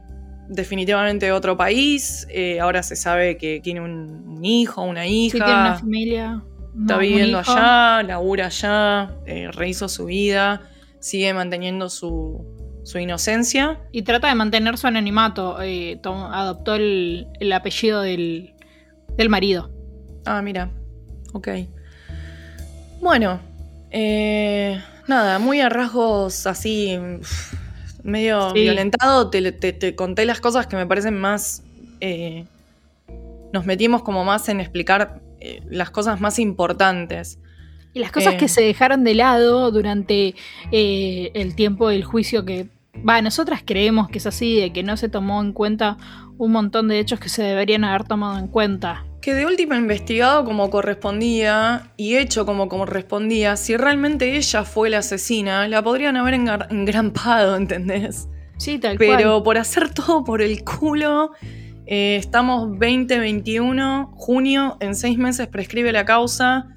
definitivamente 0.53 1.31
otro 1.31 1.57
país, 1.57 2.27
eh, 2.29 2.59
ahora 2.59 2.83
se 2.83 2.95
sabe 2.95 3.37
que 3.37 3.59
tiene 3.61 3.81
un, 3.81 4.23
un 4.27 4.45
hijo, 4.45 4.81
una 4.81 5.05
hija. 5.05 5.37
Sí, 5.37 5.43
tiene 5.43 5.61
una 5.61 5.75
familia. 5.75 6.43
Está 6.79 6.93
no, 6.95 6.99
viviendo 6.99 7.37
allá, 7.37 8.01
labura 8.03 8.47
allá, 8.47 9.15
eh, 9.27 9.49
rehizo 9.51 9.87
su 9.87 10.05
vida, 10.05 10.61
sigue 10.99 11.33
manteniendo 11.33 11.89
su, 11.89 12.43
su 12.83 12.97
inocencia. 12.97 13.79
Y 13.91 14.01
trata 14.01 14.27
de 14.29 14.35
mantener 14.35 14.77
su 14.77 14.87
anonimato. 14.87 15.61
eh, 15.61 16.01
adoptó 16.03 16.75
el, 16.75 17.27
el 17.39 17.53
apellido 17.53 18.01
del, 18.01 18.55
del 19.17 19.29
marido. 19.29 19.71
Ah, 20.25 20.41
mira. 20.41 20.71
Ok. 21.33 21.49
Bueno, 23.01 23.39
eh, 23.91 24.81
nada, 25.07 25.37
muy 25.37 25.59
a 25.59 25.69
rasgos 25.69 26.47
así, 26.47 26.97
medio 28.03 28.51
Sí. 28.51 28.61
violentado, 28.61 29.29
te, 29.29 29.51
te- 29.51 29.73
te 29.73 29.95
conté 29.95 30.25
las 30.25 30.39
cosas 30.41 30.67
que 30.67 30.75
me 30.75 30.85
parecen 30.85 31.19
más... 31.19 31.63
eh, 32.01 32.45
nos 33.53 33.65
metimos 33.65 34.01
como 34.03 34.25
más 34.25 34.49
en 34.49 34.59
explicar 34.59 35.21
eh, 35.39 35.61
las 35.69 35.91
cosas 35.91 36.19
más 36.19 36.39
importantes. 36.39 37.37
Y 37.93 37.99
las 37.99 38.11
cosas 38.11 38.33
Eh. 38.33 38.37
que 38.37 38.47
se 38.47 38.61
dejaron 38.61 39.03
de 39.03 39.13
lado 39.13 39.69
durante 39.69 40.33
eh, 40.71 41.31
el 41.35 41.53
tiempo 41.55 41.89
del 41.89 42.03
juicio 42.03 42.43
que, 42.45 42.67
va, 43.07 43.21
nosotras 43.21 43.61
creemos 43.63 44.09
que 44.09 44.17
es 44.17 44.25
así, 44.25 44.59
de 44.59 44.73
que 44.73 44.81
no 44.81 44.97
se 44.97 45.07
tomó 45.09 45.39
en 45.41 45.53
cuenta 45.53 45.97
un 46.39 46.51
montón 46.51 46.87
de 46.87 46.99
hechos 46.99 47.19
que 47.19 47.29
se 47.29 47.43
deberían 47.43 47.83
haber 47.83 48.05
tomado 48.05 48.39
en 48.39 48.47
cuenta. 48.47 49.05
Que 49.23 49.33
de 49.33 49.45
última 49.45 49.77
investigado 49.77 50.43
como 50.43 50.69
correspondía 50.69 51.93
y 51.95 52.17
hecho 52.17 52.45
como 52.45 52.67
correspondía, 52.67 53.55
si 53.55 53.77
realmente 53.77 54.35
ella 54.35 54.65
fue 54.65 54.89
la 54.89 54.97
asesina, 54.97 55.65
la 55.69 55.81
podrían 55.81 56.17
haber 56.17 56.33
engrampado, 56.33 57.55
¿entendés? 57.55 58.27
Sí, 58.57 58.79
tal 58.79 58.97
Pero 58.97 59.29
cual. 59.29 59.43
por 59.43 59.57
hacer 59.57 59.93
todo 59.93 60.25
por 60.25 60.41
el 60.41 60.65
culo, 60.65 61.31
eh, 61.85 62.17
estamos 62.17 62.71
2021, 62.71 64.11
junio, 64.13 64.75
en 64.81 64.93
seis 64.93 65.17
meses 65.17 65.47
prescribe 65.47 65.93
la 65.93 66.03
causa 66.03 66.67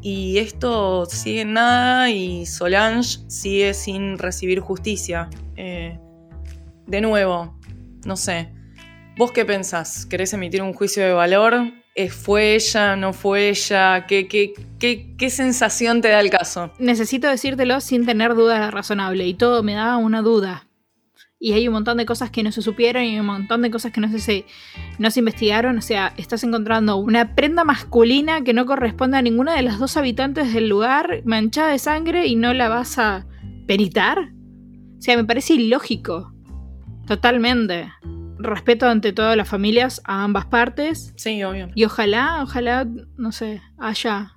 y 0.00 0.38
esto 0.38 1.04
sigue 1.04 1.42
en 1.42 1.52
nada 1.52 2.08
y 2.08 2.46
Solange 2.46 3.18
sigue 3.28 3.74
sin 3.74 4.16
recibir 4.16 4.60
justicia. 4.60 5.28
Eh, 5.56 5.98
de 6.86 7.00
nuevo, 7.02 7.58
no 8.06 8.16
sé. 8.16 8.54
¿Vos 9.18 9.32
qué 9.32 9.44
pensás? 9.44 10.06
¿Querés 10.06 10.32
emitir 10.32 10.62
un 10.62 10.72
juicio 10.72 11.04
de 11.04 11.12
valor? 11.12 11.79
¿Es- 11.94 12.14
¿Fue 12.14 12.54
ella? 12.54 12.96
¿No 12.96 13.12
fue 13.12 13.48
ella? 13.50 14.06
¿Qué, 14.06 14.26
qué, 14.28 14.52
qué, 15.18 15.30
sensación 15.30 16.00
te 16.00 16.08
da 16.08 16.20
el 16.20 16.30
caso? 16.30 16.72
Necesito 16.78 17.28
decírtelo 17.28 17.80
sin 17.80 18.06
tener 18.06 18.34
duda 18.34 18.70
razonable 18.70 19.26
y 19.26 19.34
todo 19.34 19.62
me 19.62 19.74
da 19.74 19.96
una 19.96 20.22
duda. 20.22 20.66
Y 21.42 21.52
hay 21.54 21.66
un 21.68 21.72
montón 21.74 21.96
de 21.96 22.04
cosas 22.04 22.30
que 22.30 22.42
no 22.42 22.52
se 22.52 22.60
supieron 22.62 23.02
y 23.02 23.18
un 23.18 23.24
montón 23.26 23.62
de 23.62 23.70
cosas 23.70 23.92
que 23.92 24.00
no 24.02 24.08
se- 24.18 24.44
no 24.98 25.10
se 25.10 25.20
investigaron. 25.20 25.78
O 25.78 25.82
sea, 25.82 26.12
estás 26.18 26.44
encontrando 26.44 26.96
una 26.96 27.34
prenda 27.34 27.64
masculina 27.64 28.44
que 28.44 28.52
no 28.52 28.66
corresponde 28.66 29.16
a 29.16 29.22
ninguna 29.22 29.54
de 29.56 29.62
las 29.62 29.78
dos 29.78 29.96
habitantes 29.96 30.52
del 30.52 30.68
lugar, 30.68 31.22
manchada 31.24 31.70
de 31.72 31.78
sangre 31.78 32.26
y 32.26 32.36
no 32.36 32.52
la 32.52 32.68
vas 32.68 32.98
a 32.98 33.26
peritar. 33.66 34.18
O 34.98 35.02
sea, 35.02 35.16
me 35.16 35.24
parece 35.24 35.54
ilógico. 35.54 36.32
Totalmente. 37.06 37.90
Respeto 38.42 38.88
ante 38.88 39.12
todas 39.12 39.36
las 39.36 39.48
familias 39.48 40.00
a 40.04 40.24
ambas 40.24 40.46
partes. 40.46 41.12
Sí, 41.16 41.42
obvio. 41.42 41.70
Y 41.74 41.84
ojalá, 41.84 42.40
ojalá, 42.42 42.86
no 43.16 43.32
sé, 43.32 43.60
haya. 43.78 44.32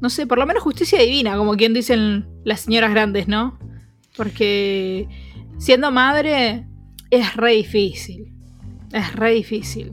No 0.00 0.10
sé, 0.10 0.26
por 0.26 0.38
lo 0.38 0.46
menos 0.46 0.62
justicia 0.62 1.00
divina, 1.00 1.36
como 1.36 1.56
quien 1.56 1.74
dicen 1.74 2.26
las 2.44 2.60
señoras 2.60 2.90
grandes, 2.90 3.28
¿no? 3.28 3.58
Porque 4.16 5.08
siendo 5.58 5.90
madre 5.90 6.66
es 7.10 7.36
re 7.36 7.52
difícil. 7.52 8.32
Es 8.92 9.14
re 9.14 9.32
difícil. 9.32 9.92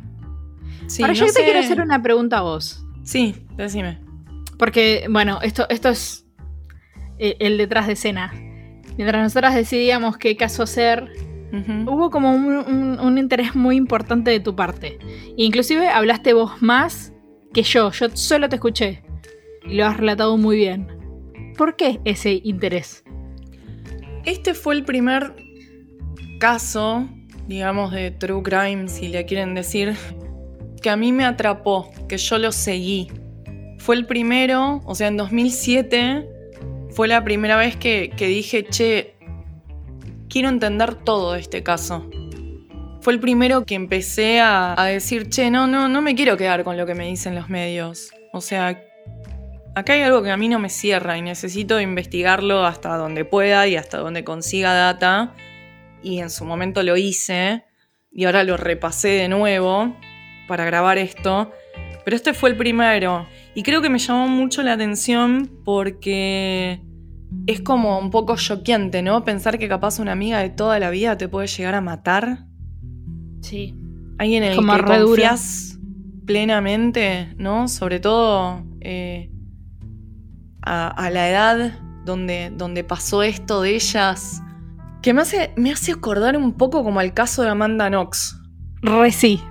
Sí, 0.88 1.04
Ahora 1.04 1.14
no 1.14 1.20
yo 1.20 1.34
te 1.34 1.44
quiero 1.44 1.60
hacer 1.60 1.82
una 1.82 2.02
pregunta 2.02 2.40
a 2.40 2.42
vos. 2.42 2.84
Sí, 3.04 3.36
decime. 3.56 4.00
Porque, 4.58 5.06
bueno, 5.10 5.40
esto, 5.42 5.68
esto 5.70 5.90
es 5.90 6.26
eh, 7.18 7.38
el 7.40 7.58
detrás 7.58 7.88
de 7.88 7.94
escena. 7.94 8.32
Mientras 8.98 9.24
nosotras 9.24 9.56
decidíamos 9.56 10.18
qué 10.18 10.36
caso 10.36 10.64
hacer, 10.64 11.10
Hubo 11.88 12.10
como 12.12 12.32
un, 12.32 12.46
un- 12.46 13.00
un 13.00 13.18
interés 13.18 13.56
muy 13.56 13.76
importante 13.76 14.30
de 14.32 14.40
tu 14.40 14.56
parte. 14.56 15.00
Inclusive 15.36 15.88
hablaste 15.88 16.34
vos 16.34 16.62
más 16.62 17.14
que 17.54 17.64
yo. 17.64 17.92
Yo 17.92 18.08
solo 18.14 18.50
te 18.50 18.56
escuché. 18.56 19.02
Y 19.68 19.74
lo 19.76 19.86
has 19.86 19.98
relatado 19.98 20.38
muy 20.38 20.58
bien. 20.58 20.88
¿Por 21.58 21.76
qué 21.76 22.00
ese 22.06 22.40
interés? 22.44 23.04
Este 24.26 24.54
fue 24.54 24.76
el 24.76 24.84
primer 24.86 25.34
caso, 26.40 27.08
digamos, 27.48 27.92
de 27.92 28.12
True 28.12 28.44
Crime, 28.44 28.88
si 28.88 29.08
le 29.10 29.26
quieren 29.26 29.56
decir, 29.56 29.96
que 30.82 30.90
a 30.90 30.96
mí 30.96 31.12
me 31.12 31.26
atrapó, 31.26 31.90
que 32.08 32.18
yo 32.18 32.38
lo 32.38 32.52
seguí. 32.52 33.08
Fue 33.78 33.96
el 33.96 34.06
primero, 34.06 34.82
o 34.86 34.96
sea, 34.96 35.08
en 35.08 35.18
2007 35.18 36.28
fue 36.92 37.08
la 37.08 37.24
primera 37.24 37.56
vez 37.58 37.76
que, 37.76 38.12
que 38.16 38.28
dije, 38.28 38.66
che, 38.66 39.16
quiero 40.30 40.50
entender 40.50 40.96
todo 40.96 41.36
este 41.36 41.64
caso. 41.64 42.10
Fue 43.02 43.14
el 43.14 43.20
primero 43.20 43.66
que 43.66 43.76
empecé 43.76 44.40
a, 44.40 44.80
a 44.80 44.86
decir, 44.86 45.30
che, 45.30 45.50
no, 45.50 45.68
no, 45.68 45.88
no 45.88 46.02
me 46.02 46.16
quiero 46.16 46.38
quedar 46.38 46.64
con 46.64 46.78
lo 46.78 46.86
que 46.86 46.96
me 46.96 47.08
dicen 47.08 47.36
los 47.36 47.50
medios. 47.50 48.12
O 48.34 48.42
sea, 48.42 48.82
acá 49.76 49.94
hay 49.94 50.02
algo 50.02 50.22
que 50.22 50.32
a 50.32 50.38
mí 50.38 50.50
no 50.50 50.60
me 50.60 50.70
cierra 50.70 51.18
y 51.18 51.22
necesito 51.22 51.80
investigarlo 51.80 52.66
hasta 52.66 52.96
donde 52.98 53.26
pueda 53.26 53.68
y 53.68 53.76
hasta 53.76 53.98
donde 53.98 54.24
consiga 54.24 54.74
data. 54.74 55.34
Y 56.04 56.20
en 56.20 56.30
su 56.30 56.46
momento 56.46 56.84
lo 56.84 56.98
hice 56.98 57.64
y 58.12 58.26
ahora 58.26 58.44
lo 58.44 58.58
repasé 58.58 59.10
de 59.10 59.30
nuevo 59.30 59.96
para 60.48 60.66
grabar 60.66 60.98
esto. 60.98 61.52
Pero 62.04 62.16
este 62.16 62.34
fue 62.34 62.50
el 62.50 62.58
primero 62.58 63.28
y 63.56 63.64
creo 63.64 63.82
que 63.82 63.90
me 63.90 64.00
llamó 64.00 64.28
mucho 64.28 64.64
la 64.64 64.74
atención 64.74 65.62
porque 65.64 66.82
es 67.48 67.62
como 67.62 68.00
un 68.00 68.10
poco 68.10 68.36
choqueante, 68.36 69.02
¿no? 69.02 69.24
Pensar 69.24 69.58
que 69.58 69.68
capaz 69.68 70.00
una 70.00 70.12
amiga 70.12 70.40
de 70.40 70.50
toda 70.50 70.80
la 70.80 70.90
vida 70.90 71.18
te 71.18 71.28
puede 71.28 71.48
llegar 71.48 71.76
a 71.76 71.82
matar. 71.82 72.46
Sí. 73.42 73.76
Alguien 74.18 74.44
en 74.44 74.52
el 74.52 74.56
Como 74.56 74.76
que 74.76 74.84
confías 74.84 75.80
plenamente, 76.26 77.34
¿no? 77.38 77.68
Sobre 77.68 78.00
todo 78.00 78.64
eh, 78.82 79.32
a, 80.62 80.88
a 80.90 81.10
la 81.10 81.30
edad 81.30 81.80
donde, 82.06 82.52
donde 82.56 82.84
pasó 82.84 83.24
esto 83.24 83.62
de 83.62 83.76
ellas. 83.76 84.42
Que 85.02 85.14
me 85.14 85.22
hace, 85.22 85.54
me 85.56 85.72
hace 85.72 85.94
acordar 85.94 86.36
un 86.38 86.54
poco 86.54 86.84
como 86.84 87.00
al 87.00 87.14
caso 87.14 87.44
de 87.44 87.50
Amanda 87.50 87.90
Knox. 87.90 88.40
Re 88.82 89.12
sí. 89.12 89.42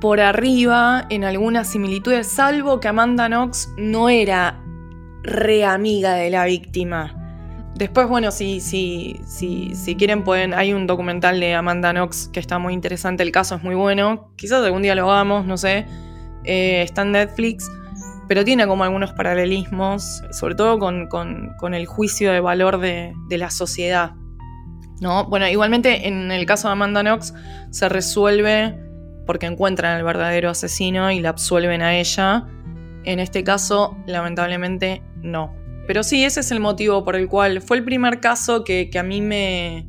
Por 0.00 0.20
arriba, 0.20 1.06
en 1.10 1.24
algunas 1.24 1.68
similitudes, 1.68 2.28
salvo 2.28 2.78
que 2.78 2.86
Amanda 2.86 3.26
Knox 3.26 3.68
no 3.76 4.08
era 4.08 4.62
re 5.24 5.64
amiga 5.64 6.14
de 6.14 6.30
la 6.30 6.44
víctima. 6.44 7.17
Después, 7.78 8.08
bueno, 8.08 8.32
si, 8.32 8.60
si, 8.60 9.20
si, 9.24 9.94
quieren 9.96 10.24
pueden, 10.24 10.52
hay 10.52 10.72
un 10.72 10.88
documental 10.88 11.38
de 11.38 11.54
Amanda 11.54 11.92
Knox 11.92 12.28
que 12.32 12.40
está 12.40 12.58
muy 12.58 12.74
interesante, 12.74 13.22
el 13.22 13.30
caso 13.30 13.54
es 13.54 13.62
muy 13.62 13.76
bueno, 13.76 14.32
quizás 14.36 14.64
algún 14.64 14.82
día 14.82 14.96
lo 14.96 15.08
hagamos, 15.10 15.46
no 15.46 15.56
sé, 15.56 15.86
Eh, 16.44 16.82
está 16.82 17.02
en 17.02 17.12
Netflix, 17.12 17.70
pero 18.26 18.44
tiene 18.44 18.66
como 18.66 18.82
algunos 18.84 19.12
paralelismos, 19.12 20.22
sobre 20.30 20.54
todo 20.54 20.78
con, 20.78 21.06
con- 21.08 21.50
con 21.58 21.74
el 21.74 21.86
juicio 21.86 22.32
de 22.32 22.40
valor 22.40 22.78
de, 22.78 23.12
de 23.28 23.38
la 23.38 23.50
sociedad. 23.50 24.12
¿no? 25.00 25.26
Bueno, 25.26 25.46
igualmente 25.48 26.08
en 26.08 26.30
el 26.32 26.44
caso 26.46 26.68
de 26.68 26.72
Amanda 26.72 27.02
Knox 27.02 27.34
se 27.70 27.88
resuelve 27.88 28.76
porque 29.26 29.46
encuentran 29.46 29.96
al 29.96 30.04
verdadero 30.04 30.50
asesino 30.50 31.10
y 31.12 31.20
la 31.20 31.28
absuelven 31.30 31.82
a 31.82 31.96
ella. 31.96 32.46
En 33.04 33.20
este 33.20 33.44
caso, 33.44 33.96
lamentablemente, 34.06 35.02
no. 35.22 35.54
Pero 35.88 36.02
sí, 36.02 36.22
ese 36.22 36.40
es 36.40 36.50
el 36.50 36.60
motivo 36.60 37.02
por 37.02 37.16
el 37.16 37.28
cual 37.28 37.62
fue 37.62 37.78
el 37.78 37.82
primer 37.82 38.20
caso 38.20 38.62
que, 38.62 38.90
que 38.90 38.98
a 38.98 39.02
mí 39.02 39.22
me, 39.22 39.88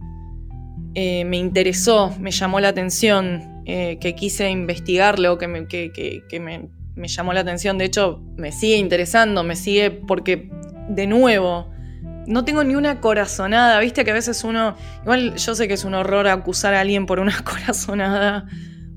eh, 0.95 1.25
me 1.25 1.35
interesó, 1.35 2.15
me 2.21 2.31
llamó 2.31 2.61
la 2.61 2.69
atención, 2.69 3.61
eh, 3.65 3.97
que 3.99 4.15
quise 4.15 4.49
investigarlo, 4.49 5.37
que, 5.37 5.49
me, 5.49 5.67
que, 5.67 6.23
me, 6.39 6.69
me 6.95 7.07
llamó 7.09 7.33
la 7.33 7.41
atención. 7.41 7.77
De 7.77 7.83
hecho, 7.83 8.23
me 8.37 8.53
sigue 8.53 8.77
interesando, 8.77 9.43
me 9.43 9.57
sigue 9.57 9.91
porque, 9.91 10.49
de 10.87 11.05
nuevo, 11.05 11.69
no 12.27 12.45
tengo 12.45 12.63
ni 12.63 12.75
una 12.75 13.01
corazonada. 13.01 13.77
Viste 13.81 14.05
que 14.05 14.11
a 14.11 14.13
veces 14.13 14.45
uno. 14.45 14.77
Igual 15.01 15.35
yo 15.35 15.53
sé 15.53 15.67
que 15.67 15.73
es 15.73 15.83
un 15.83 15.95
horror 15.95 16.29
acusar 16.29 16.75
a 16.75 16.79
alguien 16.79 17.07
por 17.07 17.19
una 17.19 17.37
corazonada. 17.43 18.45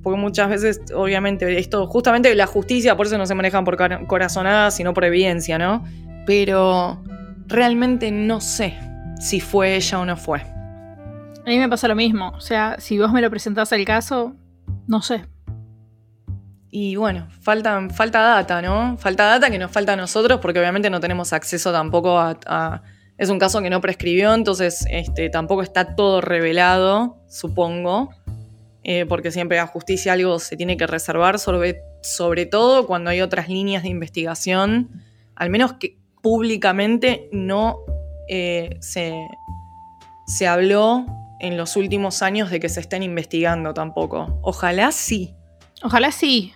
Porque 0.05 0.21
muchas 0.21 0.49
veces, 0.49 0.81
obviamente, 0.95 1.59
esto, 1.59 1.89
justamente 1.89 2.33
la 2.37 2.47
justicia, 2.47 2.97
por 2.97 3.07
eso 3.07 3.19
no 3.19 3.27
se 3.27 3.35
manejan 3.35 3.65
por 3.65 3.77
corazonadas, 4.07 4.77
sino 4.77 4.95
por 4.95 5.05
evidencia, 5.05 5.59
¿no? 5.59 5.85
Pero 6.27 7.03
realmente 7.47 8.11
no 8.11 8.41
sé 8.41 8.75
si 9.21 9.41
fue 9.41 9.77
ella 9.77 9.99
o 10.01 10.05
no 10.05 10.17
fue. 10.17 10.41
A 10.41 11.49
mí 11.49 11.59
me 11.59 11.69
pasa 11.69 11.89
lo 11.89 11.95
mismo. 11.97 12.29
O 12.37 12.41
sea, 12.41 12.77
si 12.79 12.99
vos 12.99 13.13
me 13.13 13.21
lo 13.21 13.31
presentás 13.31 13.73
al 13.73 13.85
caso, 13.85 14.35
no 14.87 15.03
sé. 15.03 15.25
Y 16.71 16.97
bueno, 16.97 17.29
falta, 17.43 17.89
falta 17.91 18.21
data, 18.21 18.63
¿no? 18.63 18.97
Falta 18.97 19.25
data 19.27 19.51
que 19.51 19.59
nos 19.59 19.71
falta 19.71 19.93
a 19.93 19.97
nosotros 19.97 20.41
porque 20.41 20.59
obviamente 20.59 20.89
no 20.91 21.01
tenemos 21.01 21.33
acceso 21.33 21.73
tampoco 21.73 22.19
a... 22.19 22.39
a- 22.47 22.83
es 23.19 23.29
un 23.29 23.39
caso 23.39 23.61
que 23.63 23.71
no 23.71 23.81
prescribió, 23.81 24.35
entonces 24.35 24.85
este, 24.91 25.29
tampoco 25.29 25.63
está 25.63 25.95
todo 25.95 26.21
revelado, 26.23 27.19
supongo, 27.29 28.09
eh, 28.83 29.05
porque 29.07 29.31
siempre 29.31 29.61
a 29.61 29.67
justicia 29.67 30.15
algo 30.15 30.39
se 30.41 30.57
tiene 30.57 30.77
que 30.77 30.87
reservar, 30.89 31.39
sobre, 31.39 31.83
sobre 32.03 32.47
todo 32.47 32.87
cuando 32.87 33.11
hay 33.11 33.21
otras 33.21 33.49
líneas 33.49 33.83
de 33.85 33.91
investigación, 33.91 34.91
al 35.37 35.51
menos 35.51 35.75
que 35.75 35.99
públicamente 36.23 37.29
no 37.33 37.79
eh, 38.29 38.79
se, 38.81 39.29
se 40.27 40.47
habló 40.47 41.05
en 41.41 41.57
los 41.57 41.77
últimos 41.77 42.23
años 42.23 42.51
de 42.51 42.61
que 42.61 42.69
se 42.69 42.81
estén 42.81 43.03
investigando 43.03 43.75
tampoco. 43.75 44.39
Ojalá 44.43 44.93
sí. 44.93 45.35
Ojalá 45.83 46.13
sí. 46.13 46.55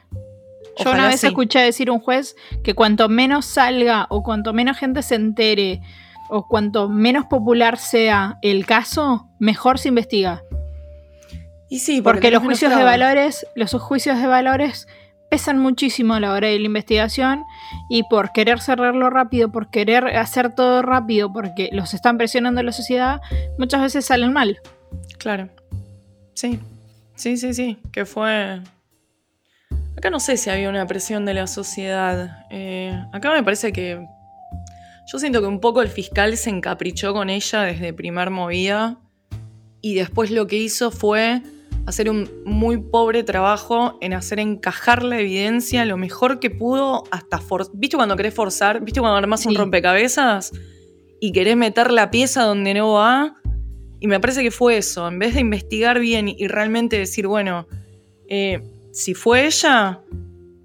Yo 0.78 0.82
Ojalá 0.82 0.98
una 0.98 1.08
vez 1.08 1.20
sí. 1.20 1.26
escuché 1.26 1.58
decir 1.58 1.90
un 1.90 1.98
juez 1.98 2.36
que 2.62 2.74
cuanto 2.74 3.08
menos 3.08 3.46
salga 3.46 4.06
o 4.08 4.22
cuanto 4.22 4.52
menos 4.52 4.78
gente 4.78 5.02
se 5.02 5.16
entere 5.16 5.80
o 6.28 6.46
cuanto 6.46 6.88
menos 6.88 7.26
popular 7.26 7.78
sea 7.78 8.38
el 8.42 8.66
caso, 8.66 9.28
mejor 9.38 9.78
se 9.78 9.88
investiga. 9.88 10.42
Y 11.68 11.80
sí, 11.80 12.00
Porque 12.00 12.30
los 12.30 12.42
juicios 12.42 12.76
de 12.76 12.84
valores, 12.84 13.46
los 13.56 13.72
juicios 13.74 14.20
de 14.20 14.26
valores 14.26 14.86
pesan 15.30 15.58
muchísimo 15.58 16.14
a 16.14 16.20
la 16.20 16.32
hora 16.32 16.48
de 16.48 16.58
la 16.58 16.66
investigación 16.66 17.44
y 17.88 18.04
por 18.04 18.32
querer 18.32 18.60
cerrarlo 18.60 19.10
rápido, 19.10 19.50
por 19.50 19.70
querer 19.70 20.06
hacer 20.16 20.54
todo 20.54 20.82
rápido, 20.82 21.32
porque 21.32 21.70
los 21.72 21.94
están 21.94 22.16
presionando 22.18 22.62
la 22.62 22.72
sociedad, 22.72 23.20
muchas 23.58 23.82
veces 23.82 24.04
salen 24.04 24.32
mal. 24.32 24.60
Claro. 25.18 25.48
Sí. 26.34 26.60
Sí, 27.16 27.36
sí, 27.36 27.54
sí. 27.54 27.78
Que 27.92 28.04
fue. 28.04 28.60
Acá 29.96 30.10
no 30.10 30.20
sé 30.20 30.36
si 30.36 30.50
había 30.50 30.68
una 30.68 30.86
presión 30.86 31.24
de 31.24 31.34
la 31.34 31.46
sociedad. 31.46 32.46
Eh, 32.50 32.94
acá 33.12 33.32
me 33.32 33.42
parece 33.42 33.72
que. 33.72 34.06
Yo 35.10 35.18
siento 35.18 35.40
que 35.40 35.46
un 35.46 35.60
poco 35.60 35.82
el 35.82 35.88
fiscal 35.88 36.36
se 36.36 36.50
encaprichó 36.50 37.14
con 37.14 37.30
ella 37.30 37.62
desde 37.62 37.92
primer 37.92 38.30
movida. 38.30 38.98
Y 39.80 39.94
después 39.94 40.30
lo 40.30 40.46
que 40.46 40.56
hizo 40.56 40.90
fue 40.90 41.42
hacer 41.86 42.10
un 42.10 42.28
muy 42.44 42.78
pobre 42.78 43.22
trabajo 43.22 43.96
en 44.00 44.12
hacer 44.12 44.40
encajar 44.40 45.02
la 45.02 45.20
evidencia 45.20 45.84
lo 45.84 45.96
mejor 45.96 46.40
que 46.40 46.50
pudo 46.50 47.04
hasta 47.10 47.38
for 47.38 47.66
¿Viste 47.74 47.96
cuando 47.96 48.16
querés 48.16 48.34
forzar? 48.34 48.80
¿Viste 48.84 49.00
cuando 49.00 49.16
armás 49.16 49.46
un 49.46 49.54
rompecabezas? 49.54 50.52
Y 51.20 51.32
querés 51.32 51.56
meter 51.56 51.90
la 51.92 52.10
pieza 52.10 52.42
donde 52.42 52.74
no 52.74 52.92
va. 52.92 53.34
Y 54.00 54.08
me 54.08 54.20
parece 54.20 54.42
que 54.42 54.50
fue 54.50 54.76
eso. 54.76 55.08
En 55.08 55.18
vez 55.18 55.34
de 55.34 55.40
investigar 55.40 55.98
bien 56.00 56.28
y 56.28 56.46
realmente 56.48 56.98
decir, 56.98 57.26
bueno, 57.26 57.66
eh, 58.28 58.60
si 58.92 59.14
fue 59.14 59.46
ella, 59.46 60.00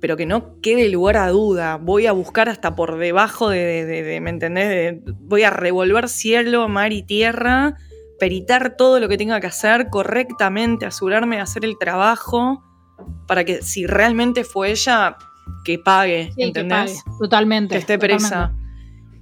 pero 0.01 0.17
que 0.17 0.25
no 0.25 0.59
quede 0.61 0.89
lugar 0.89 1.17
a 1.17 1.29
duda. 1.29 1.77
Voy 1.77 2.07
a 2.07 2.11
buscar 2.11 2.49
hasta 2.49 2.75
por 2.75 2.97
debajo 2.97 3.49
de, 3.49 3.59
de- 3.59 3.85
de- 3.85 4.03
de- 4.03 4.19
¿me 4.21 4.31
entendés? 4.31 4.95
Voy 5.21 5.43
a 5.43 5.51
revolver 5.51 6.09
cielo, 6.09 6.67
mar 6.67 6.91
y 6.91 7.03
tierra, 7.03 7.77
peritar 8.21 8.75
todo 8.77 8.99
lo 8.99 9.09
que 9.09 9.17
tenga 9.17 9.39
que 9.39 9.47
hacer 9.47 9.89
correctamente, 9.89 10.85
asegurarme 10.85 11.37
de 11.37 11.41
hacer 11.41 11.65
el 11.65 11.75
trabajo 11.79 12.63
para 13.27 13.43
que 13.43 13.63
si 13.63 13.87
realmente 13.87 14.43
fue 14.43 14.69
ella, 14.69 15.17
que 15.65 15.79
pague, 15.79 16.27
Sí, 16.29 16.35
que 16.35 16.43
¿entendés? 16.43 17.01
pague. 17.03 17.17
Totalmente. 17.19 17.73
que 17.73 17.79
esté 17.79 17.95
totalmente. 17.97 18.27
presa. 18.29 18.53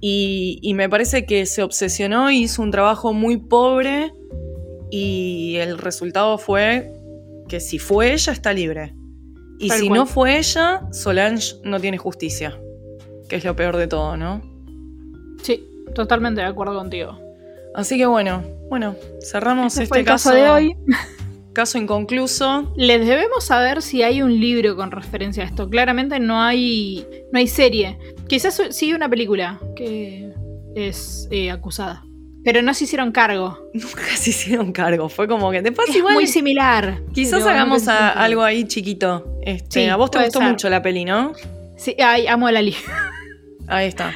Y, 0.02 0.58
y 0.62 0.74
me 0.74 0.88
parece 0.90 1.24
que 1.24 1.46
se 1.46 1.62
obsesionó 1.62 2.30
y 2.30 2.42
hizo 2.42 2.60
un 2.60 2.70
trabajo 2.70 3.14
muy 3.14 3.38
pobre 3.38 4.12
y 4.90 5.56
el 5.56 5.78
resultado 5.78 6.36
fue 6.36 6.92
que 7.48 7.58
si 7.60 7.78
fue 7.78 8.12
ella 8.12 8.32
está 8.34 8.52
libre. 8.52 8.94
Y 9.58 9.68
Tal 9.68 9.78
si 9.80 9.88
cual. 9.88 9.98
no 10.00 10.06
fue 10.06 10.38
ella, 10.38 10.82
Solange 10.92 11.54
no 11.64 11.80
tiene 11.80 11.96
justicia. 11.96 12.58
Que 13.30 13.36
es 13.36 13.44
lo 13.44 13.56
peor 13.56 13.76
de 13.78 13.86
todo, 13.86 14.16
¿no? 14.18 14.42
Sí, 15.42 15.64
totalmente 15.94 16.40
de 16.42 16.46
acuerdo 16.48 16.74
contigo. 16.74 17.18
Así 17.74 17.96
que 17.98 18.06
bueno, 18.06 18.42
bueno, 18.68 18.96
cerramos 19.22 19.76
este 19.78 20.00
el 20.00 20.04
caso, 20.04 20.30
caso 20.30 20.36
de 20.42 20.50
hoy. 20.50 20.76
caso 21.52 21.78
inconcluso. 21.78 22.72
Les 22.76 23.06
debemos 23.06 23.44
saber 23.44 23.82
si 23.82 24.02
hay 24.02 24.22
un 24.22 24.38
libro 24.40 24.76
con 24.76 24.90
referencia 24.90 25.42
a 25.44 25.46
esto. 25.46 25.68
Claramente 25.68 26.18
no 26.20 26.40
hay, 26.40 27.06
no 27.32 27.38
hay 27.38 27.46
serie. 27.46 27.98
Quizás 28.28 28.60
sí 28.70 28.92
una 28.92 29.08
película 29.08 29.58
que 29.76 30.32
es 30.74 31.28
eh, 31.30 31.50
acusada. 31.50 32.04
Pero 32.42 32.62
no 32.62 32.72
se 32.72 32.84
hicieron 32.84 33.12
cargo. 33.12 33.58
Nunca 33.74 34.02
se 34.16 34.30
hicieron 34.30 34.72
cargo. 34.72 35.08
Fue 35.08 35.28
como 35.28 35.50
que 35.50 35.60
después 35.62 35.88
Es 35.90 35.96
igual. 35.96 36.14
muy 36.14 36.26
similar. 36.26 37.02
Quizás 37.12 37.44
hagamos 37.44 37.84
no 37.84 37.92
a- 37.92 38.10
algo 38.10 38.42
ahí 38.42 38.64
chiquito. 38.64 39.38
Este, 39.42 39.82
Sí, 39.84 39.88
a 39.88 39.96
vos 39.96 40.10
te 40.10 40.18
gustó 40.22 40.38
ser. 40.38 40.48
mucho 40.48 40.70
la 40.70 40.80
peli, 40.82 41.04
¿no? 41.04 41.32
Sí, 41.76 41.94
ay, 42.02 42.26
amo 42.26 42.46
a 42.46 42.52
Lali. 42.52 42.74
Ahí 43.68 43.86
está. 43.88 44.14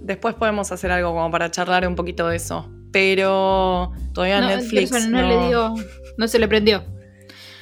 Después 0.00 0.34
podemos 0.34 0.70
hacer 0.72 0.90
algo 0.90 1.10
como 1.14 1.30
para 1.30 1.50
charlar 1.50 1.86
un 1.86 1.94
poquito 1.94 2.28
de 2.28 2.36
eso. 2.36 2.68
Pero 2.92 3.92
todavía 4.12 4.40
No, 4.40 4.48
Netflix. 4.48 4.90
no, 5.08 5.22
no- 5.22 5.28
le 5.28 5.46
digo. 5.46 5.74
No 6.18 6.28
se 6.28 6.38
le 6.38 6.46
prendió. 6.48 6.84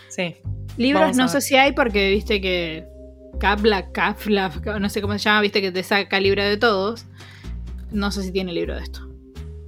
Sí. 0.09 0.37
Libros 0.76 1.16
no 1.16 1.28
sé 1.28 1.41
si 1.41 1.57
hay 1.57 1.72
porque 1.72 2.11
viste 2.11 2.41
que 2.41 2.87
Kapla, 3.39 3.91
Kafla, 3.93 4.51
no 4.81 4.89
sé 4.89 5.01
cómo 5.01 5.12
se 5.14 5.20
llama, 5.20 5.41
viste 5.41 5.61
que 5.61 5.72
te 5.72 5.83
saca 5.83 6.18
libro 6.20 6.43
de 6.43 6.57
todos. 6.57 7.07
No 7.91 8.11
sé 8.11 8.22
si 8.22 8.33
tiene 8.33 8.53
libro 8.53 8.74
de 8.76 8.83
esto. 8.83 9.09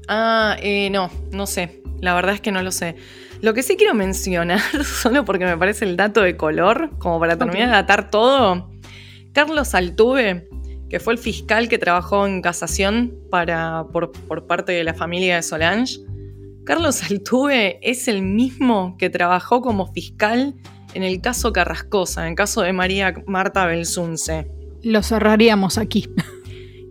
Ah, 0.09 0.57
eh, 0.61 0.91
no, 0.91 1.11
no 1.31 1.47
sé. 1.47 1.81
La 2.01 2.15
verdad 2.15 2.35
es 2.35 2.41
que 2.41 2.51
no 2.53 2.63
lo 2.63 2.73
sé. 2.73 2.97
Lo 3.41 3.55
que 3.55 3.63
sí 3.63 3.77
quiero 3.77 3.95
mencionar, 3.95 4.61
solo 4.85 5.25
porque 5.25 5.45
me 5.45 5.57
parece 5.57 5.85
el 5.85 5.97
dato 5.97 6.21
de 6.23 6.37
color, 6.37 6.91
como 6.99 7.19
para 7.21 7.37
terminar 7.37 7.71
de 7.71 7.77
atar 7.77 8.11
todo. 8.11 8.71
Carlos 9.33 9.75
Altuve, 9.75 10.49
que 10.93 11.01
fue 11.01 11.15
el 11.15 11.19
fiscal 11.19 11.71
que 11.71 11.79
trabajó 11.79 12.27
en 12.27 12.43
casación 12.43 13.15
para, 13.31 13.87
por, 13.95 14.13
por 14.13 14.47
parte 14.47 14.73
de 14.73 14.85
la 14.85 14.93
familia 14.93 15.37
de 15.37 15.43
Solange. 15.43 16.01
Carlos 16.65 17.03
Altuve 17.11 17.79
es 17.81 18.09
el 18.09 18.21
mismo 18.21 18.95
que 18.99 19.09
trabajó 19.09 19.63
como 19.63 19.91
fiscal 19.91 20.55
en 20.93 21.03
el 21.03 21.23
caso 21.23 21.51
Carrascosa, 21.51 22.25
en 22.25 22.33
el 22.33 22.35
caso 22.35 22.61
de 22.61 22.75
María 22.75 23.15
Marta 23.27 23.65
Belsunce. 23.65 24.51
Lo 24.83 25.03
cerraríamos 25.03 25.79
aquí. 25.79 26.11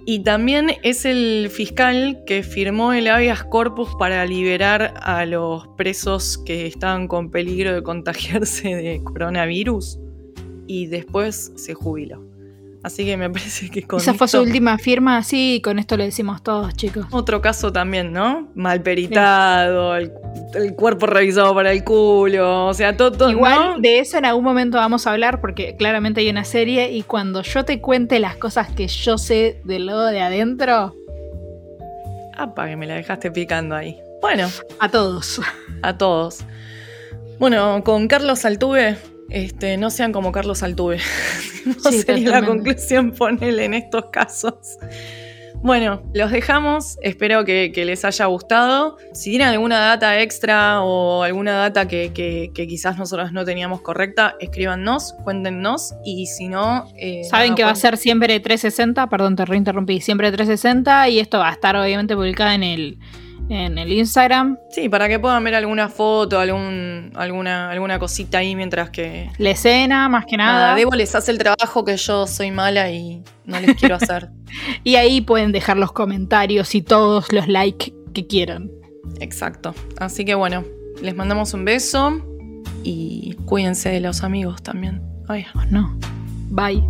Y 0.04 0.24
también 0.24 0.72
es 0.82 1.06
el 1.06 1.52
fiscal 1.52 2.24
que 2.26 2.42
firmó 2.42 2.94
el 2.94 3.08
habeas 3.08 3.44
corpus 3.44 3.90
para 4.00 4.26
liberar 4.26 4.96
a 5.00 5.28
los 5.28 5.68
presos 5.78 6.40
que 6.40 6.66
estaban 6.66 7.08
con 7.08 7.30
peligro 7.30 7.76
de 7.76 7.84
contagiarse 7.84 8.74
de 8.74 9.04
coronavirus 9.04 10.00
y 10.66 10.88
después 10.88 11.54
se 11.56 11.76
jubiló. 11.76 12.31
Así 12.84 13.06
que 13.06 13.16
me 13.18 13.30
parece 13.32 13.70
que 13.70 13.84
con 13.84 14.00
Esa 14.00 14.14
fue 14.14 14.28
su 14.28 14.40
última 14.42 14.78
firma, 14.78 15.22
sí, 15.24 15.62
con 15.64 15.80
esto 15.80 15.98
le 15.98 16.06
decimos 16.06 16.42
todos, 16.42 16.74
chicos. 16.74 17.06
otro 17.12 17.42
caso 17.42 17.72
también, 17.72 18.12
¿no? 18.12 18.50
Mal 18.56 18.82
peritado, 18.82 19.96
el, 19.96 20.12
el 20.56 20.74
cuerpo 20.76 21.06
revisado 21.06 21.54
para 21.54 21.72
el 21.72 21.84
culo, 21.84 22.68
o 22.68 22.74
sea, 22.74 22.98
todo, 22.98 23.12
todo 23.12 23.30
Igual 23.30 23.76
¿no? 23.76 23.80
de 23.80 24.00
eso 24.00 24.18
en 24.18 24.26
algún 24.26 24.44
momento 24.44 24.78
vamos 24.78 25.06
a 25.06 25.12
hablar 25.12 25.42
porque 25.42 25.76
claramente 25.78 26.22
hay 26.22 26.30
una 26.30 26.44
serie 26.44 26.92
y 26.92 27.04
cuando 27.04 27.44
yo 27.44 27.66
te 27.66 27.80
cuente 27.82 28.20
las 28.20 28.36
cosas 28.38 28.70
que 28.70 28.88
yo 28.88 29.18
sé 29.18 29.62
del 29.64 29.86
lado 29.86 30.08
de 30.08 30.22
adentro, 30.22 30.96
Apa, 32.38 32.68
que 32.68 32.76
me 32.76 32.88
la 32.88 32.96
dejaste 32.96 33.30
picando 33.30 33.76
ahí. 33.76 34.00
Bueno, 34.22 34.50
a 34.80 34.90
todos. 34.90 35.42
a 35.84 35.98
todos. 35.98 36.40
Bueno, 37.40 37.84
con 37.84 38.08
Carlos 38.08 38.46
Altuve, 38.46 38.98
este, 39.32 39.78
no 39.78 39.90
sean 39.90 40.12
como 40.12 40.32
Carlos 40.32 40.64
Altuve. 40.64 40.98
no 41.66 41.74
Sí, 41.92 42.02
sería 42.02 42.30
la 42.32 42.46
conclusión 42.46 43.12
ponerle 43.12 43.66
en 43.66 43.74
estos 43.74 44.06
casos. 44.12 44.54
Bueno, 45.64 46.02
los 46.16 46.32
dejamos. 46.32 46.98
Espero 47.04 47.46
que, 47.46 47.72
que 47.72 47.86
les 47.86 48.04
haya 48.04 48.26
gustado. 48.26 48.98
Si 49.14 49.30
tienen 49.30 49.50
alguna 49.50 49.78
data 49.80 50.20
extra 50.20 50.82
o 50.82 51.22
alguna 51.22 51.52
data 51.54 51.88
que, 51.88 52.12
que- 52.14 52.50
que 52.56 52.66
quizás 52.66 52.98
nosotros 52.98 53.32
no 53.32 53.46
teníamos 53.46 53.82
correcta, 53.82 54.34
escríbanos, 54.40 55.14
cuéntenos. 55.24 55.94
Y 56.04 56.26
si 56.26 56.48
no. 56.48 56.86
eh, 56.98 57.22
Saben 57.30 57.54
que 57.54 57.64
va 57.64 57.70
a 57.72 57.76
ser 57.76 57.98
siempre 57.98 58.40
360, 58.40 59.08
perdón, 59.08 59.36
te 59.36 59.46
reinterrumpí, 59.46 60.02
siempre 60.02 60.32
360 60.32 61.10
y 61.10 61.20
esto 61.20 61.38
va 61.38 61.50
a 61.50 61.54
estar 61.54 61.76
obviamente 61.76 62.16
publicado 62.16 62.50
en 62.54 62.64
el, 62.64 62.98
en 63.52 63.78
el 63.78 63.92
Instagram. 63.92 64.58
Sí, 64.70 64.88
para 64.88 65.10
que 65.10 65.20
puedan 65.20 65.44
ver 65.44 65.56
alguna 65.56 65.90
foto, 65.90 66.40
algún, 66.40 67.12
alguna, 67.16 67.70
alguna 67.70 68.00
cosita 68.00 68.38
ahí 68.38 68.56
mientras 68.56 68.90
que. 68.90 69.30
La 69.38 69.50
escena, 69.52 70.08
más 70.08 70.26
que 70.26 70.38
nada. 70.38 70.68
Nada, 70.68 70.76
Debo 70.76 70.92
les 70.92 71.14
hace 71.14 71.32
el 71.32 71.38
trabajo 71.38 71.84
que 71.84 71.98
yo 71.98 72.28
soy 72.28 72.50
mala 72.50 72.90
y 72.90 73.22
no 73.46 73.60
les 73.60 73.76
quiero 73.76 73.96
hacer. 73.96 74.30
Y 74.84 74.96
ahí 74.96 75.22
pueden 75.22 75.54
dejar 75.54 75.78
los 75.78 75.94
comentarios 75.94 76.76
y 76.76 76.82
todos 76.82 77.32
los 77.32 77.48
likes 77.48 77.94
que 78.14 78.28
quieran. 78.28 78.70
Exacto. 79.22 79.74
Así 79.98 80.26
que 80.26 80.36
bueno, 80.36 80.66
les 81.02 81.16
mandamos 81.16 81.54
un 81.54 81.64
beso 81.64 82.22
y 82.84 83.38
cuídense 83.46 83.90
de 83.90 84.02
los 84.02 84.24
amigos 84.24 84.62
también. 84.62 85.02
Ay. 85.30 85.46
¿O 85.56 85.64
no? 85.70 85.98
Bye. 86.50 86.84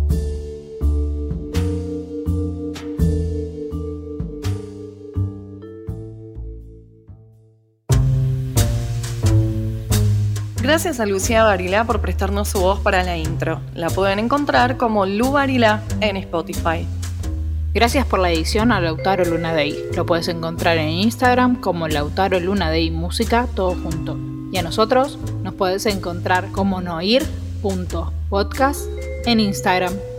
Gracias 10.62 11.00
a 11.00 11.06
Lucía 11.06 11.42
Barilá 11.42 11.82
por 11.82 12.00
prestarnos 12.00 12.48
su 12.48 12.60
voz 12.60 12.78
para 12.78 13.02
la 13.02 13.16
intro. 13.16 13.60
La 13.74 13.90
pueden 13.90 14.20
encontrar 14.20 14.76
como 14.76 15.06
Lu 15.06 15.32
Barilá 15.32 15.82
en 16.00 16.16
Spotify. 16.16 16.86
Gracias 17.74 18.06
por 18.06 18.20
la 18.20 18.30
edición 18.30 18.70
a 18.70 18.80
Lautaro 18.80 19.24
Luna 19.24 19.52
Day. 19.52 19.76
Lo 19.96 20.06
puedes 20.06 20.28
encontrar 20.28 20.78
en 20.78 20.90
Instagram 20.90 21.60
como 21.60 21.88
Lautaro 21.88 22.38
Luna 22.38 22.70
Day 22.70 22.92
Música, 22.92 23.48
todo 23.56 23.74
junto. 23.74 24.16
Y 24.52 24.58
a 24.58 24.62
nosotros 24.62 25.18
nos 25.42 25.54
puedes 25.54 25.84
encontrar 25.86 26.52
como 26.52 26.80
noir.podcast 26.80 28.82
en 29.26 29.40
Instagram. 29.40 30.11